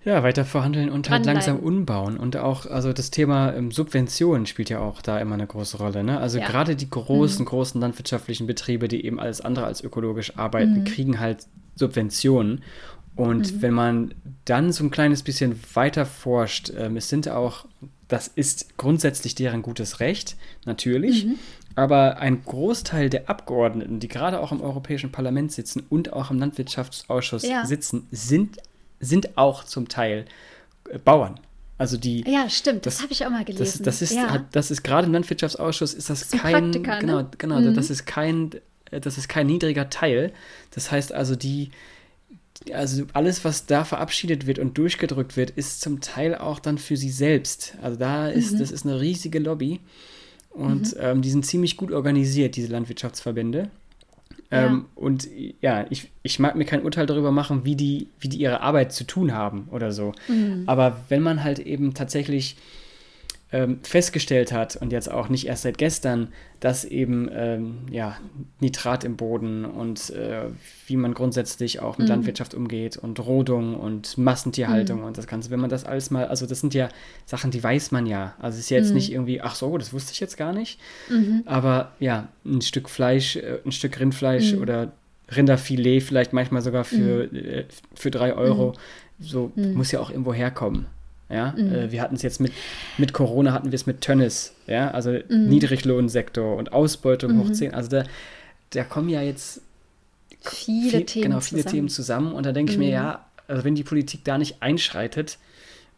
Ja, 0.06 0.22
weiter 0.22 0.44
verhandeln 0.44 0.88
und 0.88 1.10
halt 1.10 1.26
langsam 1.26 1.58
umbauen. 1.58 2.16
Und 2.16 2.36
auch, 2.36 2.64
also 2.66 2.92
das 2.92 3.10
Thema 3.10 3.52
ähm, 3.54 3.72
Subventionen 3.72 4.46
spielt 4.46 4.70
ja 4.70 4.78
auch 4.78 5.02
da 5.02 5.18
immer 5.18 5.34
eine 5.34 5.48
große 5.48 5.78
Rolle. 5.78 6.04
Ne? 6.04 6.20
Also 6.20 6.38
ja. 6.38 6.46
gerade 6.46 6.76
die 6.76 6.88
großen, 6.88 7.40
mhm. 7.44 7.48
großen 7.48 7.80
landwirtschaftlichen 7.80 8.46
Betriebe, 8.46 8.86
die 8.86 9.04
eben 9.04 9.18
alles 9.18 9.40
andere 9.40 9.66
als 9.66 9.82
ökologisch 9.82 10.38
arbeiten, 10.38 10.78
mhm. 10.78 10.84
kriegen 10.84 11.18
halt 11.18 11.48
Subventionen. 11.74 12.62
Und 13.16 13.52
mhm. 13.52 13.62
wenn 13.62 13.74
man 13.74 14.14
dann 14.44 14.70
so 14.70 14.84
ein 14.84 14.92
kleines 14.92 15.24
bisschen 15.24 15.58
weiter 15.74 16.06
forscht, 16.06 16.70
ähm, 16.78 16.96
es 16.96 17.08
sind 17.08 17.28
auch, 17.28 17.64
das 18.06 18.28
ist 18.28 18.76
grundsätzlich 18.76 19.34
deren 19.34 19.62
gutes 19.62 19.98
Recht, 19.98 20.36
natürlich. 20.66 21.26
Mhm. 21.26 21.34
Aber 21.74 22.18
ein 22.18 22.44
Großteil 22.44 23.10
der 23.10 23.28
Abgeordneten, 23.28 23.98
die 23.98 24.06
gerade 24.06 24.38
auch 24.38 24.52
im 24.52 24.60
Europäischen 24.60 25.10
Parlament 25.10 25.50
sitzen 25.50 25.82
und 25.88 26.12
auch 26.12 26.30
im 26.30 26.38
Landwirtschaftsausschuss 26.38 27.42
ja. 27.42 27.66
sitzen, 27.66 28.06
sind 28.12 28.58
sind 29.00 29.36
auch 29.36 29.64
zum 29.64 29.88
Teil 29.88 30.26
äh, 30.90 30.98
Bauern. 30.98 31.40
Also 31.78 31.98
die. 31.98 32.24
Ja, 32.26 32.48
stimmt, 32.48 32.86
das, 32.86 32.96
das 32.96 33.02
habe 33.02 33.12
ich 33.12 33.26
auch 33.26 33.30
mal 33.30 33.44
gelesen. 33.44 33.84
Das, 33.84 34.00
das 34.00 34.02
ist, 34.02 34.16
ja. 34.16 34.46
das 34.52 34.70
ist 34.70 34.82
gerade 34.82 35.06
im 35.06 35.12
Landwirtschaftsausschuss 35.12 35.92
ist 35.92 36.08
das, 36.08 36.28
das 36.28 36.40
kein. 36.40 36.70
Praktika, 36.70 37.00
genau, 37.00 37.22
ne? 37.22 37.30
genau, 37.36 37.60
mhm. 37.60 37.74
das 37.74 37.90
ist 37.90 38.06
kein, 38.06 38.52
äh, 38.90 39.00
das 39.00 39.18
ist 39.18 39.28
kein 39.28 39.46
niedriger 39.46 39.90
Teil. 39.90 40.32
Das 40.70 40.90
heißt 40.90 41.12
also, 41.12 41.36
die, 41.36 41.70
also 42.72 43.04
alles, 43.12 43.44
was 43.44 43.66
da 43.66 43.84
verabschiedet 43.84 44.46
wird 44.46 44.58
und 44.58 44.78
durchgedrückt 44.78 45.36
wird, 45.36 45.50
ist 45.50 45.82
zum 45.82 46.00
Teil 46.00 46.34
auch 46.34 46.60
dann 46.60 46.78
für 46.78 46.96
sie 46.96 47.10
selbst. 47.10 47.74
Also 47.82 47.98
da 47.98 48.28
ist, 48.28 48.54
mhm. 48.54 48.58
das 48.58 48.70
ist 48.70 48.86
eine 48.86 49.00
riesige 49.00 49.38
Lobby. 49.38 49.80
Und 50.50 50.94
mhm. 50.94 51.00
ähm, 51.00 51.22
die 51.22 51.30
sind 51.30 51.44
ziemlich 51.44 51.76
gut 51.76 51.92
organisiert, 51.92 52.56
diese 52.56 52.68
Landwirtschaftsverbände. 52.68 53.70
Ähm, 54.50 54.86
und 54.94 55.28
ja, 55.60 55.86
ich, 55.90 56.10
ich 56.22 56.38
mag 56.38 56.54
mir 56.56 56.64
kein 56.64 56.82
Urteil 56.82 57.06
darüber 57.06 57.32
machen, 57.32 57.64
wie 57.64 57.76
die, 57.76 58.08
wie 58.20 58.28
die 58.28 58.38
ihre 58.38 58.60
Arbeit 58.60 58.92
zu 58.92 59.04
tun 59.04 59.32
haben 59.32 59.68
oder 59.70 59.92
so. 59.92 60.12
Mhm. 60.28 60.64
Aber 60.66 60.98
wenn 61.08 61.22
man 61.22 61.42
halt 61.42 61.58
eben 61.58 61.94
tatsächlich 61.94 62.56
ähm, 63.52 63.78
festgestellt 63.82 64.50
hat 64.50 64.74
und 64.74 64.90
jetzt 64.92 65.10
auch 65.10 65.28
nicht 65.28 65.46
erst 65.46 65.62
seit 65.62 65.78
gestern, 65.78 66.28
dass 66.58 66.84
eben 66.84 67.28
ähm, 67.32 67.78
ja, 67.92 68.16
Nitrat 68.58 69.04
im 69.04 69.16
Boden 69.16 69.64
und 69.64 70.10
äh, 70.10 70.46
wie 70.88 70.96
man 70.96 71.14
grundsätzlich 71.14 71.78
auch 71.80 71.96
mit 71.96 72.08
mhm. 72.08 72.14
Landwirtschaft 72.14 72.54
umgeht 72.54 72.96
und 72.96 73.24
Rodung 73.24 73.76
und 73.76 74.18
Massentierhaltung 74.18 75.00
mhm. 75.00 75.04
und 75.06 75.18
das 75.18 75.28
Ganze, 75.28 75.50
wenn 75.50 75.60
man 75.60 75.70
das 75.70 75.84
alles 75.84 76.10
mal, 76.10 76.26
also 76.26 76.44
das 76.44 76.60
sind 76.60 76.74
ja 76.74 76.88
Sachen, 77.24 77.52
die 77.52 77.62
weiß 77.62 77.92
man 77.92 78.06
ja. 78.06 78.34
Also 78.40 78.56
es 78.56 78.64
ist 78.64 78.70
jetzt 78.70 78.88
mhm. 78.88 78.94
nicht 78.94 79.12
irgendwie, 79.12 79.40
ach 79.40 79.54
so, 79.54 79.78
das 79.78 79.92
wusste 79.92 80.12
ich 80.12 80.18
jetzt 80.18 80.36
gar 80.36 80.52
nicht. 80.52 80.80
Mhm. 81.08 81.42
Aber 81.46 81.92
ja, 82.00 82.28
ein 82.44 82.62
Stück 82.62 82.88
Fleisch, 82.88 83.36
äh, 83.36 83.60
ein 83.64 83.70
Stück 83.70 84.00
Rindfleisch 84.00 84.54
mhm. 84.54 84.62
oder 84.62 84.92
Rinderfilet 85.30 86.00
vielleicht 86.00 86.32
manchmal 86.32 86.62
sogar 86.62 86.82
für, 86.82 87.28
mhm. 87.30 87.36
äh, 87.36 87.64
für 87.94 88.10
drei 88.10 88.34
Euro, 88.34 88.74
so 89.20 89.52
muss 89.56 89.92
ja 89.92 90.00
auch 90.00 90.10
irgendwo 90.10 90.34
herkommen. 90.34 90.86
Ja, 91.28 91.54
mhm. 91.56 91.74
äh, 91.74 91.92
wir 91.92 92.02
hatten 92.02 92.14
es 92.14 92.22
jetzt 92.22 92.40
mit, 92.40 92.52
mit 92.98 93.12
Corona 93.12 93.52
hatten 93.52 93.72
wir 93.72 93.76
es 93.76 93.86
mit 93.86 94.00
Tönnis, 94.00 94.54
ja, 94.66 94.92
also 94.92 95.10
mhm. 95.10 95.48
Niedriglohnsektor 95.48 96.56
und 96.56 96.72
Ausbeutung 96.72 97.32
mhm. 97.32 97.40
hoch 97.40 97.52
10. 97.52 97.74
Also 97.74 97.88
da, 97.90 98.04
da 98.70 98.84
kommen 98.84 99.08
ja 99.08 99.22
jetzt 99.22 99.60
viele 100.40 100.90
viel, 100.90 101.04
Themen 101.04 101.22
genau, 101.24 101.40
viele 101.40 101.62
zusammen. 101.62 101.74
Themen 101.74 101.88
zusammen. 101.88 102.32
Und 102.32 102.46
da 102.46 102.52
denke 102.52 102.72
ich 102.72 102.78
mir, 102.78 102.86
mhm. 102.86 102.92
ja, 102.92 103.26
also 103.48 103.64
wenn 103.64 103.74
die 103.74 103.84
Politik 103.84 104.24
da 104.24 104.38
nicht 104.38 104.62
einschreitet 104.62 105.38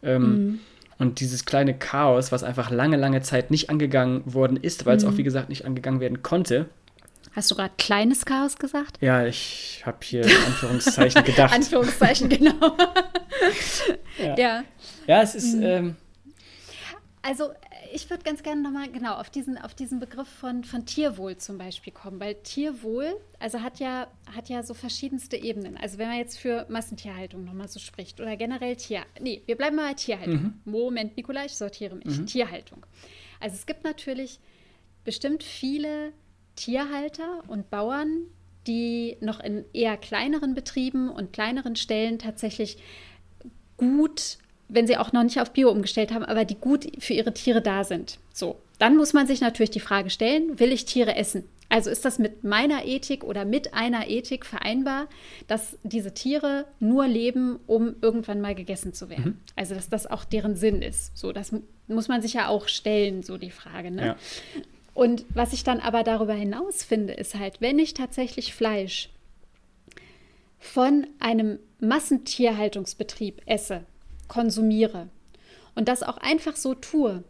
ähm, 0.01 0.21
mhm. 0.23 0.59
und 0.97 1.19
dieses 1.19 1.45
kleine 1.45 1.75
Chaos, 1.77 2.31
was 2.31 2.43
einfach 2.43 2.71
lange, 2.71 2.97
lange 2.97 3.21
Zeit 3.21 3.51
nicht 3.51 3.69
angegangen 3.69 4.23
worden 4.33 4.57
ist, 4.57 4.87
weil 4.87 4.97
es 4.97 5.03
auch, 5.03 5.11
mhm. 5.11 5.17
wie 5.17 5.23
gesagt, 5.23 5.49
nicht 5.49 5.65
angegangen 5.65 5.99
werden 5.99 6.23
konnte, 6.23 6.67
Hast 7.35 7.51
du 7.51 7.55
gerade 7.55 7.73
kleines 7.77 8.25
Chaos 8.25 8.57
gesagt? 8.57 8.97
Ja, 9.01 9.25
ich 9.25 9.83
habe 9.85 9.99
hier 10.01 10.25
Anführungszeichen 10.47 11.23
gedacht. 11.23 11.53
Anführungszeichen, 11.55 12.27
genau. 12.27 12.51
ja. 14.37 14.37
ja. 14.37 14.63
ja. 15.07 15.21
es 15.21 15.35
ist. 15.35 15.55
Mhm. 15.55 15.63
Ähm, 15.63 15.95
also, 17.21 17.49
ich 17.93 18.09
würde 18.09 18.23
ganz 18.23 18.43
gerne 18.43 18.61
nochmal 18.61 18.89
genau 18.89 19.15
auf 19.15 19.29
diesen, 19.29 19.57
auf 19.57 19.75
diesen 19.75 19.99
Begriff 19.99 20.27
von, 20.27 20.63
von 20.63 20.85
Tierwohl 20.85 21.35
zum 21.37 21.57
Beispiel 21.57 21.91
kommen, 21.91 22.19
weil 22.19 22.35
Tierwohl, 22.35 23.13
also 23.39 23.61
hat 23.61 23.79
ja, 23.79 24.07
hat 24.33 24.47
ja 24.47 24.63
so 24.63 24.73
verschiedenste 24.73 25.35
Ebenen. 25.35 25.75
Also, 25.77 25.97
wenn 25.97 26.07
man 26.07 26.17
jetzt 26.17 26.39
für 26.39 26.65
Massentierhaltung 26.69 27.43
nochmal 27.43 27.67
so 27.67 27.79
spricht 27.79 28.21
oder 28.21 28.37
generell 28.37 28.77
Tier. 28.77 29.01
Nee, 29.19 29.41
wir 29.45 29.57
bleiben 29.57 29.75
mal 29.75 29.89
bei 29.89 29.93
Tierhaltung. 29.95 30.61
Mhm. 30.65 30.71
Moment, 30.71 31.17
Nikolai, 31.17 31.45
ich 31.45 31.55
sortiere 31.55 31.95
mich. 31.95 32.19
Mhm. 32.19 32.25
Tierhaltung. 32.25 32.85
Also, 33.41 33.55
es 33.55 33.65
gibt 33.65 33.83
natürlich 33.83 34.39
bestimmt 35.03 35.43
viele 35.43 36.13
Tierhalter 36.55 37.43
und 37.47 37.69
Bauern, 37.69 38.27
die 38.67 39.17
noch 39.21 39.39
in 39.39 39.65
eher 39.73 39.97
kleineren 39.97 40.53
Betrieben 40.53 41.09
und 41.09 41.33
kleineren 41.33 41.75
Stellen 41.75 42.19
tatsächlich 42.19 42.77
gut, 43.79 44.37
wenn 44.67 44.87
sie 44.87 44.97
auch 44.97 45.11
noch 45.11 45.23
nicht 45.23 45.41
auf 45.41 45.51
Bio 45.51 45.71
umgestellt 45.71 46.13
haben, 46.13 46.23
aber 46.23 46.45
die 46.45 46.55
gut 46.55 46.87
für 46.99 47.13
ihre 47.13 47.33
Tiere 47.33 47.61
da 47.61 47.83
sind. 47.83 48.19
So, 48.33 48.57
dann 48.77 48.95
muss 48.95 49.13
man 49.13 49.27
sich 49.27 49.41
natürlich 49.41 49.71
die 49.71 49.79
Frage 49.79 50.09
stellen, 50.09 50.59
will 50.59 50.71
ich 50.71 50.85
Tiere 50.85 51.15
essen? 51.15 51.43
Also 51.69 51.91
ist 51.91 52.03
das 52.03 52.17
mit 52.17 52.43
meiner 52.43 52.85
Ethik 52.85 53.23
oder 53.23 53.45
mit 53.45 53.75
einer 53.75 54.07
Ethik 54.07 54.43
vereinbar, 54.45 55.07
dass 55.47 55.77
diese 55.83 56.13
Tiere 56.15 56.65
nur 56.79 57.07
leben, 57.07 57.59
um 57.67 57.95
irgendwann 58.01 58.41
mal 58.41 58.55
gegessen 58.55 58.93
zu 58.93 59.09
werden? 59.09 59.25
Mhm. 59.25 59.37
Also 59.55 59.75
dass 59.75 59.87
das 59.87 60.07
auch 60.07 60.23
deren 60.23 60.55
Sinn 60.55 60.81
ist. 60.81 61.15
So, 61.15 61.31
das 61.31 61.53
muss 61.87 62.07
man 62.07 62.23
sich 62.23 62.33
ja 62.33 62.47
auch 62.47 62.67
stellen, 62.67 63.21
so 63.21 63.37
die 63.37 63.51
Frage. 63.51 63.91
Ne? 63.91 64.05
Ja. 64.05 64.15
Und 64.95 65.25
was 65.29 65.53
ich 65.53 65.63
dann 65.63 65.79
aber 65.79 66.03
darüber 66.03 66.33
hinaus 66.33 66.83
finde, 66.83 67.13
ist 67.13 67.35
halt, 67.35 67.61
wenn 67.61 67.77
ich 67.77 67.93
tatsächlich 67.93 68.53
Fleisch 68.53 69.09
von 70.59 71.07
einem 71.19 71.59
Massentierhaltungsbetrieb 71.79 73.41
esse, 73.45 73.85
konsumiere 74.27 75.09
und 75.75 75.87
das 75.87 76.03
auch 76.03 76.17
einfach 76.17 76.55
so 76.55 76.75
tue, 76.75 77.23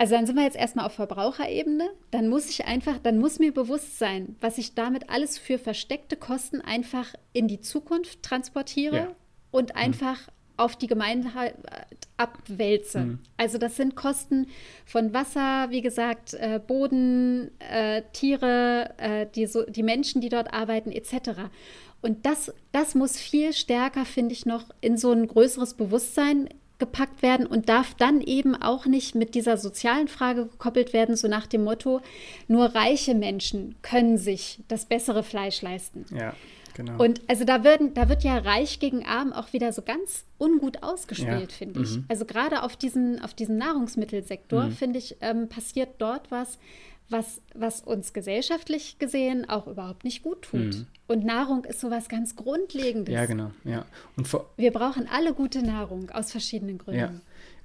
also 0.00 0.14
dann 0.14 0.24
sind 0.24 0.36
wir 0.36 0.44
jetzt 0.44 0.56
erstmal 0.56 0.86
auf 0.86 0.94
Verbraucherebene, 0.94 1.90
dann 2.10 2.28
muss 2.28 2.48
ich 2.48 2.64
einfach, 2.64 2.96
dann 3.02 3.18
muss 3.18 3.38
mir 3.38 3.52
bewusst 3.52 3.98
sein, 3.98 4.34
was 4.40 4.56
ich 4.56 4.74
damit 4.74 5.10
alles 5.10 5.36
für 5.36 5.58
versteckte 5.58 6.16
Kosten 6.16 6.62
einfach 6.62 7.12
in 7.34 7.48
die 7.48 7.60
Zukunft 7.60 8.22
transportiere 8.22 8.96
ja. 8.96 9.08
und 9.50 9.74
mhm. 9.74 9.76
Auf 10.60 10.76
die 10.76 10.86
Gemeinde 10.86 11.30
abwälze. 12.16 13.00
Mhm. 13.00 13.18
Also 13.36 13.58
das 13.58 13.76
sind 13.76 13.96
Kosten 13.96 14.46
von 14.84 15.14
Wasser, 15.14 15.68
wie 15.70 15.80
gesagt, 15.80 16.34
äh, 16.34 16.60
Boden, 16.64 17.50
äh, 17.58 18.02
Tiere, 18.12 18.94
äh, 18.98 19.26
die, 19.34 19.46
so, 19.46 19.64
die 19.64 19.82
Menschen, 19.82 20.20
die 20.20 20.28
dort 20.28 20.52
arbeiten, 20.52 20.92
etc. 20.92 21.50
Und 22.02 22.26
das, 22.26 22.52
das 22.72 22.94
muss 22.94 23.18
viel 23.18 23.52
stärker, 23.52 24.04
finde 24.04 24.34
ich, 24.34 24.46
noch 24.46 24.66
in 24.80 24.96
so 24.96 25.12
ein 25.12 25.26
größeres 25.26 25.74
Bewusstsein 25.74 26.48
gepackt 26.78 27.22
werden 27.22 27.46
und 27.46 27.68
darf 27.68 27.94
dann 27.94 28.20
eben 28.22 28.60
auch 28.60 28.86
nicht 28.86 29.14
mit 29.14 29.34
dieser 29.34 29.56
sozialen 29.58 30.08
Frage 30.08 30.46
gekoppelt 30.46 30.92
werden, 30.92 31.14
so 31.14 31.28
nach 31.28 31.46
dem 31.46 31.64
Motto, 31.64 32.00
nur 32.48 32.74
reiche 32.74 33.14
Menschen 33.14 33.76
können 33.82 34.16
sich 34.18 34.60
das 34.68 34.86
bessere 34.86 35.22
Fleisch 35.22 35.60
leisten. 35.62 36.06
Ja. 36.14 36.34
Genau. 36.74 37.02
Und 37.02 37.20
also 37.28 37.44
da, 37.44 37.64
werden, 37.64 37.94
da 37.94 38.08
wird 38.08 38.22
ja 38.22 38.38
Reich 38.38 38.78
gegen 38.78 39.04
Arm 39.04 39.32
auch 39.32 39.52
wieder 39.52 39.72
so 39.72 39.82
ganz 39.82 40.24
ungut 40.38 40.82
ausgespielt, 40.82 41.52
ja. 41.52 41.56
finde 41.56 41.82
ich. 41.82 41.96
Mhm. 41.96 42.04
Also 42.08 42.24
gerade 42.24 42.62
auf 42.62 42.76
diesen, 42.76 43.20
auf 43.22 43.34
diesen 43.34 43.58
Nahrungsmittelsektor, 43.58 44.64
mhm. 44.64 44.72
finde 44.72 44.98
ich, 44.98 45.16
ähm, 45.20 45.48
passiert 45.48 45.90
dort 45.98 46.30
was, 46.30 46.58
was, 47.10 47.40
was 47.54 47.80
uns 47.80 48.12
gesellschaftlich 48.12 48.98
gesehen 48.98 49.48
auch 49.48 49.66
überhaupt 49.66 50.04
nicht 50.04 50.22
gut 50.22 50.42
tut. 50.42 50.60
Mhm. 50.60 50.86
Und 51.08 51.24
Nahrung 51.24 51.64
ist 51.64 51.80
sowas 51.80 52.08
ganz 52.08 52.36
Grundlegendes. 52.36 53.12
Ja, 53.12 53.26
genau. 53.26 53.50
Ja. 53.64 53.84
Und 54.16 54.28
Wir 54.56 54.70
brauchen 54.70 55.08
alle 55.12 55.34
gute 55.34 55.62
Nahrung 55.62 56.10
aus 56.10 56.30
verschiedenen 56.30 56.78
Gründen. 56.78 57.00
Ja. 57.00 57.20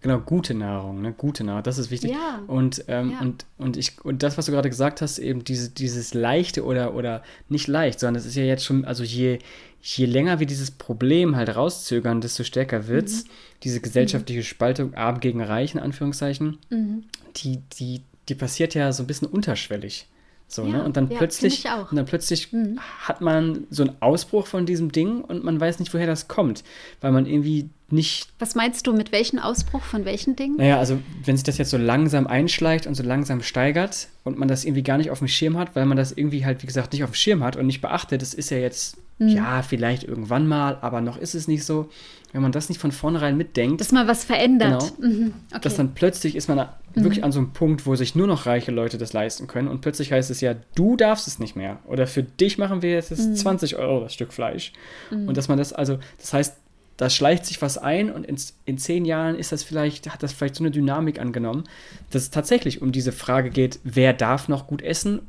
Genau, 0.06 0.20
gute 0.20 0.54
Nahrung, 0.54 1.02
ne? 1.02 1.14
Gute 1.14 1.44
Nahrung, 1.44 1.64
das 1.64 1.80
ist 1.80 1.90
wichtig. 1.90 2.12
Ja. 2.12 2.44
Und, 2.46 2.86
ähm, 2.90 3.10
ja. 3.10 3.22
und, 3.22 3.48
und, 3.58 3.76
ich, 3.76 4.06
und 4.06 4.22
das, 4.22 4.38
was 4.38 4.46
du 4.46 4.52
gerade 4.52 4.70
gesagt 4.70 5.02
hast, 5.02 5.18
eben 5.18 5.44
diese, 5.44 5.72
dieses 5.72 6.14
leichte 6.14 6.64
oder, 6.64 6.94
oder 6.94 7.24
nicht 7.50 7.68
leicht, 7.68 8.00
sondern 8.00 8.22
es 8.22 8.28
ist 8.28 8.36
ja 8.36 8.44
jetzt 8.44 8.64
schon, 8.64 8.86
also 8.86 9.04
je, 9.04 9.40
je 9.82 10.06
länger 10.06 10.40
wir 10.40 10.46
dieses 10.46 10.70
Problem 10.70 11.36
halt 11.36 11.56
rauszögern, 11.56 12.22
desto 12.22 12.44
stärker 12.44 12.88
wird 12.88 13.08
es. 13.08 13.24
Mhm. 13.24 13.30
Diese 13.64 13.82
gesellschaftliche 13.82 14.44
Spaltung, 14.44 14.94
arm 14.94 15.20
gegen 15.22 15.42
reich, 15.42 15.74
in 15.74 15.80
Anführungszeichen, 15.80 16.60
mhm. 16.70 17.06
die, 17.38 17.64
die, 17.80 18.04
die 18.30 18.36
passiert 18.36 18.76
ja 18.76 18.94
so 18.94 19.02
ein 19.02 19.08
bisschen 19.08 19.28
unterschwellig. 19.28 20.06
So, 20.48 20.64
ne? 20.64 20.72
ja, 20.72 20.78
ne? 20.78 20.84
Und 20.84 20.98
dann 20.98 21.10
ja, 21.10 21.18
plötzlich, 21.18 21.66
und 21.66 21.96
dann 21.96 22.06
plötzlich 22.06 22.54
mhm. 22.54 22.80
hat 23.02 23.22
man 23.22 23.66
so 23.70 23.84
einen 23.84 23.96
Ausbruch 24.02 24.48
von 24.48 24.66
diesem 24.66 24.92
Ding 24.92 25.22
und 25.22 25.44
man 25.44 25.60
weiß 25.60 25.80
nicht, 25.80 25.94
woher 25.94 26.08
das 26.08 26.28
kommt, 26.28 26.64
weil 27.02 27.12
man 27.12 27.26
irgendwie 27.26 27.70
nicht. 27.90 28.30
Was 28.40 28.56
meinst 28.56 28.88
du 28.88 28.94
mit 28.94 29.12
welchem 29.12 29.40
Ausbruch 29.40 29.82
von 29.82 30.06
welchen 30.06 30.36
Dingen? 30.36 30.58
Naja, 30.58 30.80
also 30.80 31.00
wenn 31.24 31.36
sich 31.36 31.44
das 31.44 31.58
jetzt 31.58 31.70
so 31.70 31.78
langsam 31.78 32.28
einschleicht 32.28 32.88
und 32.88 32.96
so 32.96 33.04
langsam 33.04 33.42
steigert 33.42 34.08
und 34.24 34.38
man 34.38 34.48
das 34.48 34.66
irgendwie 34.66 34.84
gar 34.84 34.98
nicht 34.98 35.12
auf 35.12 35.20
dem 35.20 35.28
Schirm 35.28 35.58
hat, 35.58 35.76
weil 35.76 35.86
man 35.86 35.98
das 35.98 36.12
irgendwie 36.12 36.46
halt, 36.46 36.64
wie 36.64 36.68
gesagt, 36.68 36.94
nicht 36.94 37.04
auf 37.04 37.12
dem 37.12 37.16
Schirm 37.16 37.44
hat 37.44 37.56
und 37.56 37.68
nicht 37.68 37.82
beachtet, 37.82 38.22
das 38.22 38.34
ist 38.34 38.50
ja 38.50 38.58
jetzt, 38.58 38.98
mhm. 39.20 39.30
ja, 39.30 39.62
vielleicht 39.62 40.04
irgendwann 40.04 40.48
mal, 40.48 40.78
aber 40.82 41.02
noch 41.02 41.18
ist 41.18 41.36
es 41.36 41.48
nicht 41.48 41.64
so. 41.64 41.90
Wenn 42.36 42.42
man 42.42 42.52
das 42.52 42.68
nicht 42.68 42.82
von 42.82 42.92
vornherein 42.92 43.38
mitdenkt. 43.38 43.80
Dass 43.80 43.94
man 43.94 44.10
was 44.10 44.26
verändert. 44.26 44.94
Genau, 45.00 45.14
mhm. 45.14 45.34
okay. 45.52 45.60
Dass 45.62 45.76
dann 45.76 45.94
plötzlich 45.94 46.36
ist 46.36 46.50
man 46.50 46.58
mhm. 46.58 47.04
wirklich 47.04 47.24
an 47.24 47.32
so 47.32 47.40
einem 47.40 47.54
Punkt, 47.54 47.86
wo 47.86 47.96
sich 47.96 48.14
nur 48.14 48.28
noch 48.28 48.46
reiche 48.46 48.72
Leute 48.72 48.98
das 48.98 49.14
leisten 49.14 49.48
können 49.48 49.70
und 49.70 49.80
plötzlich 49.80 50.12
heißt 50.12 50.30
es 50.30 50.42
ja, 50.42 50.54
du 50.76 50.98
darfst 50.98 51.30
es 51.30 51.40
nicht 51.40 51.56
mehr. 51.56 51.80
Oder 51.86 52.08
für 52.08 52.24
dich 52.24 52.58
machen 52.58 52.82
wir 52.82 52.92
jetzt 52.92 53.16
20 53.16 53.72
mhm. 53.72 53.80
Euro 53.80 54.02
das 54.02 54.14
Stück 54.14 54.34
Fleisch. 54.34 54.74
Mhm. 55.12 55.30
Und 55.30 55.38
dass 55.38 55.48
man 55.48 55.58
das, 55.58 55.72
also, 55.72 55.98
das 56.20 56.34
heißt, 56.34 56.58
da 56.98 57.10
schleicht 57.10 57.46
sich 57.46 57.62
was 57.62 57.78
ein 57.78 58.12
und 58.12 58.26
in, 58.26 58.36
in 58.66 58.78
zehn 58.78 59.06
Jahren 59.06 59.36
ist 59.36 59.54
das 59.54 59.64
vielleicht, 59.64 60.12
hat 60.12 60.22
das 60.22 60.34
vielleicht 60.34 60.56
so 60.56 60.64
eine 60.64 60.72
Dynamik 60.72 61.22
angenommen, 61.22 61.64
dass 62.10 62.24
es 62.24 62.32
tatsächlich 62.32 62.82
um 62.82 62.92
diese 62.92 63.14
Frage 63.14 63.50
geht, 63.50 63.80
wer 63.86 64.12
darf 64.12 64.50
noch 64.50 64.68
gut 64.68 64.82
essen 64.82 65.22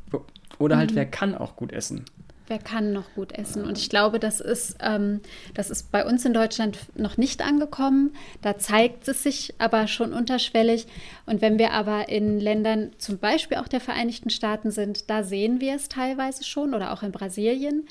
oder 0.58 0.76
halt 0.76 0.90
mhm. 0.90 0.96
wer 0.96 1.06
kann 1.06 1.36
auch 1.36 1.54
gut 1.54 1.70
essen. 1.70 2.04
Wer 2.48 2.58
kann 2.58 2.92
noch 2.92 3.12
gut 3.14 3.32
essen? 3.32 3.64
Und 3.64 3.76
ich 3.76 3.90
glaube, 3.90 4.20
das 4.20 4.40
ist, 4.40 4.76
ähm, 4.80 5.20
das 5.54 5.70
ist 5.70 5.90
bei 5.90 6.06
uns 6.06 6.24
in 6.24 6.32
Deutschland 6.32 6.78
noch 6.94 7.16
nicht 7.16 7.42
angekommen. 7.42 8.12
Da 8.42 8.58
zeigt 8.58 9.08
es 9.08 9.22
sich 9.22 9.54
aber 9.58 9.88
schon 9.88 10.12
unterschwellig. 10.12 10.86
Und 11.26 11.40
wenn 11.40 11.58
wir 11.58 11.72
aber 11.72 12.08
in 12.08 12.38
Ländern, 12.38 12.92
zum 12.98 13.18
Beispiel 13.18 13.58
auch 13.58 13.68
der 13.68 13.80
Vereinigten 13.80 14.30
Staaten 14.30 14.70
sind, 14.70 15.10
da 15.10 15.24
sehen 15.24 15.60
wir 15.60 15.74
es 15.74 15.88
teilweise 15.88 16.44
schon 16.44 16.74
oder 16.74 16.92
auch 16.92 17.02
in 17.02 17.12
Brasilien 17.12 17.86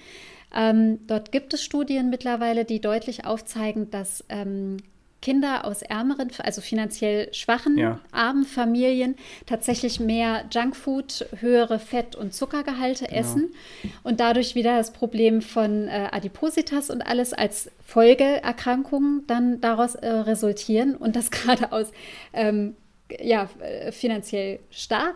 ähm, 0.55 1.05
dort 1.07 1.33
gibt 1.33 1.53
es 1.53 1.63
Studien 1.63 2.09
mittlerweile, 2.09 2.63
die 2.63 2.79
deutlich 2.79 3.25
aufzeigen, 3.25 3.91
dass 3.91 4.23
ähm, 4.29 4.77
Kinder 5.21 5.65
aus 5.65 5.81
ärmeren, 5.81 6.29
also 6.39 6.61
finanziell 6.61 7.33
schwachen, 7.33 7.77
ja. 7.77 7.99
armen 8.11 8.45
Familien 8.45 9.15
tatsächlich 9.45 9.99
mehr 9.99 10.45
Junkfood, 10.51 11.25
höhere 11.39 11.79
Fett- 11.79 12.15
und 12.15 12.33
Zuckergehalte 12.33 13.05
genau. 13.05 13.19
essen 13.19 13.53
und 14.03 14.19
dadurch 14.19 14.53
wieder 14.53 14.77
das 14.77 14.93
Problem 14.93 15.41
von 15.41 15.87
äh, 15.87 16.09
Adipositas 16.11 16.89
und 16.89 17.01
alles 17.01 17.33
als 17.33 17.71
Folgeerkrankungen 17.85 19.25
dann 19.25 19.61
daraus 19.61 19.95
äh, 19.95 20.07
resultieren 20.07 20.95
und 20.95 21.15
das 21.15 21.31
gerade 21.31 21.71
aus 21.71 21.91
ähm, 22.33 22.75
ja, 23.21 23.49
äh, 23.59 23.91
finanziell 23.91 24.59
stark 24.69 25.15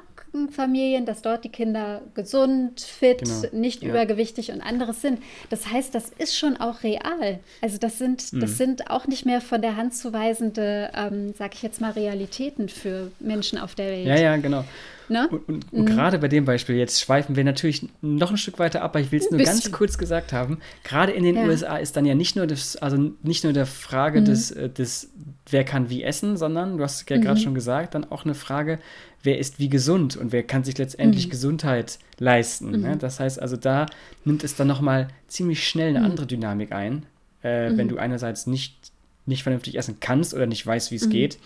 Familien, 0.51 1.05
dass 1.05 1.21
dort 1.21 1.43
die 1.43 1.49
Kinder 1.49 2.01
gesund, 2.13 2.81
fit, 2.81 3.19
genau. 3.19 3.47
nicht 3.51 3.83
ja. 3.83 3.89
übergewichtig 3.89 4.51
und 4.51 4.61
anderes 4.61 5.01
sind. 5.01 5.21
Das 5.49 5.71
heißt, 5.71 5.93
das 5.93 6.09
ist 6.17 6.37
schon 6.37 6.57
auch 6.57 6.83
real. 6.83 7.39
Also 7.61 7.77
das 7.77 7.97
sind, 7.97 8.33
mhm. 8.33 8.39
das 8.39 8.57
sind 8.57 8.89
auch 8.89 9.07
nicht 9.07 9.25
mehr 9.25 9.41
von 9.41 9.61
der 9.61 9.75
Hand 9.75 9.93
zu 9.93 10.13
weisende, 10.13 10.91
ähm, 10.95 11.33
sag 11.37 11.55
ich 11.55 11.61
jetzt 11.61 11.81
mal, 11.81 11.91
Realitäten 11.91 12.69
für 12.69 13.11
Menschen 13.19 13.57
auf 13.57 13.75
der 13.75 13.87
Welt. 13.87 14.07
Ja, 14.07 14.17
ja, 14.17 14.35
genau. 14.37 14.63
Ne? 15.09 15.27
Und, 15.29 15.49
und, 15.49 15.73
und 15.73 15.81
mhm. 15.81 15.85
gerade 15.85 16.19
bei 16.19 16.27
dem 16.27 16.45
Beispiel, 16.45 16.75
jetzt 16.75 17.01
schweifen 17.01 17.35
wir 17.35 17.43
natürlich 17.43 17.87
noch 18.01 18.31
ein 18.31 18.37
Stück 18.37 18.59
weiter 18.59 18.81
ab, 18.81 18.91
aber 18.91 18.99
ich 18.99 19.11
will 19.11 19.19
es 19.19 19.31
nur 19.31 19.39
ganz 19.41 19.71
kurz 19.71 19.97
gesagt 19.97 20.33
haben. 20.33 20.59
Gerade 20.83 21.11
in 21.11 21.23
den 21.23 21.35
ja. 21.35 21.45
USA 21.45 21.77
ist 21.77 21.97
dann 21.97 22.05
ja 22.05 22.15
nicht 22.15 22.35
nur 22.35 22.47
das, 22.47 22.75
also 22.75 23.11
nicht 23.23 23.43
nur 23.43 23.53
der 23.53 23.65
Frage 23.65 24.21
mhm. 24.21 24.25
des, 24.25 24.51
äh, 24.51 24.69
des, 24.69 25.09
wer 25.49 25.63
kann 25.63 25.89
wie 25.89 26.03
essen, 26.03 26.37
sondern, 26.37 26.77
du 26.77 26.83
hast 26.83 27.09
ja 27.09 27.17
mhm. 27.17 27.21
gerade 27.21 27.39
schon 27.39 27.55
gesagt, 27.55 27.95
dann 27.95 28.09
auch 28.09 28.23
eine 28.23 28.35
Frage, 28.35 28.79
wer 29.23 29.39
ist 29.39 29.59
wie 29.59 29.69
gesund 29.69 30.15
und 30.15 30.31
wer 30.31 30.43
kann 30.43 30.63
sich 30.63 30.77
letztendlich 30.77 31.27
mhm. 31.27 31.31
Gesundheit 31.31 31.99
leisten. 32.19 32.71
Ne? 32.71 32.95
Mhm. 32.95 32.99
Das 32.99 33.19
heißt 33.19 33.41
also, 33.41 33.57
da 33.57 33.87
nimmt 34.25 34.43
es 34.43 34.55
dann 34.55 34.67
nochmal 34.67 35.07
ziemlich 35.27 35.67
schnell 35.67 35.89
eine 35.89 35.99
mhm. 35.99 36.05
andere 36.05 36.27
Dynamik 36.27 36.71
ein, 36.71 37.05
äh, 37.41 37.71
wenn 37.75 37.87
du 37.87 37.97
einerseits 37.97 38.47
nicht, 38.47 38.75
nicht 39.25 39.43
vernünftig 39.43 39.77
essen 39.77 39.97
kannst 39.99 40.33
oder 40.33 40.45
nicht 40.45 40.65
weißt, 40.65 40.91
wie 40.91 40.95
es 40.95 41.09
geht 41.09 41.39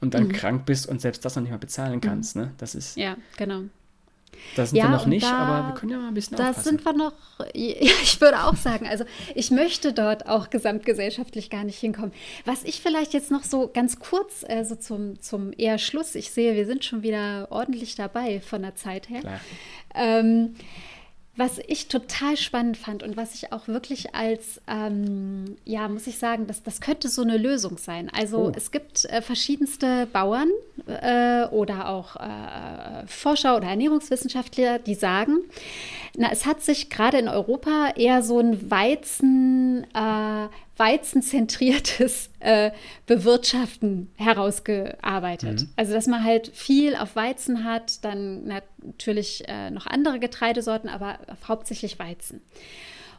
und 0.00 0.14
dann 0.14 0.24
mhm. 0.24 0.32
krank 0.32 0.66
bist 0.66 0.88
und 0.88 1.00
selbst 1.00 1.24
das 1.24 1.36
noch 1.36 1.42
nicht 1.42 1.52
mal 1.52 1.58
bezahlen 1.58 2.00
kannst. 2.00 2.36
Mhm. 2.36 2.42
Ne? 2.42 2.52
Das 2.58 2.74
ist. 2.74 2.96
Ja, 2.96 3.16
genau. 3.36 3.62
Da 4.54 4.66
sind 4.66 4.76
ja, 4.76 4.84
wir 4.84 4.90
noch 4.90 5.06
nicht, 5.06 5.26
da, 5.26 5.36
aber 5.36 5.68
wir 5.68 5.74
können 5.74 5.92
ja 5.92 5.98
mal 5.98 6.08
ein 6.08 6.14
bisschen 6.14 6.36
Da 6.36 6.50
aufpassen. 6.50 6.68
sind 6.68 6.84
wir 6.84 6.92
noch, 6.92 7.12
ja, 7.54 7.74
ich 8.02 8.20
würde 8.20 8.44
auch 8.44 8.56
sagen, 8.56 8.86
also 8.86 9.04
ich 9.34 9.50
möchte 9.50 9.92
dort 9.92 10.28
auch 10.28 10.50
gesamtgesellschaftlich 10.50 11.50
gar 11.50 11.64
nicht 11.64 11.78
hinkommen. 11.78 12.12
Was 12.44 12.64
ich 12.64 12.80
vielleicht 12.80 13.12
jetzt 13.12 13.30
noch 13.30 13.44
so 13.44 13.70
ganz 13.72 13.98
kurz, 13.98 14.44
äh, 14.46 14.64
so 14.64 14.76
zum, 14.76 15.20
zum 15.20 15.52
eher 15.56 15.78
Schluss, 15.78 16.14
ich 16.14 16.30
sehe, 16.30 16.54
wir 16.54 16.66
sind 16.66 16.84
schon 16.84 17.02
wieder 17.02 17.48
ordentlich 17.50 17.94
dabei 17.94 18.40
von 18.40 18.62
der 18.62 18.74
Zeit 18.74 19.08
her. 19.08 19.20
Klar. 19.20 19.40
Ähm, 19.94 20.54
was 21.36 21.58
ich 21.66 21.88
total 21.88 22.36
spannend 22.38 22.78
fand 22.78 23.02
und 23.02 23.16
was 23.16 23.34
ich 23.34 23.52
auch 23.52 23.68
wirklich 23.68 24.14
als, 24.14 24.60
ähm, 24.66 25.56
ja, 25.64 25.86
muss 25.86 26.06
ich 26.06 26.18
sagen, 26.18 26.46
das, 26.46 26.62
das 26.62 26.80
könnte 26.80 27.08
so 27.08 27.22
eine 27.22 27.36
Lösung 27.36 27.76
sein. 27.76 28.10
Also 28.14 28.46
oh. 28.46 28.52
es 28.56 28.70
gibt 28.70 29.04
äh, 29.04 29.20
verschiedenste 29.20 30.06
Bauern 30.06 30.48
äh, 30.86 31.44
oder 31.48 31.90
auch 31.90 32.16
äh, 32.16 33.06
Forscher 33.06 33.56
oder 33.56 33.68
Ernährungswissenschaftler, 33.68 34.78
die 34.78 34.94
sagen, 34.94 35.40
na, 36.16 36.30
es 36.32 36.46
hat 36.46 36.62
sich 36.62 36.88
gerade 36.88 37.18
in 37.18 37.28
Europa 37.28 37.92
eher 37.96 38.22
so 38.22 38.40
ein 38.40 38.70
Weizen, 38.70 39.84
äh, 39.92 40.48
weizenzentriertes 40.76 42.30
äh, 42.40 42.70
Bewirtschaften 43.06 44.10
herausgearbeitet. 44.16 45.62
Mhm. 45.62 45.68
Also 45.76 45.92
dass 45.92 46.06
man 46.06 46.22
halt 46.22 46.48
viel 46.48 46.96
auf 46.96 47.16
Weizen 47.16 47.64
hat, 47.64 48.04
dann 48.04 48.44
natürlich 48.44 49.44
äh, 49.48 49.70
noch 49.70 49.86
andere 49.86 50.18
Getreidesorten, 50.18 50.90
aber 50.90 51.18
hauptsächlich 51.48 51.98
Weizen. 51.98 52.42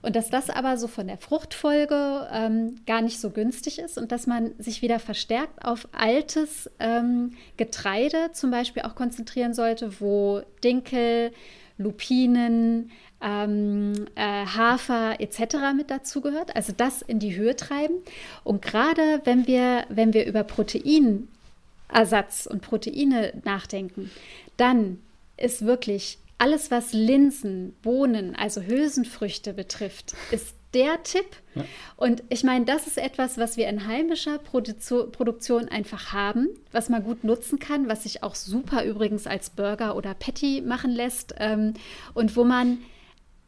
Und 0.02 0.16
dass 0.16 0.30
das 0.30 0.50
aber 0.50 0.78
so 0.78 0.88
von 0.88 1.08
der 1.08 1.18
Fruchtfolge 1.18 2.28
ähm, 2.32 2.76
gar 2.86 3.02
nicht 3.02 3.20
so 3.20 3.32
günstig 3.32 3.80
ist 3.80 3.98
und 3.98 4.12
dass 4.12 4.28
man 4.28 4.54
sich 4.60 4.82
wieder 4.82 5.00
verstärkt 5.00 5.66
auf 5.66 5.88
altes 5.92 6.70
ähm, 6.80 7.34
Getreide 7.58 8.32
zum 8.32 8.52
Beispiel 8.52 8.84
auch 8.84 8.96
konzentrieren 8.96 9.54
sollte, 9.54 10.00
wo 10.00 10.42
Dinkel, 10.64 11.32
Lupinen, 11.78 12.92
ähm, 13.22 14.08
äh, 14.16 14.46
Hafer 14.46 15.20
etc. 15.20 15.58
mit 15.76 15.90
dazugehört, 15.90 16.56
also 16.56 16.74
das 16.76 17.02
in 17.02 17.20
die 17.20 17.36
Höhe 17.36 17.56
treiben. 17.56 17.96
Und 18.44 18.62
gerade 18.62 19.22
wenn 19.24 19.48
wir, 19.48 19.86
wenn 19.90 20.14
wir 20.14 20.26
über 20.26 20.44
Proteinersatz 20.44 22.46
und 22.46 22.62
Proteine 22.62 23.34
nachdenken, 23.44 24.12
dann 24.58 25.00
ist 25.38 25.66
wirklich 25.66 26.20
alles, 26.38 26.70
was 26.70 26.94
Linsen, 26.94 27.76
Bohnen, 27.82 28.36
also 28.36 28.62
Hülsenfrüchte 28.62 29.54
betrifft, 29.54 30.14
ist 30.32 30.56
der 30.74 31.02
Tipp. 31.02 31.26
Ja. 31.56 31.64
Und 31.96 32.24
ich 32.30 32.44
meine, 32.44 32.66
das 32.66 32.86
ist 32.86 32.98
etwas, 32.98 33.38
was 33.38 33.58
wir 33.58 33.68
in 33.68 33.88
heimischer 33.88 34.38
Produ 34.38 34.74
Produktion 35.12 35.70
einfach 35.70 36.14
haben, 36.14 36.50
was 36.72 36.90
man 36.90 37.04
gut 37.04 37.24
nutzen 37.24 37.58
kann, 37.58 37.90
was 37.90 38.04
sich 38.04 38.22
auch 38.22 38.36
super 38.36 38.84
übrigens 38.84 39.26
als 39.26 39.50
Burger 39.50 39.96
oder 39.96 40.14
Patty 40.14 40.62
machen 40.62 40.92
lässt 40.92 41.34
ähm, 41.40 41.74
und 42.14 42.36
wo 42.36 42.44
man 42.44 42.80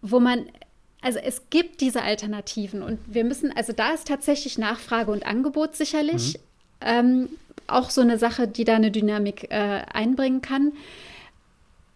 wo 0.02 0.20
man, 0.20 0.45
also 1.02 1.20
es 1.20 1.50
gibt 1.50 1.82
diese 1.82 2.02
Alternativen 2.02 2.82
und 2.82 3.00
wir 3.08 3.24
müssen, 3.24 3.56
also 3.56 3.74
da 3.74 3.91
ist 3.93 4.08
tatsächlich 4.08 4.58
Nachfrage 4.58 5.12
und 5.12 5.26
Angebot 5.26 5.76
sicherlich 5.76 6.36
mhm. 6.36 6.39
ähm, 6.82 7.30
auch 7.68 7.89
so 7.89 8.02
eine 8.02 8.18
Sache, 8.18 8.47
die 8.47 8.64
da 8.64 8.76
eine 8.76 8.91
Dynamik 8.91 9.52
äh, 9.52 9.84
einbringen 9.93 10.41
kann 10.41 10.74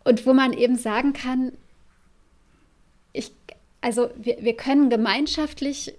und 0.04 0.26
wo 0.26 0.34
man 0.34 0.54
eben 0.54 0.78
sagen 0.78 1.14
kann, 1.14 1.54
ich, 3.14 3.32
also 3.82 4.10
wir, 4.18 4.38
wir 4.42 4.56
können 4.56 4.90
gemeinschaftlich 4.90 5.94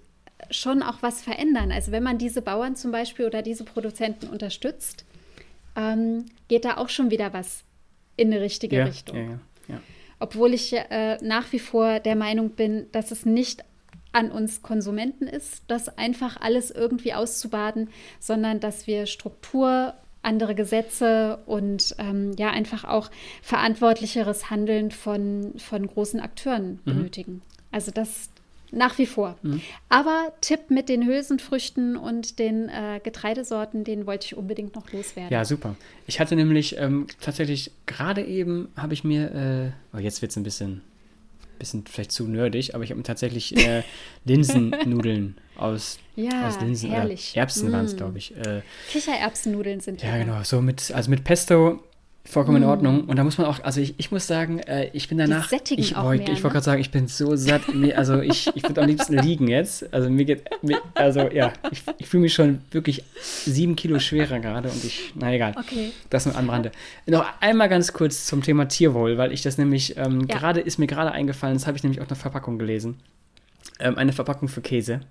schon 0.51 0.83
auch 0.83 1.01
was 1.01 1.21
verändern. 1.21 1.71
Also 1.71 1.91
wenn 1.91 2.03
man 2.03 2.17
diese 2.17 2.41
Bauern 2.41 2.75
zum 2.75 2.91
Beispiel 2.91 3.25
oder 3.25 3.41
diese 3.41 3.63
Produzenten 3.63 4.27
unterstützt, 4.27 5.05
ähm, 5.75 6.25
geht 6.47 6.65
da 6.65 6.77
auch 6.77 6.89
schon 6.89 7.09
wieder 7.09 7.33
was 7.33 7.63
in 8.17 8.31
eine 8.31 8.41
richtige 8.41 8.77
ja, 8.77 8.85
Richtung. 8.85 9.17
Ja, 9.17 9.23
ja, 9.23 9.39
ja. 9.67 9.81
Obwohl 10.19 10.53
ich 10.53 10.73
äh, 10.73 11.17
nach 11.21 11.51
wie 11.51 11.59
vor 11.59 11.99
der 11.99 12.15
Meinung 12.15 12.51
bin, 12.51 12.87
dass 12.91 13.11
es 13.11 13.25
nicht 13.25 13.63
an 14.11 14.31
uns 14.31 14.61
Konsumenten 14.61 15.27
ist, 15.27 15.63
das 15.67 15.97
einfach 15.97 16.37
alles 16.39 16.71
irgendwie 16.71 17.13
auszubaden, 17.13 17.89
sondern 18.19 18.61
dass 18.61 18.87
wir 18.87 19.07
Struktur, 19.07 19.93
andere 20.21 20.55
Gesetze 20.55 21.39
und 21.45 21.95
ähm, 21.99 22.33
ja 22.37 22.49
einfach 22.49 22.83
auch 22.85 23.11
verantwortlicheres 23.41 24.49
Handeln 24.49 24.91
von, 24.91 25.53
von 25.57 25.85
großen 25.85 26.19
Akteuren 26.19 26.71
mhm. 26.71 26.79
benötigen. 26.83 27.41
Also 27.71 27.91
das, 27.91 28.29
nach 28.75 28.97
wie 28.97 29.05
vor. 29.05 29.37
Mhm. 29.41 29.61
Aber 29.89 30.33
Tipp 30.41 30.69
mit 30.69 30.89
den 30.89 31.05
Hülsenfrüchten 31.05 31.95
und 31.95 32.39
den 32.39 32.69
äh, 32.69 32.99
Getreidesorten, 33.03 33.83
den 33.83 34.05
wollte 34.05 34.25
ich 34.25 34.37
unbedingt 34.37 34.75
noch 34.75 34.91
loswerden. 34.91 35.31
Ja, 35.31 35.45
super. 35.45 35.75
Ich 36.07 36.19
hatte 36.19 36.35
nämlich 36.35 36.77
ähm, 36.77 37.07
tatsächlich 37.21 37.71
gerade 37.85 38.23
eben, 38.23 38.69
habe 38.75 38.93
ich 38.93 39.03
mir, 39.03 39.73
äh, 39.93 39.95
oh, 39.95 39.99
jetzt 39.99 40.21
wird 40.21 40.31
es 40.31 40.37
ein 40.37 40.43
bisschen, 40.43 40.81
bisschen 41.57 41.85
vielleicht 41.87 42.11
zu 42.11 42.27
nerdig, 42.27 42.75
aber 42.75 42.83
ich 42.83 42.91
habe 42.91 42.97
mir 42.97 43.03
tatsächlich 43.03 43.55
äh, 43.57 43.83
Linsennudeln 44.25 45.37
aus, 45.57 45.99
ja, 46.15 46.47
aus 46.47 46.59
Linsen 46.59 46.91
herrlich. 46.91 47.35
Erbsen 47.35 47.69
mm. 47.69 47.73
waren 47.73 47.85
es, 47.85 47.95
glaube 47.95 48.17
ich. 48.17 48.35
Äh, 48.35 48.61
Kichererbsennudeln 48.91 49.79
sind 49.79 50.03
Ja, 50.03 50.17
genau. 50.17 50.43
So 50.43 50.61
mit, 50.61 50.91
also 50.93 51.09
mit 51.09 51.23
Pesto 51.23 51.81
vollkommen 52.25 52.59
mm. 52.59 52.63
in 52.63 52.69
Ordnung. 52.69 53.05
Und 53.05 53.17
da 53.17 53.23
muss 53.23 53.37
man 53.37 53.47
auch, 53.47 53.63
also 53.63 53.79
ich, 53.79 53.93
ich 53.97 54.11
muss 54.11 54.27
sagen, 54.27 54.59
äh, 54.59 54.89
ich 54.93 55.07
bin 55.07 55.17
danach. 55.17 55.51
Ich 55.51 55.51
wollte 55.51 55.75
ich 55.75 55.95
wollt 55.95 56.43
ne? 56.43 56.49
gerade 56.49 56.61
sagen, 56.61 56.81
ich 56.81 56.91
bin 56.91 57.07
so 57.07 57.35
satt. 57.35 57.73
Mir, 57.73 57.97
also 57.97 58.19
ich, 58.19 58.49
ich 58.55 58.63
würde 58.63 58.81
am 58.81 58.87
liebsten 58.87 59.17
liegen 59.17 59.47
jetzt. 59.47 59.93
Also 59.93 60.09
mir 60.09 60.25
geht, 60.25 60.43
mir, 60.61 60.81
also 60.95 61.21
ja, 61.31 61.53
ich, 61.71 61.83
ich 61.97 62.07
fühle 62.07 62.21
mich 62.21 62.33
schon 62.33 62.59
wirklich 62.71 63.03
sieben 63.21 63.75
Kilo 63.75 63.99
schwerer 63.99 64.39
gerade 64.39 64.69
und 64.69 64.83
ich, 64.83 65.13
na 65.15 65.33
egal. 65.33 65.53
Okay. 65.57 65.91
Das 66.09 66.25
nur 66.25 66.35
am 66.35 66.49
Rande. 66.49 66.71
Noch 67.05 67.25
einmal 67.39 67.69
ganz 67.69 67.93
kurz 67.93 68.25
zum 68.25 68.41
Thema 68.41 68.67
Tierwohl, 68.67 69.17
weil 69.17 69.31
ich 69.31 69.41
das 69.41 69.57
nämlich, 69.57 69.95
ähm, 69.97 70.21
Ja. 70.21 70.37
gerade 70.37 70.59
ist 70.59 70.79
mir 70.79 70.87
gerade 70.87 71.11
eingefallen, 71.11 71.55
das 71.55 71.67
habe 71.67 71.77
ich 71.77 71.83
nämlich 71.83 72.01
auch 72.01 72.07
eine 72.07 72.15
Verpackung 72.15 72.57
gelesen. 72.57 72.97
Ähm, 73.79 73.97
eine 73.97 74.13
Verpackung 74.13 74.47
für 74.47 74.61
Käse. 74.61 75.01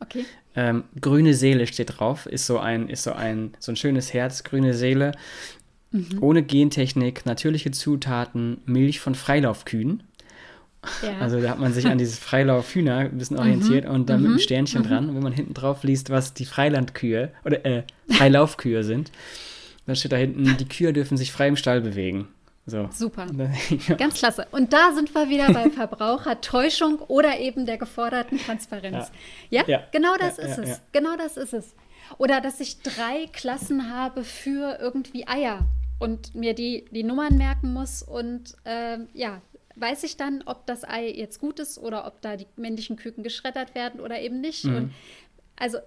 Okay. 0.00 0.24
Ähm, 0.56 0.84
grüne 1.00 1.34
Seele 1.34 1.66
steht 1.66 1.98
drauf, 1.98 2.26
ist 2.26 2.46
so 2.46 2.58
ein, 2.58 2.88
ist 2.88 3.04
so 3.04 3.12
ein, 3.12 3.54
so 3.58 3.72
ein 3.72 3.76
schönes 3.76 4.12
Herz, 4.12 4.44
grüne 4.44 4.74
Seele. 4.74 5.12
Mhm. 5.94 6.18
Ohne 6.22 6.42
Gentechnik, 6.42 7.24
natürliche 7.24 7.70
Zutaten, 7.70 8.60
Milch 8.66 8.98
von 9.00 9.14
Freilaufkühen. 9.14 10.02
Ja. 11.02 11.12
Also 11.20 11.40
da 11.40 11.48
hat 11.50 11.58
man 11.60 11.72
sich 11.72 11.86
an 11.86 11.96
dieses 11.96 12.18
Freilaufhühner 12.18 12.96
ein 12.98 13.16
bisschen 13.16 13.38
orientiert 13.38 13.86
und 13.86 14.10
dann 14.10 14.20
mit 14.20 14.26
einem 14.26 14.34
Mhm. 14.36 14.40
Sternchen 14.40 14.82
dran. 14.82 15.08
Und 15.08 15.14
wenn 15.14 15.22
man 15.22 15.32
hinten 15.32 15.54
drauf 15.54 15.82
liest, 15.82 16.10
was 16.10 16.34
die 16.34 16.44
Freilandkühe 16.44 17.30
oder 17.44 17.64
äh, 17.64 17.84
Freilaufkühe 18.10 18.84
sind, 18.84 19.10
dann 19.86 19.96
steht 19.96 20.12
da 20.12 20.16
hinten, 20.16 20.56
die 20.58 20.68
Kühe 20.68 20.92
dürfen 20.92 21.16
sich 21.16 21.32
frei 21.32 21.48
im 21.48 21.56
Stall 21.56 21.80
bewegen. 21.80 22.28
So. 22.66 22.88
Super. 22.92 23.26
Ja. 23.88 23.94
Ganz 23.94 24.14
klasse. 24.18 24.46
Und 24.50 24.72
da 24.74 24.92
sind 24.94 25.14
wir 25.14 25.28
wieder 25.30 25.52
bei 25.52 25.70
Verbrauchertäuschung 25.70 26.98
oder 27.08 27.38
eben 27.38 27.66
der 27.66 27.78
geforderten 27.78 28.38
Transparenz. 28.38 29.10
Ja, 29.50 29.62
Ja. 29.66 29.80
genau 29.92 30.14
das 30.18 30.36
Ja, 30.38 30.44
ist 30.44 30.56
ja, 30.58 30.62
es. 30.64 30.68
ja. 30.70 30.76
Genau 30.92 31.16
das 31.16 31.36
ist 31.36 31.54
es. 31.54 31.74
Oder 32.18 32.40
dass 32.40 32.60
ich 32.60 32.82
drei 32.82 33.26
Klassen 33.32 33.90
habe 33.90 34.22
für 34.24 34.78
irgendwie 34.80 35.26
Eier 35.26 35.60
und 35.98 36.34
mir 36.34 36.54
die, 36.54 36.84
die 36.90 37.04
Nummern 37.04 37.36
merken 37.36 37.72
muss 37.72 38.02
und 38.02 38.56
ähm, 38.64 39.08
ja, 39.14 39.40
weiß 39.76 40.04
ich 40.04 40.16
dann, 40.16 40.42
ob 40.46 40.66
das 40.66 40.84
Ei 40.84 41.10
jetzt 41.10 41.40
gut 41.40 41.58
ist 41.58 41.78
oder 41.78 42.06
ob 42.06 42.20
da 42.20 42.36
die 42.36 42.46
männlichen 42.56 42.96
Küken 42.96 43.24
geschreddert 43.24 43.74
werden 43.74 44.00
oder 44.00 44.20
eben 44.20 44.40
nicht. 44.40 44.64
Mhm. 44.64 44.76
Und 44.76 44.94
also 45.56 45.78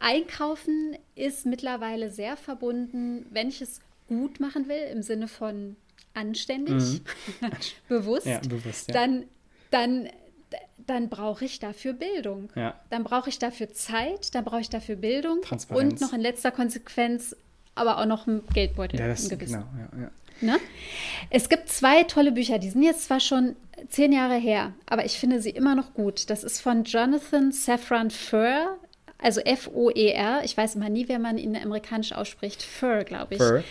Einkaufen 0.00 0.96
ist 1.14 1.46
mittlerweile 1.46 2.10
sehr 2.10 2.36
verbunden, 2.36 3.26
wenn 3.30 3.48
ich 3.48 3.62
es 3.62 3.80
gut 4.08 4.40
machen 4.40 4.68
will, 4.68 4.82
im 4.92 5.02
Sinne 5.02 5.28
von 5.28 5.76
anständig, 6.14 7.00
bewusst, 7.88 8.26
Mhm. 8.26 8.32
Ja, 8.32 8.40
bewusst, 8.40 8.88
ja. 8.88 8.94
dann, 8.94 9.24
dann, 9.70 10.08
dann 10.86 11.08
brauche 11.08 11.44
ich 11.44 11.58
dafür 11.58 11.92
Bildung. 11.92 12.50
Ja. 12.54 12.78
Dann 12.90 13.04
brauche 13.04 13.30
ich 13.30 13.38
dafür 13.38 13.72
Zeit, 13.72 14.34
dann 14.34 14.44
brauche 14.44 14.60
ich 14.60 14.70
dafür 14.70 14.96
Bildung 14.96 15.40
und 15.70 16.00
noch 16.00 16.12
in 16.12 16.20
letzter 16.20 16.50
Konsequenz 16.50 17.36
aber 17.74 17.98
auch 17.98 18.06
noch 18.06 18.26
einen 18.26 18.46
Geldbeutel. 18.52 18.98
Ja, 19.00 19.08
das 19.08 19.28
genau. 19.28 19.58
Ja, 19.58 20.00
ja. 20.00 20.10
Ne? 20.40 20.58
Es 21.30 21.48
gibt 21.48 21.68
zwei 21.68 22.02
tolle 22.04 22.32
Bücher, 22.32 22.58
die 22.58 22.70
sind 22.70 22.82
jetzt 22.82 23.04
zwar 23.04 23.20
schon 23.20 23.56
zehn 23.88 24.12
Jahre 24.12 24.36
her, 24.36 24.72
aber 24.86 25.04
ich 25.04 25.18
finde 25.18 25.40
sie 25.40 25.50
immer 25.50 25.74
noch 25.74 25.94
gut. 25.94 26.28
Das 26.30 26.44
ist 26.44 26.60
von 26.60 26.84
Jonathan 26.84 27.52
Safran 27.52 28.10
Foer, 28.10 28.76
also 29.18 29.40
F-O-E-R. 29.40 30.42
Ich 30.44 30.56
weiß 30.56 30.74
immer 30.74 30.88
nie, 30.88 31.08
wer 31.08 31.18
man 31.18 31.38
ihn 31.38 31.56
amerikanisch 31.56 32.12
ausspricht. 32.12 32.62
Foer, 32.62 33.04
glaube 33.04 33.34
ich. 33.34 33.42
Fur. 33.42 33.62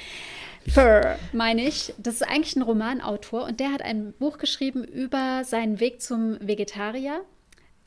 Fur, 0.67 1.17
meine 1.33 1.67
ich. 1.67 1.93
Das 1.97 2.15
ist 2.15 2.23
eigentlich 2.23 2.55
ein 2.55 2.61
Romanautor 2.61 3.43
und 3.45 3.59
der 3.59 3.71
hat 3.71 3.81
ein 3.81 4.13
Buch 4.13 4.37
geschrieben 4.37 4.83
über 4.83 5.43
seinen 5.43 5.79
Weg 5.79 6.01
zum 6.01 6.37
Vegetarier. 6.39 7.21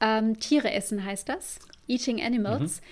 Ähm, 0.01 0.39
Tiere 0.39 0.71
essen 0.73 1.05
heißt 1.05 1.29
das. 1.29 1.59
Eating 1.89 2.23
Animals. 2.23 2.83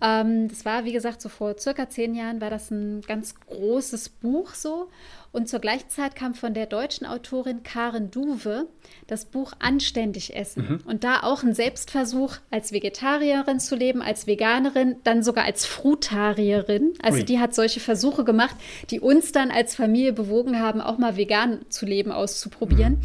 Ähm, 0.00 0.48
das 0.48 0.64
war, 0.64 0.84
wie 0.84 0.92
gesagt, 0.92 1.20
so 1.20 1.28
vor 1.28 1.58
circa 1.58 1.88
zehn 1.88 2.14
Jahren 2.14 2.40
war 2.40 2.50
das 2.50 2.70
ein 2.70 3.00
ganz 3.02 3.34
großes 3.40 4.10
Buch 4.10 4.54
so. 4.54 4.88
Und 5.30 5.48
zur 5.48 5.58
gleichen 5.58 5.90
Zeit 5.90 6.16
kam 6.16 6.34
von 6.34 6.54
der 6.54 6.66
deutschen 6.66 7.06
Autorin 7.06 7.62
Karen 7.62 8.10
Duwe 8.10 8.66
das 9.08 9.26
Buch 9.26 9.52
Anständig 9.58 10.34
Essen. 10.34 10.80
Und 10.86 11.04
da 11.04 11.20
auch 11.22 11.42
ein 11.42 11.54
Selbstversuch, 11.54 12.36
als 12.50 12.72
Vegetarierin 12.72 13.60
zu 13.60 13.76
leben, 13.76 14.00
als 14.00 14.26
Veganerin, 14.26 14.96
dann 15.04 15.22
sogar 15.22 15.44
als 15.44 15.66
Frutarierin. 15.66 16.94
Also 17.02 17.18
Ui. 17.18 17.24
die 17.24 17.38
hat 17.38 17.54
solche 17.54 17.80
Versuche 17.80 18.24
gemacht, 18.24 18.56
die 18.90 19.00
uns 19.00 19.32
dann 19.32 19.50
als 19.50 19.74
Familie 19.74 20.12
bewogen 20.12 20.60
haben, 20.60 20.80
auch 20.80 20.98
mal 20.98 21.16
vegan 21.16 21.60
zu 21.68 21.84
leben, 21.84 22.10
auszuprobieren. 22.10 22.98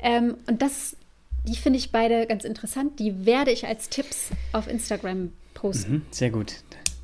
Ähm, 0.00 0.36
und 0.46 0.62
das, 0.62 0.96
die 1.44 1.56
finde 1.56 1.78
ich 1.78 1.92
beide 1.92 2.26
ganz 2.26 2.44
interessant. 2.44 2.98
Die 2.98 3.26
werde 3.26 3.50
ich 3.50 3.66
als 3.66 3.88
Tipps 3.88 4.30
auf 4.52 4.68
Instagram 4.68 5.32
posten. 5.60 5.92
Mhm, 5.92 6.02
sehr 6.10 6.30
gut. 6.30 6.54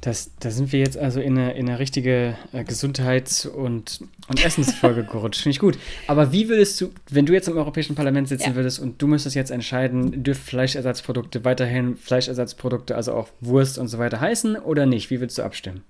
Das, 0.01 0.33
da 0.39 0.51
sind 0.51 0.71
wir 0.73 0.81
jetzt 0.81 0.99
also 0.99 1.19
in 1.19 1.39
eine, 1.39 1.55
in 1.55 1.67
eine 1.67 1.79
richtige 1.79 2.37
äh, 2.53 2.63
Gesundheits- 2.63 3.47
und, 3.47 4.01
und 4.29 4.45
Essensfolge 4.45 5.03
gerutscht. 5.05 5.41
Finde 5.41 5.55
ich 5.55 5.59
gut. 5.59 5.79
Aber 6.09 6.31
wie 6.31 6.51
würdest 6.51 6.79
du, 6.81 6.91
wenn 7.09 7.25
du 7.25 7.33
jetzt 7.33 7.49
im 7.49 7.57
Europäischen 7.57 7.95
Parlament 7.95 8.29
sitzen 8.29 8.51
Ja. 8.51 8.55
würdest 8.55 8.81
und 8.81 9.01
du 9.01 9.07
müsstest 9.07 9.35
jetzt 9.35 9.51
entscheiden, 9.51 10.23
dürfen 10.23 10.43
Fleischersatzprodukte 10.43 11.45
weiterhin 11.47 11.97
Fleischersatzprodukte, 11.97 12.95
also 12.95 13.15
auch 13.15 13.29
Wurst 13.41 13.79
und 13.79 13.89
so 13.89 13.99
weiter 13.99 14.21
heißen 14.21 14.57
oder 14.57 14.85
nicht? 14.85 15.09
Wie 15.11 15.21
würdest 15.21 15.39
du 15.39 15.43
abstimmen? 15.43 15.83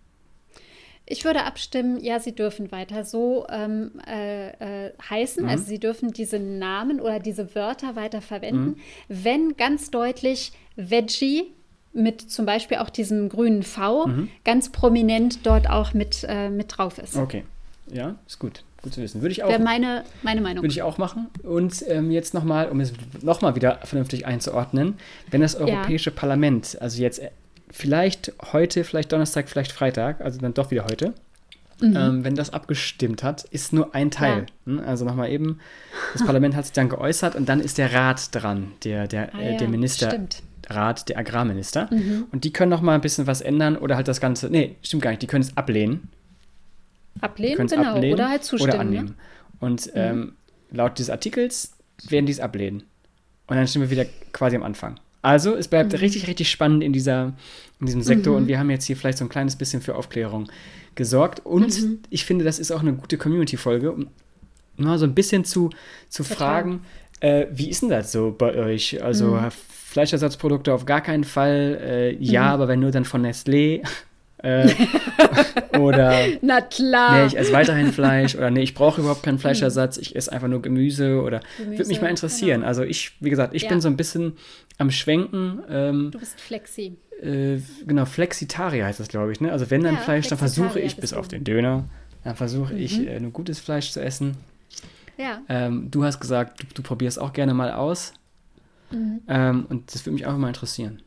Ich 1.06 1.24
würde 1.24 1.42
abstimmen, 1.42 2.00
ja, 2.00 2.18
sie 2.18 2.34
dürfen 2.34 2.72
weiter 2.72 3.04
so 3.04 3.46
ähm, 3.50 3.90
äh, 4.06 4.86
äh, 4.86 4.92
heißen. 5.10 5.44
Also 5.44 5.64
sie 5.64 5.78
dürfen 5.78 6.12
diese 6.12 6.38
Namen 6.38 7.00
oder 7.00 7.18
diese 7.18 7.54
Wörter 7.54 7.94
weiter 7.94 8.22
verwenden, 8.22 8.76
wenn 9.08 9.56
ganz 9.56 9.90
deutlich 9.90 10.52
Veggie 10.76 11.52
mit 11.94 12.20
zum 12.20 12.44
Beispiel 12.44 12.78
auch 12.78 12.90
diesem 12.90 13.28
grünen 13.28 13.62
V 13.62 14.08
ganz 14.44 14.70
prominent 14.70 15.46
dort 15.46 15.70
auch 15.70 15.94
mit, 15.94 16.26
äh, 16.28 16.50
mit 16.50 16.76
drauf 16.76 16.98
ist. 16.98 17.16
Okay. 17.16 17.44
Ja, 17.90 18.16
ist 18.26 18.38
gut. 18.38 18.64
Gut 18.82 18.94
zu 18.94 19.00
wissen. 19.00 19.22
Würde 19.22 19.32
ich 19.32 19.42
auch, 19.42 19.48
Wäre 19.48 19.62
meine, 19.62 20.04
meine 20.22 20.40
Meinung. 20.40 20.62
würde 20.62 20.72
ich 20.72 20.82
auch 20.82 20.98
machen. 20.98 21.28
Und 21.42 21.84
ähm, 21.88 22.10
jetzt 22.10 22.34
nochmal, 22.34 22.68
um 22.68 22.80
es 22.80 22.92
nochmal 23.22 23.54
wieder 23.54 23.78
vernünftig 23.84 24.26
einzuordnen, 24.26 24.98
wenn 25.30 25.40
das 25.40 25.56
Europäische 25.56 26.10
Parlament, 26.10 26.76
also 26.80 27.00
jetzt 27.00 27.20
äh, 27.20 27.30
vielleicht 27.70 28.32
heute, 28.52 28.84
vielleicht 28.84 29.12
Donnerstag, 29.12 29.48
vielleicht 29.48 29.72
Freitag, 29.72 30.20
also 30.20 30.38
dann 30.38 30.52
doch 30.52 30.70
wieder 30.70 30.84
heute, 30.84 31.14
ähm, 31.82 32.24
wenn 32.24 32.34
das 32.34 32.50
abgestimmt 32.52 33.22
hat, 33.22 33.44
ist 33.44 33.72
nur 33.72 33.94
ein 33.94 34.10
Teil. 34.10 34.46
Hm? 34.66 34.80
Also 34.80 35.04
nochmal 35.04 35.30
eben, 35.30 35.60
das 36.12 36.24
Parlament 36.24 36.54
hat 36.54 36.66
sich 36.66 36.72
dann 36.72 36.88
geäußert 36.88 37.34
und 37.34 37.48
dann 37.48 37.60
ist 37.60 37.78
der 37.78 37.92
Rat 37.92 38.34
dran, 38.34 38.72
der, 38.84 39.08
der, 39.08 39.34
Ah 39.34 39.40
äh, 39.40 39.52
ja, 39.52 39.58
der 39.58 39.68
Minister. 39.68 40.10
stimmt. 40.10 40.42
Rat 40.70 41.08
der 41.08 41.18
Agrarminister. 41.18 41.88
Und 42.32 42.44
die 42.44 42.52
können 42.52 42.70
noch 42.70 42.80
mal 42.80 42.94
ein 42.94 43.00
bisschen 43.00 43.26
was 43.26 43.40
ändern 43.40 43.76
oder 43.76 43.96
halt 43.96 44.08
das 44.08 44.20
Ganze. 44.20 44.48
Nee, 44.50 44.76
stimmt 44.82 45.02
gar 45.02 45.10
nicht. 45.10 45.22
Die 45.22 45.26
können 45.26 45.42
es 45.42 45.56
ablehnen. 45.56 46.08
Ablehnen, 47.20 47.66
genau. 47.66 47.94
ablehnen 47.94 48.14
oder 48.14 48.28
halt 48.28 48.44
zustimmen. 48.44 48.72
oder 48.72 48.80
annehmen. 48.80 49.06
Ne? 49.06 49.14
Und 49.60 49.90
ähm, 49.94 50.32
laut 50.70 50.98
dieses 50.98 51.10
Artikels 51.10 51.72
werden 52.08 52.26
die 52.26 52.32
es 52.32 52.40
ablehnen. 52.40 52.82
Und 53.46 53.56
dann 53.56 53.66
stehen 53.66 53.82
wir 53.82 53.90
wieder 53.90 54.04
quasi 54.32 54.56
am 54.56 54.62
Anfang. 54.62 54.98
Also, 55.22 55.54
es 55.54 55.68
bleibt 55.68 55.92
Mhm. 55.92 55.98
richtig, 56.00 56.26
richtig 56.26 56.50
spannend 56.50 56.82
in, 56.82 56.92
dieser, 56.92 57.32
in 57.80 57.86
diesem 57.86 58.02
Sektor 58.02 58.36
und 58.36 58.46
wir 58.46 58.58
haben 58.58 58.68
jetzt 58.68 58.84
hier 58.84 58.96
vielleicht 58.96 59.18
so 59.18 59.24
ein 59.24 59.30
kleines 59.30 59.56
bisschen 59.56 59.80
für 59.80 59.94
Aufklärung 59.94 60.50
gesorgt. 60.96 61.40
Und 61.46 61.80
Mhm. 61.82 61.98
ich 62.10 62.24
finde, 62.24 62.44
das 62.44 62.58
ist 62.58 62.70
auch 62.72 62.80
eine 62.80 62.92
gute 62.92 63.16
Community-Folge, 63.16 63.92
um 63.92 64.08
mal 64.76 64.98
so 64.98 65.06
ein 65.06 65.14
bisschen 65.14 65.44
zu, 65.44 65.70
zu 66.10 66.24
Total. 66.24 66.36
fragen, 66.36 66.80
äh, 67.20 67.46
wie 67.52 67.70
ist 67.70 67.82
denn 67.82 67.88
das 67.90 68.12
so 68.12 68.34
bei 68.36 68.54
euch? 68.56 69.02
Also 69.02 69.34
Mhm. 69.36 69.48
Fleischersatzprodukte 69.50 70.72
auf 70.74 70.86
gar 70.86 71.00
keinen 71.00 71.24
Fall, 71.24 71.78
äh, 71.80 72.14
ja, 72.16 72.52
aber 72.52 72.66
wenn 72.68 72.80
nur 72.80 72.90
dann 72.90 73.04
von 73.04 73.24
Nestlé. 73.24 73.82
Äh, 74.38 74.74
oder 75.78 76.26
Na 76.42 76.60
klar. 76.60 77.12
nee, 77.20 77.26
ich 77.26 77.38
esse 77.38 77.52
weiterhin 77.52 77.92
Fleisch 77.92 78.34
oder 78.34 78.50
nee, 78.50 78.62
ich 78.62 78.74
brauche 78.74 79.00
überhaupt 79.00 79.22
keinen 79.22 79.38
Fleischersatz, 79.38 79.96
ich 79.96 80.14
esse 80.16 80.32
einfach 80.32 80.48
nur 80.48 80.60
Gemüse 80.62 81.20
oder 81.22 81.40
Gemüse, 81.56 81.78
würde 81.78 81.88
mich 81.88 82.00
mal 82.02 82.08
interessieren. 82.08 82.56
genau. 82.60 82.66
Also 82.66 82.82
ich, 82.82 83.12
wie 83.20 83.30
gesagt, 83.30 83.54
ich 83.54 83.62
Ja. 83.62 83.68
bin 83.70 83.80
so 83.80 83.88
ein 83.88 83.96
bisschen 83.96 84.34
am 84.78 84.90
Schwenken. 84.90 85.60
Ähm, 85.70 86.10
Du 86.10 86.18
bist 86.18 86.40
flexi. 86.40 86.96
äh, 87.22 87.58
genau, 87.86 88.04
Flexitarier 88.04 88.84
heißt 88.86 89.00
das, 89.00 89.08
glaube 89.08 89.32
ich. 89.32 89.40
Ne? 89.40 89.50
Also 89.52 89.70
wenn 89.70 89.82
dann 89.82 89.94
Ja, 89.94 90.00
Fleisch, 90.00 90.26
dann 90.28 90.38
versuche 90.38 90.80
ich, 90.80 90.96
bis. 90.96 91.12
Mhm. 91.12 91.18
auf 91.18 91.28
den 91.28 91.44
Döner, 91.44 91.84
dann 92.24 92.34
versuche 92.36 92.74
ich 92.74 93.06
äh, 93.06 93.20
nur 93.20 93.30
gutes 93.30 93.60
Fleisch 93.60 93.92
zu 93.92 94.02
essen. 94.02 94.36
Ja. 95.16 95.42
Ähm, 95.48 95.90
du 95.90 96.04
hast 96.04 96.20
gesagt, 96.20 96.62
du, 96.62 96.66
du 96.74 96.82
probierst 96.82 97.18
auch 97.18 97.32
gerne 97.32 97.54
mal 97.54 97.72
aus. 97.72 98.12
Mhm. 98.90 99.22
Ähm, 99.28 99.66
und 99.68 99.94
das 99.94 100.04
würde 100.04 100.14
mich 100.14 100.26
auch 100.26 100.36
mal 100.36 100.48
interessieren. 100.48 101.02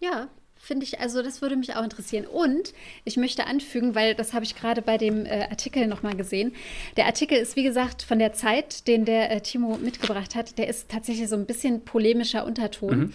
Ja, 0.00 0.28
finde 0.56 0.84
ich, 0.84 1.00
also 1.00 1.22
das 1.22 1.42
würde 1.42 1.56
mich 1.56 1.74
auch 1.74 1.82
interessieren. 1.82 2.26
Und 2.26 2.74
ich 3.04 3.16
möchte 3.16 3.46
anfügen, 3.46 3.94
weil 3.94 4.14
das 4.14 4.32
habe 4.34 4.44
ich 4.44 4.54
gerade 4.54 4.82
bei 4.82 4.98
dem 4.98 5.26
äh, 5.26 5.46
Artikel 5.50 5.86
nochmal 5.86 6.14
gesehen. 6.14 6.52
Der 6.96 7.06
Artikel 7.06 7.38
ist, 7.38 7.56
wie 7.56 7.64
gesagt, 7.64 8.02
von 8.02 8.18
der 8.18 8.34
Zeit, 8.34 8.86
den 8.86 9.04
der 9.04 9.32
äh, 9.32 9.40
Timo 9.40 9.78
mitgebracht 9.78 10.34
hat, 10.34 10.58
der 10.58 10.68
ist 10.68 10.90
tatsächlich 10.90 11.28
so 11.28 11.36
ein 11.36 11.46
bisschen 11.46 11.84
polemischer 11.84 12.44
Unterton. 12.44 13.12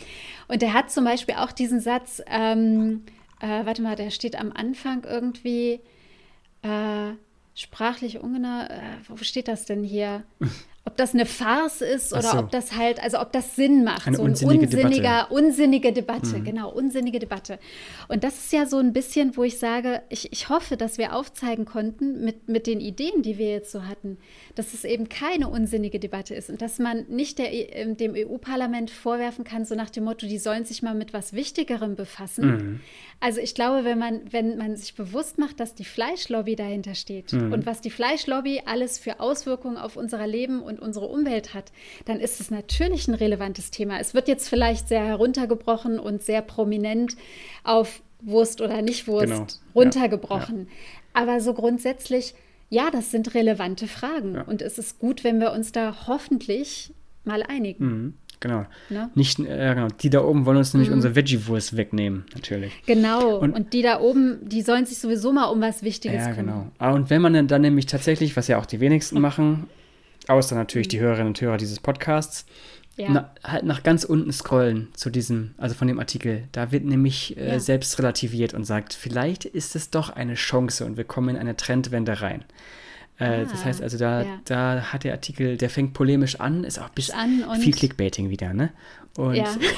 Und 0.48 0.62
der 0.62 0.74
hat 0.74 0.92
zum 0.92 1.06
Beispiel 1.06 1.36
auch 1.36 1.52
diesen 1.52 1.80
Satz, 1.80 2.22
ähm, 2.28 3.04
äh, 3.40 3.66
warte 3.66 3.82
mal, 3.82 3.96
der 3.96 4.10
steht 4.10 4.38
am 4.38 4.52
Anfang 4.52 5.04
irgendwie, 5.04 5.80
äh, 6.62 7.12
sprachlich 7.56 8.20
ungenau, 8.20 8.66
äh, 8.66 8.98
wo 9.08 9.18
steht 9.18 9.48
das 9.48 9.66
denn 9.66 9.84
hier? 9.84 10.24
Ob 10.88 10.98
das 10.98 11.16
eine 11.16 11.26
Farce 11.26 11.82
ist 11.82 12.14
oder 12.14 12.22
so. 12.22 12.38
ob 12.38 12.52
das 12.52 12.76
halt, 12.76 13.02
also 13.02 13.20
ob 13.20 13.32
das 13.32 13.56
Sinn 13.56 13.84
macht. 13.84 14.06
Eine 14.06 14.18
so 14.18 14.24
ein 14.24 14.30
unsinnige 14.30 14.66
unsinniger, 14.66 15.02
Debatte. 15.24 15.34
unsinnige 15.34 15.94
Debatte, 15.94 16.42
genau, 16.42 16.72
unsinnige 16.72 17.18
Debatte. 17.18 17.58
Und 18.08 18.24
das 18.24 18.36
ist 18.36 18.54
ja 18.54 18.68
so 18.68 18.78
ein 18.78 18.94
bisschen, 18.94 19.36
wo 19.36 19.44
ich 19.44 19.58
sage, 19.58 20.04
ich, 20.10 20.32
ich 20.32 20.50
hoffe, 20.50 20.78
dass 20.78 21.00
wir 21.00 21.16
aufzeigen 21.16 21.66
konnten 21.66 22.24
mit, 22.24 22.50
mit 22.50 22.68
den 22.68 22.80
Ideen, 22.80 23.24
die 23.24 23.40
wir 23.40 23.50
jetzt 23.50 23.72
so 23.72 23.88
hatten, 23.88 24.18
dass 24.54 24.76
es 24.76 24.84
eben 24.84 25.10
keine 25.10 25.48
unsinnige 25.48 26.00
Debatte 26.00 26.36
ist 26.36 26.52
und 26.52 26.62
dass 26.62 26.78
man 26.78 27.06
nicht 27.10 27.40
der, 27.40 27.52
äh, 27.52 27.96
dem 27.96 28.14
EU-Parlament 28.16 28.92
vorwerfen 28.92 29.44
kann, 29.44 29.66
so 29.66 29.74
nach 29.74 29.90
dem 29.90 30.04
Motto, 30.04 30.28
die 30.28 30.38
sollen 30.38 30.66
sich 30.66 30.84
mal 30.84 30.94
mit 30.94 31.14
was 31.14 31.34
Wichtigerem 31.34 31.96
befassen. 31.96 32.82
Also 33.20 33.40
ich 33.40 33.56
glaube, 33.56 33.86
wenn 33.86 33.98
man, 33.98 34.22
wenn 34.32 34.58
man 34.58 34.76
sich 34.76 34.94
bewusst 34.96 35.38
macht, 35.38 35.60
dass 35.60 35.74
die 35.74 35.86
Fleischlobby 35.86 36.56
dahinter 36.56 36.96
steht 36.96 37.34
und 37.34 37.66
was 37.66 37.82
die 37.82 37.90
Fleischlobby 37.90 38.64
alles 38.66 39.00
für 39.00 39.20
Auswirkungen 39.20 39.78
auf 39.78 39.96
unser 39.96 40.26
Leben 40.28 40.62
und 40.62 40.75
unsere 40.80 41.06
Umwelt 41.08 41.54
hat, 41.54 41.72
dann 42.06 42.20
ist 42.20 42.40
es 42.42 42.52
natürlich 42.52 43.08
ein 43.08 43.14
relevantes 43.16 43.72
Thema. 43.72 44.00
Es 44.00 44.14
wird 44.14 44.28
jetzt 44.28 44.50
vielleicht 44.50 44.88
sehr 44.88 45.04
heruntergebrochen 45.06 46.00
und 46.00 46.22
sehr 46.24 46.42
prominent 46.42 47.16
auf 47.64 48.02
Wurst 48.22 48.62
oder 48.62 48.82
nicht 48.82 49.08
Wurst 49.08 49.28
Genau. 49.28 49.46
runtergebrochen. 49.76 50.68
Aber 51.14 51.40
so 51.40 51.54
grundsätzlich, 51.54 52.34
ja, 52.70 52.90
das 52.92 53.12
sind 53.12 53.34
relevante 53.36 53.88
Fragen. 53.88 54.36
Ja. 54.36 54.42
Und 54.44 54.62
es 54.62 54.78
ist 54.78 55.00
gut, 55.00 55.24
wenn 55.24 55.40
wir 55.40 55.52
uns 55.52 55.72
da 55.72 56.08
hoffentlich 56.08 56.92
mal 57.24 57.44
einigen. 57.44 57.86
Mhm, 57.86 58.14
genau. 58.40 58.66
Ne? 58.90 59.10
Nicht, 59.16 59.40
äh, 59.40 59.74
genau. 59.76 59.88
Die 60.02 60.10
da 60.10 60.24
oben 60.24 60.46
wollen 60.46 60.58
uns 60.58 60.74
nämlich 60.74 60.92
unsere 60.92 61.16
Veggie-Wurst 61.16 61.78
wegnehmen, 61.78 62.26
natürlich. 62.34 62.74
Genau. 62.86 63.38
Und- 63.38 63.54
Und, 63.54 63.74
die 63.74 63.82
da 63.82 64.00
oben, 64.02 64.40
die 64.48 64.62
sollen 64.62 64.86
sich 64.86 64.98
sowieso 65.00 65.32
mal 65.32 65.46
um 65.46 65.62
was 65.62 65.84
Wichtiges 65.84 66.26
Ja, 66.26 66.34
kümmern. 66.34 66.46
genau. 66.46 66.72
Ah, 66.80 66.92
Und 66.94 67.10
wenn 67.10 67.22
man 67.22 67.48
dann 67.48 67.62
nämlich 67.62 67.86
tatsächlich, 67.86 68.36
was 68.36 68.48
ja 68.48 68.58
auch 68.60 68.66
die 68.66 68.80
wenigsten 68.80 69.20
machen, 69.22 69.68
außer 70.28 70.56
natürlich 70.56 70.88
die 70.88 71.00
Hörerinnen 71.00 71.28
und 71.30 71.42
Hörer 71.42 71.58
dieses 71.58 71.80
Podcasts, 71.80 72.46
Ja. 72.98 73.08
na, 73.10 73.32
halt 73.44 73.66
nach 73.66 73.84
ganz 73.84 74.04
unten 74.06 74.32
scrollen 74.32 74.88
zu 74.94 75.10
diesem, 75.10 75.54
also 75.58 75.76
von 75.76 75.88
dem 75.88 76.00
Artikel. 76.00 76.44
Da 76.54 76.72
wird 76.72 76.86
nämlich 76.86 77.36
äh, 77.38 77.54
Ja. 77.54 77.60
selbst 77.60 78.00
relativiert 78.00 78.54
und 78.54 78.64
sagt, 78.66 78.94
vielleicht 78.94 79.46
ist 79.46 79.76
es 79.76 79.90
doch 79.90 80.10
eine 80.10 80.36
Chance 80.36 80.86
und 80.86 80.96
wir 80.98 81.04
kommen 81.04 81.30
in 81.30 81.38
eine 81.38 81.56
Trendwende 81.58 82.22
rein. 82.22 82.46
Äh, 83.18 83.44
das 83.46 83.62
Ah, 83.62 83.66
heißt 83.66 83.82
also, 83.82 83.98
da, 83.98 84.22
ja. 84.24 84.40
da 84.46 84.82
hat 84.94 85.04
der 85.06 85.14
Artikel, 85.14 85.56
der 85.58 85.70
fängt 85.70 85.94
polemisch 85.94 86.40
an, 86.40 86.64
ist 86.66 86.80
auch 86.80 86.90
bis 86.90 87.12
viel 87.62 87.74
Clickbaiting 87.74 88.30
wieder, 88.30 88.54
ne? 88.54 88.72
Und, 89.18 89.38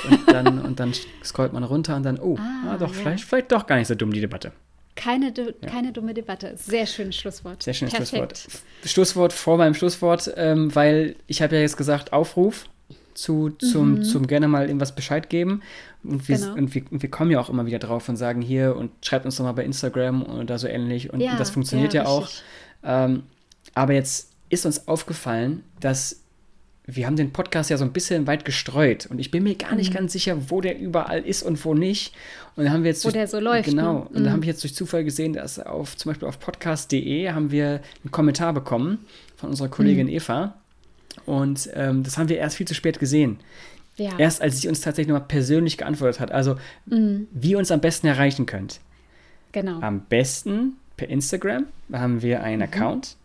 und, 0.10 0.28
dann, 0.28 0.58
und 0.60 0.80
dann 0.80 0.94
scrollt 1.24 1.54
man 1.54 1.64
runter 1.64 1.96
und 1.96 2.02
dann, 2.04 2.20
oh, 2.20 2.38
Ah, 2.42 2.72
ah, 2.72 2.78
doch, 2.78 2.92
vielleicht, 2.94 3.24
vielleicht 3.24 3.52
doch 3.52 3.68
gar 3.68 3.78
nicht 3.78 3.88
so 3.88 3.94
dumm 3.94 4.12
die 4.12 4.22
Debatte. 4.22 4.52
Keine, 4.98 5.32
du- 5.32 5.54
keine 5.66 5.94
dumme 5.94 6.14
Debatte. 6.14 6.54
Sehr 6.58 6.86
schönes 6.86 7.16
Schlusswort. 7.16 7.64
Sehr 7.64 7.74
schönes 7.74 7.94
Perfekt. 7.94 8.38
Schlusswort. 8.40 8.64
Schlusswort 8.84 9.34
vor 9.34 9.58
meinem 9.58 9.74
Schlusswort, 9.76 10.30
ähm, 10.36 10.74
weil 10.76 11.16
ich 11.28 11.42
habe 11.42 11.56
ja 11.56 11.62
jetzt 11.62 11.78
gesagt, 11.78 12.12
Aufruf 12.12 12.66
zu, 13.14 13.50
zum, 13.52 14.04
zum 14.04 14.28
gerne 14.28 14.48
mal 14.48 14.66
irgendwas 14.68 14.94
Bescheid 14.94 15.30
geben. 15.30 15.62
Und 16.04 16.28
wir, 16.28 16.38
Mhm. 16.38 16.42
Genau. 16.42 16.54
und, 16.58 16.76
wir, 16.76 16.84
und 16.92 17.02
wir 17.02 17.10
kommen 17.10 17.32
ja 17.32 17.40
auch 17.40 17.50
immer 17.50 17.66
wieder 17.66 17.80
drauf 17.80 18.10
und 18.10 18.18
sagen 18.18 18.42
hier 18.42 18.76
und 18.76 18.92
schreibt 19.06 19.26
uns 19.26 19.38
doch 19.38 19.44
mal 19.44 19.54
bei 19.54 19.64
Instagram 19.66 20.24
oder 20.24 20.58
so 20.60 20.68
ähnlich. 20.68 21.12
Und, 21.14 21.20
Ja, 21.22 21.32
und 21.32 21.40
das 21.40 21.50
funktioniert 21.50 21.94
ja, 21.94 22.04
ja, 22.04 22.08
auch. 22.10 22.30
Ähm, 22.84 23.24
aber 23.74 23.94
jetzt 23.94 24.30
ist 24.50 24.66
uns 24.66 24.88
aufgefallen, 24.88 25.64
dass 25.80 26.22
wir 26.90 27.06
haben 27.06 27.18
den 27.18 27.34
Podcast 27.34 27.70
ja 27.70 27.76
so 27.78 27.84
ein 27.84 27.92
bisschen 27.92 28.28
weit 28.28 28.46
gestreut 28.46 29.08
und 29.08 29.20
ich 29.20 29.30
bin 29.30 29.44
mir 29.44 29.56
gar 29.56 29.72
Mhm. 29.72 29.78
nicht 29.78 29.94
ganz 29.94 30.14
sicher, 30.14 30.50
wo 30.50 30.62
der 30.62 30.80
überall 30.80 31.20
ist 31.22 31.44
und 31.44 31.64
wo 31.66 31.74
nicht. 31.74 32.14
Und 32.56 32.64
dann 32.64 32.74
haben 32.74 32.84
wir 32.84 32.92
jetzt 32.92 33.04
Wo 33.04 33.10
durch, 33.10 33.14
der 33.16 33.28
so 33.28 33.40
läuft, 33.40 33.70
Genau. 33.70 33.94
ne? 33.94 34.08
Und 34.14 34.24
da 34.24 34.32
habe 34.32 34.40
ich 34.42 34.48
jetzt 34.48 34.64
durch 34.64 34.74
Zufall 34.74 35.04
gesehen, 35.04 35.34
dass 35.34 35.60
auf 35.60 35.98
zum 35.98 36.10
Beispiel 36.12 36.28
auf 36.28 36.40
podcast.de 36.40 37.30
haben 37.32 37.52
wir 37.52 37.82
einen 38.04 38.12
Kommentar 38.12 38.54
bekommen 38.54 39.00
von 39.36 39.50
unserer 39.50 39.68
Mhm. 39.68 39.72
Kollegin 39.72 40.08
Eva. 40.08 40.56
Und 41.26 41.70
ähm, 41.74 42.04
das 42.04 42.18
haben 42.18 42.30
wir 42.30 42.38
erst 42.38 42.56
viel 42.56 42.68
zu 42.68 42.74
spät 42.74 43.00
gesehen. 43.00 43.38
Ja. 43.98 44.12
Erst 44.18 44.42
als 44.42 44.62
sie 44.62 44.70
uns 44.70 44.80
tatsächlich 44.82 45.12
nochmal 45.12 45.28
persönlich 45.28 45.78
geantwortet 45.78 46.20
hat. 46.22 46.32
Also, 46.32 46.56
Mhm. 46.86 47.28
wie 47.34 47.52
ihr 47.52 47.58
uns 47.58 47.70
am 47.72 47.82
besten 47.82 48.08
erreichen 48.08 48.46
könnt. 48.46 48.80
genau. 49.52 49.80
Am 49.82 50.02
besten 50.02 50.74
per 50.98 51.10
Instagram. 51.10 51.66
Da 51.90 52.00
haben 52.00 52.22
wir 52.22 52.44
einen 52.44 52.62
Account. 52.62 53.16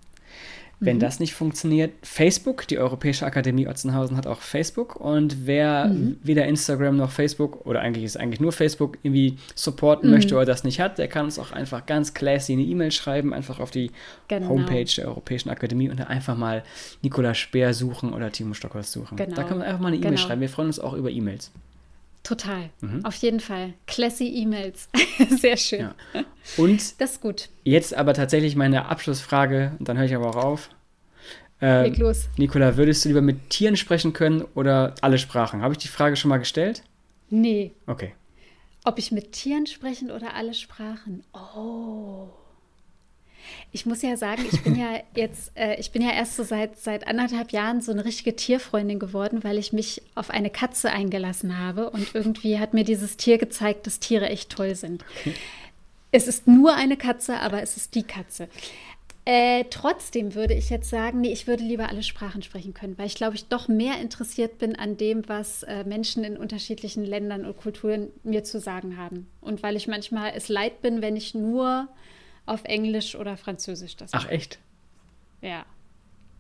Wenn 0.85 0.99
das 0.99 1.21
nicht 1.21 1.33
funktioniert, 1.35 1.93
Facebook, 2.03 2.67
die 2.67 2.79
Europäische 2.79 3.25
Akademie 3.25 3.69
Otzenhausen 3.69 4.17
hat 4.17 4.27
auch 4.27 4.41
Facebook. 4.41 4.97
Und 4.97 5.47
wer 5.47 5.95
weder 6.23 6.47
Instagram 6.47 6.97
noch 6.97 7.11
Facebook 7.11 7.65
oder 7.67 7.81
eigentlich 7.81 8.05
ist 8.05 8.17
eigentlich 8.19 8.41
nur 8.41 8.53
Facebook 8.53 8.99
irgendwie 9.03 9.37
supporten 9.55 10.11
möchte 10.11 10.35
oder 10.35 10.45
das 10.45 10.65
nicht 10.65 10.81
hat, 10.81 10.99
der 10.99 11.07
kann 11.09 11.27
uns 11.27 11.39
auch 11.39 11.53
einfach 11.53 11.87
ganz 11.87 12.15
classy 12.15 12.55
eine 12.55 12.63
E-Mail 12.63 12.91
schreiben, 12.91 13.33
einfach 13.33 13.61
auf 13.61 13.71
die 13.71 13.91
Genau. 14.29 14.49
Homepage 14.49 14.87
der 14.97 15.07
Europäischen 15.09 15.51
Akademie 15.51 15.89
und 15.89 16.01
dann 16.01 16.09
einfach 16.09 16.37
mal 16.37 16.63
Nikola 17.03 17.35
Speer 17.35 17.75
suchen 17.75 18.13
oder 18.13 18.33
Timo 18.33 18.55
Stockhorst 18.55 18.93
suchen. 18.93 19.17
Genau. 19.17 19.37
Da 19.37 19.45
kann 19.45 19.59
man 19.59 19.67
einfach 19.67 19.81
mal 19.81 19.89
eine 19.89 19.97
E-Mail 19.97 20.11
Genau. 20.13 20.21
schreiben. 20.21 20.41
Wir 20.41 20.49
freuen 20.49 20.67
uns 20.69 20.81
auch 20.81 20.95
über 20.95 21.11
E-Mails. 21.11 21.53
Total. 22.23 22.71
Mhm. 22.81 23.05
Auf 23.05 23.15
jeden 23.17 23.41
Fall. 23.41 23.75
Classy 23.87 24.29
E-Mails. 24.29 24.89
Sehr 25.41 25.57
schön. 25.57 25.81
Ja. 25.81 26.25
Und 26.57 27.01
Das 27.01 27.13
ist 27.13 27.21
gut. 27.21 27.49
Jetzt 27.65 27.95
aber 27.95 28.15
tatsächlich 28.15 28.55
meine 28.57 28.87
Abschlussfrage, 28.87 29.73
und 29.79 29.89
dann 29.89 29.99
höre 29.99 30.05
ich 30.07 30.15
aber 30.15 30.31
auch 30.31 30.37
auf. 30.45 30.71
Ähm, 31.61 31.85
Leg 31.85 31.99
los. 31.99 32.29
Nikola, 32.37 32.77
würdest 32.77 33.05
du 33.05 33.09
lieber 33.09 33.23
mit 33.23 33.51
Tieren 33.51 33.77
sprechen 33.77 34.13
können 34.13 34.43
oder 34.55 34.95
alle 35.01 35.19
Sprachen? 35.19 35.63
Habe 35.63 35.75
ich 35.75 35.79
die 35.79 35.89
Frage 35.89 36.17
schon 36.17 36.29
mal 36.29 36.39
gestellt? 36.39 36.83
Nee. 37.31 37.73
Okay. 37.87 38.15
Ob 38.85 38.99
ich 38.99 39.13
mit 39.13 39.33
Tieren 39.33 39.67
sprechen 39.67 40.11
oder 40.11 40.35
alle 40.35 40.55
Sprachen? 40.55 41.25
Oh. 41.33 42.29
Ich 43.73 43.87
muss 43.87 44.03
ja 44.03 44.17
sagen, 44.17 44.45
ich 44.51 44.63
bin 44.63 44.77
ja 44.77 45.01
jetzt, 45.17 45.53
äh, 45.57 45.79
ich 45.81 45.91
bin 45.91 46.03
ja 46.03 46.13
erst 46.13 46.37
so 46.37 46.45
seit, 46.45 46.79
seit 46.79 47.07
anderthalb 47.07 47.53
Jahren 47.53 47.81
so 47.81 47.93
eine 47.93 48.05
richtige 48.05 48.37
Tierfreundin 48.37 48.99
geworden, 48.99 49.45
weil 49.45 49.59
ich 49.59 49.73
mich 49.73 50.03
auf 50.15 50.31
eine 50.31 50.51
Katze 50.51 50.91
eingelassen 50.91 51.59
habe 51.59 51.91
und 51.91 52.15
irgendwie 52.15 52.59
hat 52.59 52.75
mir 52.75 52.85
dieses 52.85 53.17
Tier 53.17 53.39
gezeigt, 53.39 53.87
dass 53.87 54.01
Tiere 54.01 54.29
echt 54.29 54.51
toll 54.51 54.75
sind. 54.75 55.05
Es 56.11 56.29
ist 56.29 56.47
nur 56.47 56.75
eine 56.75 56.97
Katze, 56.97 57.39
aber 57.39 57.63
es 57.63 57.77
ist 57.77 57.95
die 57.95 58.03
Katze. 58.03 58.49
Äh, 59.25 59.67
trotzdem 59.71 60.35
würde 60.35 60.55
ich 60.55 60.69
jetzt 60.69 60.91
sagen, 60.91 61.21
nee, 61.21 61.33
ich 61.33 61.47
würde 61.47 61.63
lieber 61.63 61.89
alle 61.89 62.03
Sprachen 62.03 62.43
sprechen 62.43 62.75
können, 62.75 62.99
weil 62.99 63.07
ich 63.07 63.15
glaube, 63.15 63.37
ich 63.37 63.47
doch 63.47 63.69
mehr 63.69 64.01
interessiert 64.01 64.59
bin 64.59 64.75
an 64.75 64.97
dem, 64.97 65.29
was 65.29 65.63
äh, 65.63 65.85
Menschen 65.85 66.25
in 66.25 66.37
unterschiedlichen 66.37 67.05
Ländern 67.05 67.45
und 67.45 67.57
Kulturen 67.57 68.09
mir 68.25 68.43
zu 68.43 68.59
sagen 68.59 68.97
haben. 68.97 69.29
Und 69.41 69.63
weil 69.63 69.77
ich 69.77 69.87
manchmal 69.87 70.33
es 70.35 70.49
leid 70.49 70.83
bin, 70.83 71.03
wenn 71.03 71.15
ich 71.15 71.37
nur 71.37 71.87
auf 72.47 72.65
Englisch 72.65 73.15
oder 73.15 73.37
Französisch 73.37 73.97
das 73.97 74.11
Ach 74.13 74.25
mache. 74.25 74.33
echt? 74.35 74.59
Ja. 75.41 75.65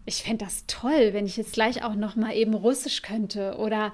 Ich 0.04 0.22
fände 0.22 0.44
das 0.44 0.64
toll, 0.66 1.10
wenn 1.12 1.26
ich 1.26 1.36
jetzt 1.36 1.52
gleich 1.52 1.84
auch 1.84 1.94
noch 1.94 2.16
mal 2.16 2.34
eben 2.34 2.54
Russisch 2.54 3.02
könnte 3.02 3.56
oder 3.58 3.92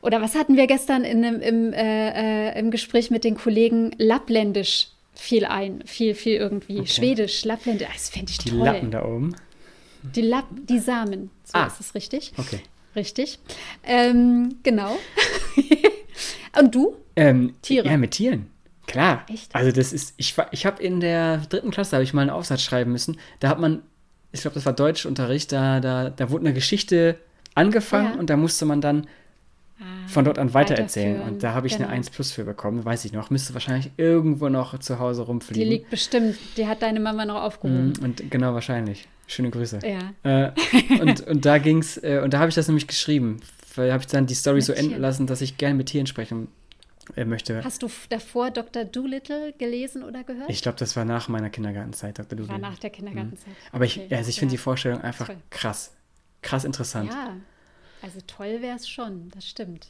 oder 0.00 0.20
was 0.20 0.34
hatten 0.34 0.56
wir 0.58 0.66
gestern 0.66 1.02
in 1.02 1.24
einem, 1.24 1.40
im, 1.40 1.72
äh, 1.72 2.50
äh, 2.50 2.58
im 2.60 2.70
Gespräch 2.70 3.10
mit 3.10 3.24
den 3.24 3.36
Kollegen? 3.36 3.92
Lappländisch 3.96 4.88
fiel 5.14 5.46
ein, 5.46 5.82
viel, 5.86 6.14
viel 6.14 6.34
irgendwie. 6.36 6.80
Okay. 6.80 6.86
Schwedisch, 6.88 7.44
Lappländisch, 7.46 7.88
das 7.90 8.10
fände 8.10 8.30
ich 8.30 8.36
Die 8.38 8.50
toll. 8.50 8.58
Lappen 8.64 8.90
da 8.90 9.02
oben. 9.04 9.34
Die 10.02 10.20
Lapp, 10.20 10.46
die 10.68 10.78
Samen, 10.78 11.30
so 11.44 11.56
Ah. 11.58 11.66
ist 11.68 11.80
es 11.80 11.94
richtig. 11.94 12.32
Okay. 12.36 12.60
Richtig. 12.94 13.38
Ähm, 13.82 14.56
genau. 14.62 14.94
Und 16.58 16.74
du? 16.74 16.96
Ähm, 17.16 17.54
Tiere. 17.62 17.88
Ja, 17.88 17.96
mit 17.96 18.10
Tieren. 18.12 18.50
Klar. 18.94 19.24
Echt? 19.28 19.54
Also 19.54 19.72
das 19.72 19.92
ist, 19.92 20.14
ich, 20.16 20.36
ich 20.52 20.66
habe 20.66 20.82
in 20.82 21.00
der 21.00 21.38
dritten 21.38 21.70
Klasse, 21.70 21.96
habe 21.96 22.04
ich 22.04 22.14
mal 22.14 22.22
einen 22.22 22.30
Aufsatz 22.30 22.62
schreiben 22.62 22.92
müssen. 22.92 23.18
Da 23.40 23.48
hat 23.48 23.58
man, 23.58 23.82
ich 24.30 24.42
glaube, 24.42 24.54
das 24.54 24.64
war 24.66 24.72
Deutschunterricht, 24.72 25.50
da, 25.50 25.80
da, 25.80 26.10
da 26.10 26.30
wurde 26.30 26.46
eine 26.46 26.54
Geschichte 26.54 27.18
angefangen 27.54 28.14
Ja. 28.14 28.20
und 28.20 28.30
da 28.30 28.36
musste 28.36 28.64
man 28.64 28.80
dann 28.80 29.06
von 30.06 30.24
dort 30.24 30.38
an 30.38 30.54
weitererzählen. 30.54 31.20
Und 31.22 31.42
da 31.42 31.54
habe 31.54 31.66
ich 31.66 31.74
genau. 31.74 31.88
eine 31.88 31.96
1 31.96 32.10
plus 32.10 32.30
für 32.32 32.44
bekommen, 32.44 32.84
weiß 32.84 33.04
ich 33.04 33.12
noch. 33.12 33.30
Müsste 33.30 33.54
wahrscheinlich 33.54 33.90
irgendwo 33.96 34.48
noch 34.48 34.78
zu 34.78 34.98
Hause 34.98 35.22
rumfliegen. 35.22 35.64
Die 35.64 35.76
liegt 35.76 35.90
bestimmt, 35.90 36.36
die 36.56 36.66
hat 36.66 36.82
deine 36.82 37.00
Mama 37.00 37.24
noch 37.24 37.42
aufgehoben. 37.42 37.92
Mm, 38.00 38.04
und 38.04 38.30
genau, 38.30 38.54
wahrscheinlich. 38.54 39.08
Schöne 39.26 39.50
Grüße. 39.50 39.80
Ja. 39.82 40.12
Äh, 40.46 40.52
und, 41.00 41.20
und 41.26 41.44
da 41.44 41.58
ging's, 41.58 41.96
äh, 41.96 42.20
und 42.22 42.32
da 42.34 42.38
habe 42.38 42.50
ich 42.50 42.54
das 42.54 42.68
nämlich 42.68 42.86
geschrieben. 42.86 43.40
Weil 43.74 43.92
habe 43.92 44.02
ich 44.02 44.06
dann 44.06 44.26
die 44.26 44.34
Story 44.34 44.56
mit 44.56 44.64
so 44.64 44.72
enden 44.72 44.90
Tieren. 44.90 45.02
lassen, 45.02 45.26
dass 45.26 45.40
ich 45.40 45.58
gerne 45.58 45.74
mit 45.74 45.88
Tieren 45.88 46.06
sprechen 46.06 46.48
äh, 47.16 47.24
möchte. 47.24 47.62
Hast 47.64 47.82
du 47.82 47.90
davor 48.08 48.50
Dr. 48.50 48.84
Doolittle 48.84 49.52
gelesen 49.52 50.02
oder 50.02 50.24
gehört? 50.24 50.50
Ich 50.50 50.62
glaube, 50.62 50.78
das 50.78 50.96
war 50.96 51.04
nach 51.04 51.28
meiner 51.28 51.50
Kindergartenzeit, 51.50 52.18
Dr. 52.18 52.36
Doolittle. 52.36 52.62
War 52.62 52.70
nach 52.70 52.78
der 52.78 52.90
Kindergartenzeit. 52.90 53.48
Mhm. 53.48 53.72
Aber 53.72 53.84
ich, 53.84 53.98
okay. 53.98 54.14
also 54.14 54.28
ich 54.28 54.38
finde 54.38 54.52
ja. 54.52 54.56
die 54.56 54.62
Vorstellung 54.62 55.00
einfach 55.00 55.26
Toll. 55.26 55.36
krass. 55.50 55.92
Krass 56.42 56.64
interessant. 56.64 57.10
Ja, 57.10 57.36
also 58.02 58.18
toll 58.26 58.60
wäre 58.60 58.76
es 58.76 58.88
schon, 58.88 59.30
das 59.34 59.48
stimmt. 59.48 59.88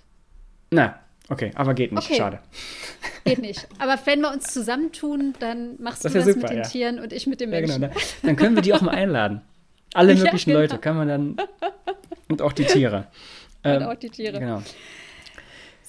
Na, 0.70 1.00
okay, 1.28 1.50
aber 1.54 1.74
geht 1.74 1.92
nicht, 1.92 2.04
okay. 2.04 2.16
schade. 2.16 2.38
Geht 3.24 3.38
nicht. 3.38 3.66
Aber 3.78 3.98
wenn 4.04 4.20
wir 4.20 4.30
uns 4.30 4.52
zusammentun, 4.52 5.32
dann 5.38 5.80
machst 5.80 6.04
das 6.04 6.12
du 6.12 6.18
das 6.18 6.28
super, 6.28 6.40
mit 6.40 6.50
den 6.50 6.56
ja. 6.58 6.62
Tieren 6.64 6.98
und 7.00 7.10
ich 7.10 7.26
mit 7.26 7.40
dem 7.40 7.48
Menschen. 7.48 7.80
Ja, 7.80 7.88
genau. 7.88 8.00
Dann 8.22 8.36
können 8.36 8.54
wir 8.54 8.60
die 8.60 8.74
auch 8.74 8.82
mal 8.82 8.90
einladen. 8.94 9.40
Alle 9.94 10.14
möglichen 10.14 10.50
genau. 10.50 10.60
Leute 10.60 10.76
kann 10.76 10.96
man 10.96 11.08
dann. 11.08 11.36
Und 12.28 12.42
auch 12.42 12.52
die 12.52 12.64
Tiere. 12.64 13.06
Ähm, 13.62 13.82
und 13.82 13.88
auch 13.88 13.94
die 13.94 14.08
Tiere. 14.08 14.38
Genau. 14.38 14.62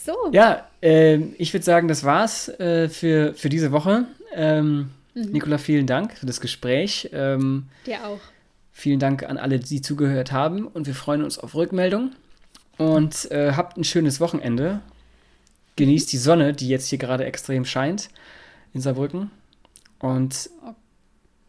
So. 0.05 0.15
Ja, 0.31 0.67
äh, 0.81 1.17
ich 1.39 1.51
würde 1.51 1.65
sagen, 1.65 1.87
das 1.87 2.03
war's 2.03 2.47
äh, 2.59 2.89
für, 2.89 3.33
für 3.33 3.49
diese 3.49 3.71
Woche. 3.71 4.05
Ähm, 4.35 4.91
mhm. 5.15 5.31
Nicola, 5.31 5.57
vielen 5.57 5.87
Dank 5.87 6.13
für 6.15 6.27
das 6.27 6.39
Gespräch. 6.41 7.09
Ähm, 7.11 7.65
Dir 7.87 8.05
auch. 8.05 8.19
Vielen 8.71 8.99
Dank 8.99 9.23
an 9.23 9.37
alle, 9.37 9.57
die 9.57 9.81
zugehört 9.81 10.31
haben 10.31 10.67
und 10.67 10.85
wir 10.85 10.93
freuen 10.93 11.23
uns 11.23 11.39
auf 11.39 11.55
Rückmeldung. 11.55 12.11
Und 12.77 13.31
äh, 13.31 13.53
habt 13.53 13.77
ein 13.77 13.83
schönes 13.83 14.19
Wochenende. 14.19 14.81
Genießt 15.75 16.11
die 16.11 16.17
Sonne, 16.17 16.53
die 16.53 16.67
jetzt 16.67 16.87
hier 16.89 16.99
gerade 16.99 17.25
extrem 17.25 17.65
scheint 17.65 18.09
in 18.73 18.81
Saarbrücken. 18.81 19.31
Und 19.97 20.51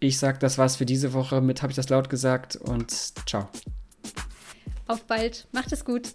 ich 0.01 0.19
sage, 0.19 0.39
das 0.39 0.57
war's 0.57 0.77
für 0.77 0.87
diese 0.87 1.13
Woche. 1.13 1.43
Mit 1.43 1.61
habe 1.61 1.73
ich 1.73 1.77
das 1.77 1.91
laut 1.91 2.09
gesagt 2.09 2.57
und 2.57 2.91
ciao. 3.29 3.49
Auf 4.87 5.05
bald. 5.05 5.47
Macht 5.53 5.73
es 5.73 5.85
gut. 5.85 6.13